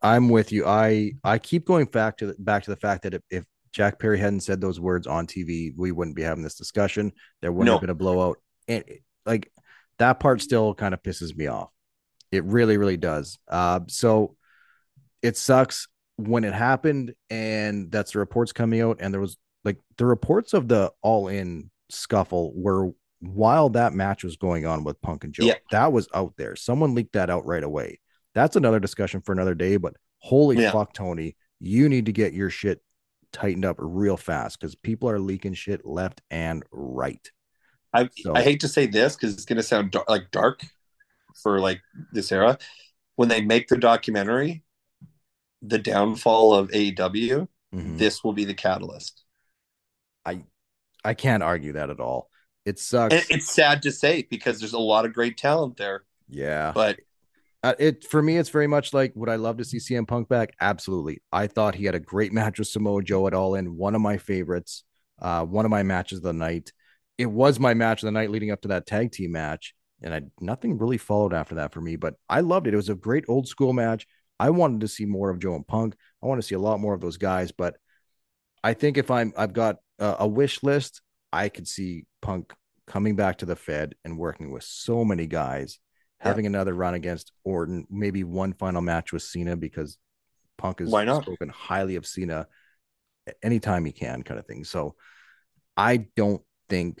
I'm 0.00 0.28
with 0.28 0.52
you. 0.52 0.64
I 0.66 1.12
I 1.24 1.38
keep 1.38 1.64
going 1.66 1.86
back 1.86 2.18
to 2.18 2.26
the, 2.26 2.34
back 2.38 2.62
to 2.64 2.70
the 2.70 2.76
fact 2.76 3.02
that 3.02 3.14
if, 3.14 3.22
if 3.30 3.44
Jack 3.72 3.98
Perry 3.98 4.18
hadn't 4.18 4.40
said 4.40 4.60
those 4.60 4.78
words 4.78 5.06
on 5.06 5.26
TV, 5.26 5.72
we 5.76 5.90
wouldn't 5.92 6.16
be 6.16 6.22
having 6.22 6.44
this 6.44 6.54
discussion. 6.54 7.12
There 7.40 7.50
wouldn't 7.52 7.66
No. 7.66 7.72
have 7.72 7.80
been 7.80 7.90
a 7.90 7.94
blowout, 7.94 8.38
and 8.68 8.84
like 9.26 9.50
that 9.98 10.20
part 10.20 10.40
still 10.40 10.74
kind 10.74 10.94
of 10.94 11.02
pisses 11.02 11.36
me 11.36 11.48
off. 11.48 11.70
It 12.30 12.44
really, 12.44 12.76
really 12.76 12.96
does. 12.96 13.38
Uh, 13.48 13.80
so 13.88 14.36
it 15.22 15.36
sucks 15.36 15.88
when 16.16 16.44
it 16.44 16.54
happened, 16.54 17.14
and 17.30 17.90
that's 17.90 18.12
the 18.12 18.20
reports 18.20 18.52
coming 18.52 18.80
out, 18.80 18.98
and 19.00 19.12
there 19.12 19.20
was 19.20 19.36
like 19.64 19.78
the 19.96 20.06
reports 20.06 20.54
of 20.54 20.68
the 20.68 20.92
All 21.02 21.28
In 21.28 21.70
scuffle 21.90 22.52
were 22.54 22.92
while 23.22 23.68
that 23.70 23.92
match 23.92 24.24
was 24.24 24.36
going 24.36 24.66
on 24.66 24.82
with 24.82 25.00
Punk 25.00 25.22
and 25.24 25.32
Joe. 25.32 25.44
Yeah. 25.44 25.54
That 25.70 25.92
was 25.92 26.08
out 26.12 26.34
there. 26.36 26.56
Someone 26.56 26.94
leaked 26.94 27.12
that 27.12 27.30
out 27.30 27.46
right 27.46 27.62
away. 27.62 28.00
That's 28.34 28.56
another 28.56 28.80
discussion 28.80 29.20
for 29.20 29.32
another 29.32 29.54
day. 29.54 29.76
But 29.76 29.94
holy 30.18 30.60
Yeah. 30.60 30.72
fuck, 30.72 30.92
Tony, 30.92 31.36
you 31.60 31.88
need 31.88 32.06
to 32.06 32.12
get 32.12 32.32
your 32.32 32.50
shit 32.50 32.82
tightened 33.32 33.64
up 33.64 33.76
real 33.78 34.16
fast 34.16 34.58
because 34.58 34.74
people 34.74 35.08
are 35.08 35.20
leaking 35.20 35.54
shit 35.54 35.86
left 35.86 36.20
and 36.30 36.64
right. 36.72 37.30
I 37.94 38.08
So- 38.18 38.34
I 38.34 38.42
hate 38.42 38.60
to 38.60 38.68
say 38.68 38.86
this 38.86 39.14
because 39.14 39.34
it's 39.34 39.44
gonna 39.44 39.62
sound 39.62 39.92
dar- 39.92 40.04
like 40.08 40.30
dark 40.32 40.62
for 41.42 41.60
like 41.60 41.80
this 42.12 42.32
era. 42.32 42.58
When 43.14 43.28
they 43.28 43.40
make 43.40 43.68
the 43.68 43.78
documentary, 43.78 44.64
the 45.62 45.78
downfall 45.78 46.54
of 46.54 46.70
AEW, 46.74 47.46
Mhm. 47.72 47.98
this 47.98 48.24
will 48.24 48.32
be 48.32 48.44
the 48.44 48.54
catalyst. 48.54 49.22
I 50.24 50.42
I 51.04 51.14
can't 51.14 51.42
argue 51.42 51.74
that 51.74 51.90
at 51.90 52.00
all. 52.00 52.30
It 52.64 52.78
sucks. 52.78 53.14
And 53.14 53.24
it's 53.30 53.52
sad 53.52 53.82
to 53.82 53.92
say 53.92 54.26
because 54.30 54.60
there's 54.60 54.72
a 54.72 54.78
lot 54.78 55.04
of 55.04 55.12
great 55.12 55.36
talent 55.36 55.76
there, 55.76 56.04
yeah. 56.28 56.72
but 56.74 56.98
Uh, 57.64 57.74
it 57.78 58.04
for 58.04 58.20
me, 58.22 58.38
it's 58.38 58.48
very 58.50 58.66
much 58.66 58.92
like 58.92 59.12
would 59.14 59.28
I 59.28 59.36
love 59.36 59.58
to 59.58 59.64
see 59.64 59.78
CM 59.78 60.06
Punk 60.06 60.28
back? 60.28 60.54
Absolutely. 60.60 61.22
I 61.32 61.46
thought 61.46 61.76
he 61.76 61.84
had 61.84 61.94
a 61.94 62.00
great 62.00 62.32
match 62.32 62.58
with 62.58 62.68
Samoa 62.68 63.02
Joe 63.04 63.26
at 63.28 63.34
All 63.34 63.54
In, 63.54 63.76
one 63.76 63.94
of 63.94 64.00
my 64.00 64.16
favorites, 64.16 64.84
uh, 65.20 65.44
one 65.44 65.64
of 65.64 65.70
my 65.70 65.82
matches 65.84 66.18
of 66.18 66.24
the 66.24 66.32
night. 66.32 66.72
It 67.18 67.26
was 67.26 67.60
my 67.60 67.74
match 67.74 68.02
of 68.02 68.06
the 68.06 68.12
night 68.12 68.30
leading 68.30 68.50
up 68.50 68.62
to 68.62 68.68
that 68.68 68.86
tag 68.86 69.12
team 69.12 69.32
match, 69.32 69.74
and 70.02 70.12
I 70.14 70.22
nothing 70.40 70.78
really 70.78 70.98
followed 70.98 71.32
after 71.34 71.56
that 71.56 71.72
for 71.72 71.80
me. 71.80 71.96
But 71.96 72.14
I 72.28 72.40
loved 72.40 72.66
it. 72.66 72.74
It 72.74 72.78
was 72.78 72.88
a 72.88 72.96
great 72.96 73.24
old 73.28 73.46
school 73.46 73.72
match. 73.72 74.06
I 74.40 74.50
wanted 74.50 74.80
to 74.80 74.88
see 74.88 75.04
more 75.04 75.30
of 75.30 75.38
Joe 75.38 75.54
and 75.54 75.66
Punk. 75.66 75.94
I 76.22 76.26
want 76.26 76.40
to 76.40 76.46
see 76.46 76.56
a 76.56 76.60
lot 76.60 76.80
more 76.80 76.94
of 76.94 77.00
those 77.00 77.16
guys. 77.18 77.52
But 77.52 77.76
I 78.64 78.74
think 78.74 78.96
if 78.98 79.08
I'm 79.10 79.32
I've 79.36 79.52
got 79.52 79.76
a, 80.00 80.16
a 80.20 80.26
wish 80.26 80.62
list, 80.64 81.00
I 81.32 81.48
could 81.48 81.66
see 81.68 82.04
Punk 82.20 82.52
coming 82.86 83.16
back 83.16 83.38
to 83.38 83.46
the 83.46 83.56
Fed 83.56 83.94
and 84.04 84.18
working 84.18 84.50
with 84.50 84.64
so 84.64 85.04
many 85.04 85.26
guys 85.26 85.78
having 86.20 86.46
another 86.46 86.74
run 86.74 86.94
against 86.94 87.32
Orton, 87.44 87.86
maybe 87.90 88.22
one 88.24 88.52
final 88.52 88.80
match 88.80 89.12
with 89.12 89.22
Cena 89.22 89.56
because 89.56 89.98
Punk 90.58 90.80
has 90.80 90.90
Why 90.90 91.04
not? 91.04 91.24
spoken 91.24 91.48
highly 91.48 91.96
of 91.96 92.06
Cena 92.06 92.46
anytime 93.42 93.84
he 93.84 93.92
can, 93.92 94.22
kind 94.22 94.38
of 94.38 94.46
thing. 94.46 94.64
So 94.64 94.94
I 95.76 96.06
don't 96.16 96.42
think 96.68 97.00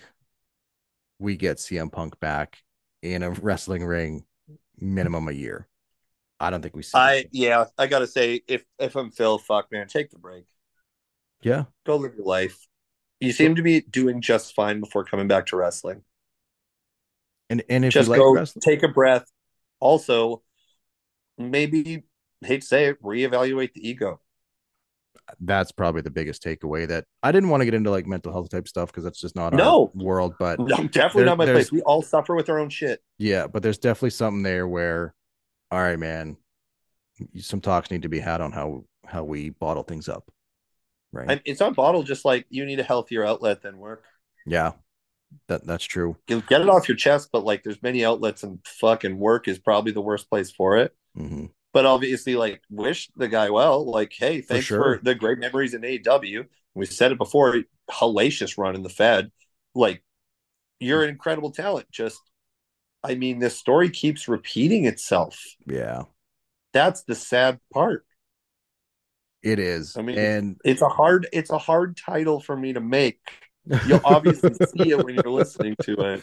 we 1.18 1.36
get 1.36 1.58
CM 1.58 1.90
Punk 1.90 2.18
back 2.20 2.58
in 3.02 3.22
a 3.22 3.30
wrestling 3.42 3.84
ring 3.84 4.24
minimum 4.78 5.28
a 5.28 5.32
year. 5.32 5.68
I 6.40 6.50
don't 6.50 6.62
think 6.62 6.74
we 6.76 6.82
see 6.82 6.98
I 6.98 7.12
it. 7.14 7.28
yeah, 7.32 7.66
I 7.78 7.86
gotta 7.86 8.06
say 8.06 8.42
if 8.48 8.64
if 8.78 8.96
I'm 8.96 9.10
Phil, 9.10 9.38
fuck 9.38 9.70
man, 9.72 9.86
take 9.86 10.10
the 10.10 10.18
break, 10.18 10.44
Yeah. 11.42 11.64
go 11.84 11.96
live 11.96 12.14
your 12.14 12.26
life. 12.26 12.66
You 13.22 13.32
seem 13.32 13.54
to 13.56 13.62
be 13.62 13.80
doing 13.80 14.20
just 14.20 14.54
fine 14.54 14.80
before 14.80 15.04
coming 15.04 15.28
back 15.28 15.46
to 15.46 15.56
wrestling. 15.56 16.02
And 17.50 17.62
and 17.68 17.84
if 17.84 17.92
just 17.92 18.06
you 18.08 18.12
like 18.12 18.18
go 18.20 18.34
wrestling, 18.34 18.62
take 18.62 18.82
a 18.82 18.88
breath. 18.88 19.26
Also, 19.80 20.42
maybe 21.38 22.04
hate 22.44 22.62
to 22.62 22.66
say 22.66 22.86
it, 22.86 23.02
reevaluate 23.02 23.72
the 23.74 23.88
ego. 23.88 24.20
that's 25.40 25.70
probably 25.72 26.02
the 26.02 26.10
biggest 26.10 26.42
takeaway 26.42 26.86
that 26.88 27.04
I 27.22 27.30
didn't 27.32 27.48
want 27.48 27.60
to 27.60 27.64
get 27.64 27.74
into 27.74 27.90
like 27.90 28.06
mental 28.06 28.32
health 28.32 28.50
type 28.50 28.66
stuff 28.68 28.90
because 28.90 29.04
that's 29.04 29.20
just 29.20 29.36
not 29.36 29.52
No. 29.54 29.92
our 29.94 30.04
world. 30.04 30.34
But 30.38 30.58
No, 30.58 30.76
definitely 30.88 31.20
There- 31.20 31.26
not 31.26 31.38
my 31.38 31.44
place. 31.46 31.70
We 31.72 31.80
all 31.82 32.02
suffer 32.02 32.34
with 32.34 32.48
our 32.50 32.58
own 32.58 32.70
shit. 32.70 33.02
Yeah, 33.18 33.46
but 33.46 33.62
there's 33.62 33.78
definitely 33.78 34.10
something 34.10 34.42
there 34.42 34.66
where, 34.66 35.14
all 35.70 35.78
right, 35.80 35.98
man, 35.98 36.36
some 37.38 37.60
talks 37.60 37.90
need 37.90 38.02
to 38.02 38.08
be 38.08 38.18
had 38.18 38.40
on 38.40 38.52
how 38.52 38.84
how 39.06 39.24
we 39.24 39.50
bottle 39.50 39.82
things 39.84 40.08
up. 40.08 40.28
Right. 41.12 41.30
And 41.30 41.40
it's 41.44 41.60
on 41.60 41.74
bottle 41.74 42.02
Just 42.02 42.24
like 42.24 42.46
you 42.48 42.64
need 42.64 42.80
a 42.80 42.84
healthier 42.84 43.24
outlet 43.24 43.62
than 43.62 43.78
work. 43.78 44.04
yeah. 44.46 44.72
That 45.48 45.66
that's 45.66 45.84
true. 45.84 46.16
You 46.28 46.42
get 46.42 46.60
it 46.60 46.68
off 46.68 46.88
your 46.88 46.96
chest, 46.96 47.30
but 47.32 47.42
like 47.42 47.62
there's 47.62 47.82
many 47.82 48.04
outlets, 48.04 48.42
and 48.42 48.58
fucking 48.66 49.18
work 49.18 49.48
is 49.48 49.58
probably 49.58 49.92
the 49.92 50.02
worst 50.02 50.28
place 50.28 50.50
for 50.50 50.76
it. 50.76 50.94
hmm 51.16 51.46
But 51.72 51.86
obviously, 51.86 52.36
like, 52.36 52.60
wish 52.68 53.10
the 53.16 53.28
guy 53.28 53.48
well. 53.48 53.90
Like, 53.90 54.12
hey, 54.12 54.42
thanks 54.42 54.66
for, 54.66 54.74
sure. 54.74 55.00
the 55.02 55.14
great 55.14 55.38
memories 55.38 55.72
in 55.72 55.80
AEW. 55.80 56.44
We 56.74 56.84
said 56.84 57.12
it 57.12 57.18
before, 57.18 57.56
hellacious 57.90 58.58
run 58.58 58.74
in 58.74 58.82
the 58.82 58.90
Fed. 58.90 59.30
Like, 59.74 60.02
you're 60.80 61.02
an 61.02 61.08
incredible 61.08 61.50
talent. 61.50 61.90
Just, 61.90 62.20
I 63.02 63.14
mean, 63.14 63.38
this 63.38 63.56
story 63.58 63.88
keeps 63.88 64.28
repeating 64.28 64.84
itself. 64.84 65.38
Yeah. 65.66 66.02
That's 66.74 67.04
the 67.04 67.14
sad 67.14 67.58
part. 67.72 68.04
It 69.42 69.58
is. 69.58 69.96
I 69.96 70.02
mean, 70.02 70.18
and 70.18 70.56
It's 70.64 70.82
a 70.82 70.88
hard, 70.88 71.26
it's 71.32 71.50
a 71.50 71.58
hard 71.58 71.96
title 71.96 72.40
for 72.40 72.56
me 72.56 72.72
to 72.72 72.80
make. 72.80 73.20
You'll 73.86 74.00
obviously 74.04 74.54
see 74.76 74.90
it 74.90 75.04
when 75.04 75.14
you're 75.14 75.24
listening 75.30 75.76
to 75.82 75.94
it. 76.14 76.22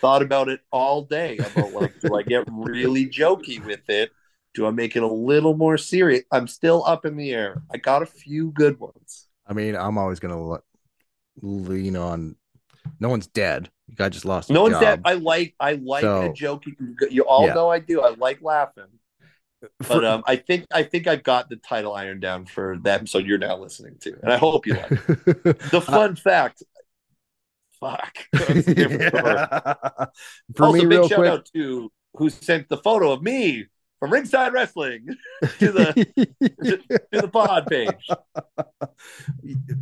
Thought 0.00 0.22
about 0.22 0.48
it 0.48 0.60
all 0.72 1.02
day 1.02 1.36
about 1.38 1.72
like, 1.72 2.00
do 2.00 2.14
I 2.16 2.22
get 2.22 2.44
really 2.50 3.06
jokey 3.06 3.64
with 3.64 3.88
it? 3.88 4.10
Do 4.54 4.66
I 4.66 4.70
make 4.70 4.96
it 4.96 5.02
a 5.02 5.06
little 5.06 5.56
more 5.56 5.78
serious? 5.78 6.24
I'm 6.32 6.48
still 6.48 6.84
up 6.86 7.04
in 7.04 7.16
the 7.16 7.32
air. 7.32 7.62
I 7.72 7.76
got 7.76 8.02
a 8.02 8.06
few 8.06 8.50
good 8.52 8.80
ones. 8.80 9.28
I 9.46 9.52
mean, 9.52 9.76
I'm 9.76 9.98
always 9.98 10.18
gonna 10.20 10.40
le- 10.42 10.62
lean 11.42 11.96
on. 11.96 12.36
No 12.98 13.08
one's 13.08 13.26
dead. 13.26 13.70
The 13.88 13.94
guy 13.94 14.08
just 14.08 14.24
lost. 14.24 14.50
No 14.50 14.62
one's 14.62 14.78
job. 14.80 15.02
I 15.04 15.14
like. 15.14 15.54
I 15.60 15.74
like 15.74 16.00
So- 16.02 16.22
a 16.22 16.28
jokey. 16.30 16.74
You 17.10 17.22
all 17.24 17.46
Yeah. 17.46 17.54
know 17.54 17.68
I 17.68 17.78
do. 17.78 18.00
I 18.00 18.10
like 18.14 18.42
laughing. 18.42 18.84
But 19.86 20.04
um, 20.04 20.22
I 20.26 20.36
think 20.36 20.66
I 20.72 20.82
think 20.82 21.06
I've 21.06 21.22
got 21.22 21.48
the 21.48 21.56
title 21.56 21.94
iron 21.94 22.20
down 22.20 22.46
for 22.46 22.78
the 22.82 22.92
episode 22.92 23.26
you're 23.26 23.38
now 23.38 23.56
listening 23.58 23.96
to, 24.00 24.16
and 24.22 24.32
I 24.32 24.36
hope 24.38 24.66
you 24.66 24.74
like. 24.74 24.90
it. 24.92 25.58
The 25.70 25.80
fun 25.80 26.16
fact. 26.16 26.62
Fuck. 27.78 28.18
That's 28.32 28.68
a 28.68 28.74
different. 28.74 29.02
Yeah. 29.14 29.74
For 30.56 30.66
also, 30.66 30.82
me, 30.82 30.86
big 30.86 31.08
shout 31.08 31.18
quick. 31.18 31.30
out 31.30 31.48
to 31.54 31.90
who 32.14 32.30
sent 32.30 32.68
the 32.68 32.76
photo 32.78 33.12
of 33.12 33.22
me 33.22 33.66
from 33.98 34.12
Ringside 34.12 34.52
Wrestling 34.52 35.06
to 35.58 35.72
the 35.72 35.92
to 37.12 37.20
the 37.20 37.28
pod 37.28 37.66
page. 37.66 38.08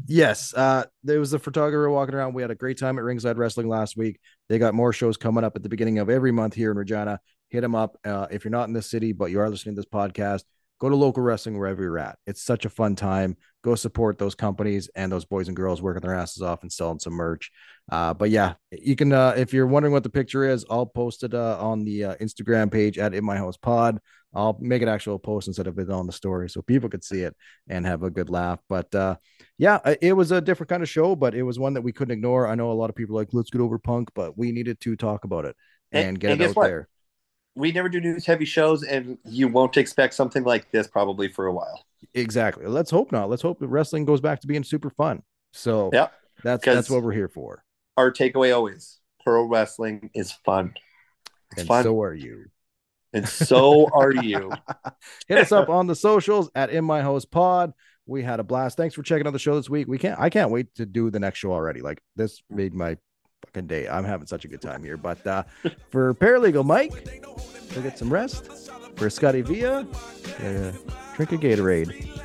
yes, 0.07 0.53
uh, 0.55 0.85
there 1.05 1.21
was 1.21 1.33
a 1.33 1.39
photographer 1.39 1.89
walking 1.91 2.15
around. 2.15 2.35
We 2.35 2.43
had 2.43 2.51
a 2.51 2.57
great 2.57 2.79
time 2.79 2.99
at 2.99 3.05
Ringside 3.05 3.39
Wrestling 3.39 3.69
last 3.69 3.97
week. 3.97 4.19
They 4.49 4.59
got 4.59 4.75
more 4.75 4.93
shows 4.93 5.17
coming 5.17 5.45
up 5.45 5.57
at 5.57 5.63
the 5.63 5.69
beginning 5.69 5.99
of 5.99 6.11
every 6.11 6.33
month 6.33 6.55
here 6.55 6.71
in 6.71 6.77
Regina. 6.77 7.21
Hit 7.49 7.63
them 7.63 7.75
up. 7.75 7.99
Uh, 8.05 8.27
if 8.31 8.45
you're 8.45 8.51
not 8.53 8.69
in 8.69 8.75
the 8.75 8.83
city, 8.83 9.13
but 9.13 9.31
you 9.31 9.41
are 9.41 9.49
listening 9.49 9.75
to 9.75 9.79
this 9.81 9.91
podcast, 9.91 10.43
go 10.81 10.89
to 10.89 10.97
local 10.97 11.23
wrestling 11.23 11.59
wherever 11.59 11.83
you're 11.83 11.99
at. 11.99 12.19
It's 12.27 12.43
such 12.43 12.65
a 12.65 12.71
fun 12.71 12.95
time. 12.95 13.37
Go 13.65 13.75
support 13.75 14.19
those 14.19 14.35
companies 14.35 14.89
and 14.95 15.11
those 15.11 15.25
boys 15.25 15.49
and 15.49 15.57
girls 15.57 15.83
working 15.83 16.03
their 16.03 16.15
asses 16.15 16.43
off 16.43 16.63
and 16.63 16.73
selling 16.73 17.01
some 17.01 17.15
merch. 17.15 17.51
Uh, 17.91 18.15
but 18.15 18.31
yeah, 18.31 18.55
you 18.71 18.95
can, 18.95 19.13
uh, 19.13 19.35
if 19.37 19.53
you're 19.53 19.67
wondering 19.67 19.93
what 19.93 20.05
the 20.05 20.11
picture 20.11 20.45
is, 20.45 20.65
I'll 20.71 20.87
post 20.87 21.25
it 21.25 21.35
uh, 21.35 21.59
on 21.61 21.85
the 21.85 22.05
uh, 22.05 22.15
Instagram 22.17 22.71
page 22.71 22.99
at 22.99 23.15
In 23.15 23.25
My 23.25 23.37
House 23.37 23.57
Pod. 23.57 23.99
I'll 24.35 24.59
make 24.61 24.83
an 24.83 24.89
actual 24.89 25.19
post 25.19 25.49
instead 25.49 25.67
of 25.67 25.79
it 25.79 25.91
on 25.91 26.07
the 26.07 26.13
story 26.13 26.51
so 26.51 26.61
people 26.61 26.91
could 26.91 27.03
see 27.03 27.23
it 27.23 27.35
and 27.69 27.87
have 27.87 28.03
a 28.03 28.11
good 28.11 28.29
laugh. 28.29 28.61
But 28.69 28.95
uh, 28.95 29.17
yeah, 29.57 29.81
uh, 29.85 29.95
it 30.03 30.13
was 30.13 30.31
a 30.33 30.41
different 30.41 30.69
kind 30.69 30.83
of 30.83 30.89
show, 30.89 31.17
but 31.17 31.35
it 31.35 31.43
was 31.43 31.59
one 31.59 31.73
that 31.75 31.83
we 31.83 31.93
couldn't 31.93 32.13
ignore. 32.13 32.47
I 32.47 32.55
know 32.55 32.71
a 32.71 32.75
lot 32.75 32.91
of 32.91 32.95
people 32.95 33.17
are 33.17 33.23
like, 33.23 33.33
let's 33.33 33.51
get 33.51 33.63
over 33.63 33.79
punk, 33.79 34.11
but 34.15 34.37
we 34.37 34.53
needed 34.53 34.81
to 34.81 34.97
talk 34.97 35.25
about 35.25 35.47
it 35.47 35.57
and, 35.91 36.09
And- 36.09 36.21
get 36.21 36.33
and 36.33 36.41
it 36.43 36.51
out 36.51 36.57
what? 36.57 36.67
there. 36.67 36.89
We 37.59 37.73
never 37.73 37.89
do 37.89 38.01
news 38.01 38.25
heavy 38.25 38.45
shows, 38.45 38.85
and 38.85 39.19
you 39.25 39.49
won't 39.49 39.77
expect 39.77 40.15
something 40.15 40.45
like 40.45 40.71
this 40.71 40.87
probably 40.87 41.27
for 41.27 41.47
a 41.47 41.53
while. 41.53 41.85
Exactly. 42.15 42.67
Let's 42.67 42.91
hope 42.91 43.11
not. 43.11 43.29
Let's 43.29 43.43
hope 43.43 43.59
wrestling 43.61 44.05
goes 44.05 44.21
back 44.21 44.41
to 44.41 44.47
being 44.47 44.63
super 44.63 44.91
fun. 44.91 45.23
So 45.53 45.91
Yeah, 45.93 46.09
that's 46.45 46.65
that's 46.65 46.89
what 46.89 47.03
we're 47.03 47.13
here 47.13 47.29
for. 47.29 47.65
Our 47.97 48.13
takeaway 48.13 48.55
always: 48.55 49.01
pro 49.25 49.43
wrestling 49.43 50.11
is 50.15 50.31
fun. 50.31 50.75
It's 51.51 51.63
And 51.63 51.69
fun, 51.69 51.83
so 51.83 52.01
are 52.01 52.15
you. 52.15 52.47
and 53.13 53.29
so 53.29 53.89
are 53.93 54.13
you. 54.13 54.53
Hit 55.29 55.39
us 55.39 55.51
up 55.51 55.69
on 55.69 55.89
the 55.89 55.97
socials 55.97 56.51
at 56.55 56.71
In 56.71 56.85
My 56.85 57.03
House 57.03 57.25
Pod. 57.25 57.73
We 58.07 58.23
had 58.23 58.39
a 58.39 58.45
blast. 58.45 58.77
Thanks 58.77 58.95
for 58.95 59.03
checking 59.03 59.27
out 59.27 59.33
the 59.33 59.39
show 59.39 59.57
this 59.57 59.69
week. 59.69 59.89
We 59.89 59.99
can't 59.99 60.19
I 60.21 60.31
can't 60.31 60.53
wait 60.53 60.75
to 60.77 60.87
do 60.87 61.11
the 61.11 61.19
next 61.19 61.41
show 61.41 61.53
already. 61.53 61.81
Like 61.81 62.01
this 62.15 62.41
mm. 62.53 62.57
made 62.57 62.75
my 62.75 62.99
fucking 63.49 63.67
day. 63.67 63.89
I'm 63.89 64.05
having 64.05 64.27
such 64.27 64.45
a 64.45 64.49
good 64.49 64.61
time 64.61 64.83
here. 64.83 64.97
But 64.97 65.27
uh 65.27 65.45
for 65.91 66.15
paralegal 66.15 66.65
Mike, 66.65 67.23
go 67.75 67.81
get 67.83 67.99
some 67.99 68.13
rest. 68.13 68.71
For 68.97 69.09
Scotty 69.09 69.43
Via, 69.43 69.87
uh, 70.41 70.73
drink 71.15 71.33
a 71.33 71.39
Gatorade. 71.39 72.09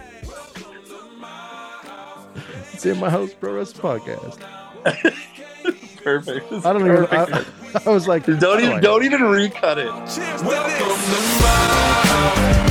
It's 2.74 2.88
in 2.88 3.00
my 3.00 3.10
house 3.10 3.34
pro 3.40 3.54
wrestling 3.54 4.02
podcast. 4.02 4.40
Perfect. 6.04 6.52
I 6.52 6.74
don't 6.74 6.82
even 6.82 7.06
I, 7.12 7.46
I 7.86 7.90
was 7.90 8.08
like 8.08 8.26
Don't 8.26 8.62
even 8.62 8.82
don't 8.82 9.06
even 9.06 9.22
recut 9.22 9.78
it. 9.78 9.86
Welcome 9.86 10.96
to 11.06 11.44
my 11.44 12.63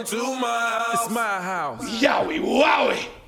Welcome 0.00 0.18
to 0.18 0.40
my 0.40 0.48
house. 0.48 1.04
It's 1.04 1.10
my 1.10 1.20
house. 1.20 2.00
Yowie, 2.00 2.40
wowie. 2.40 3.19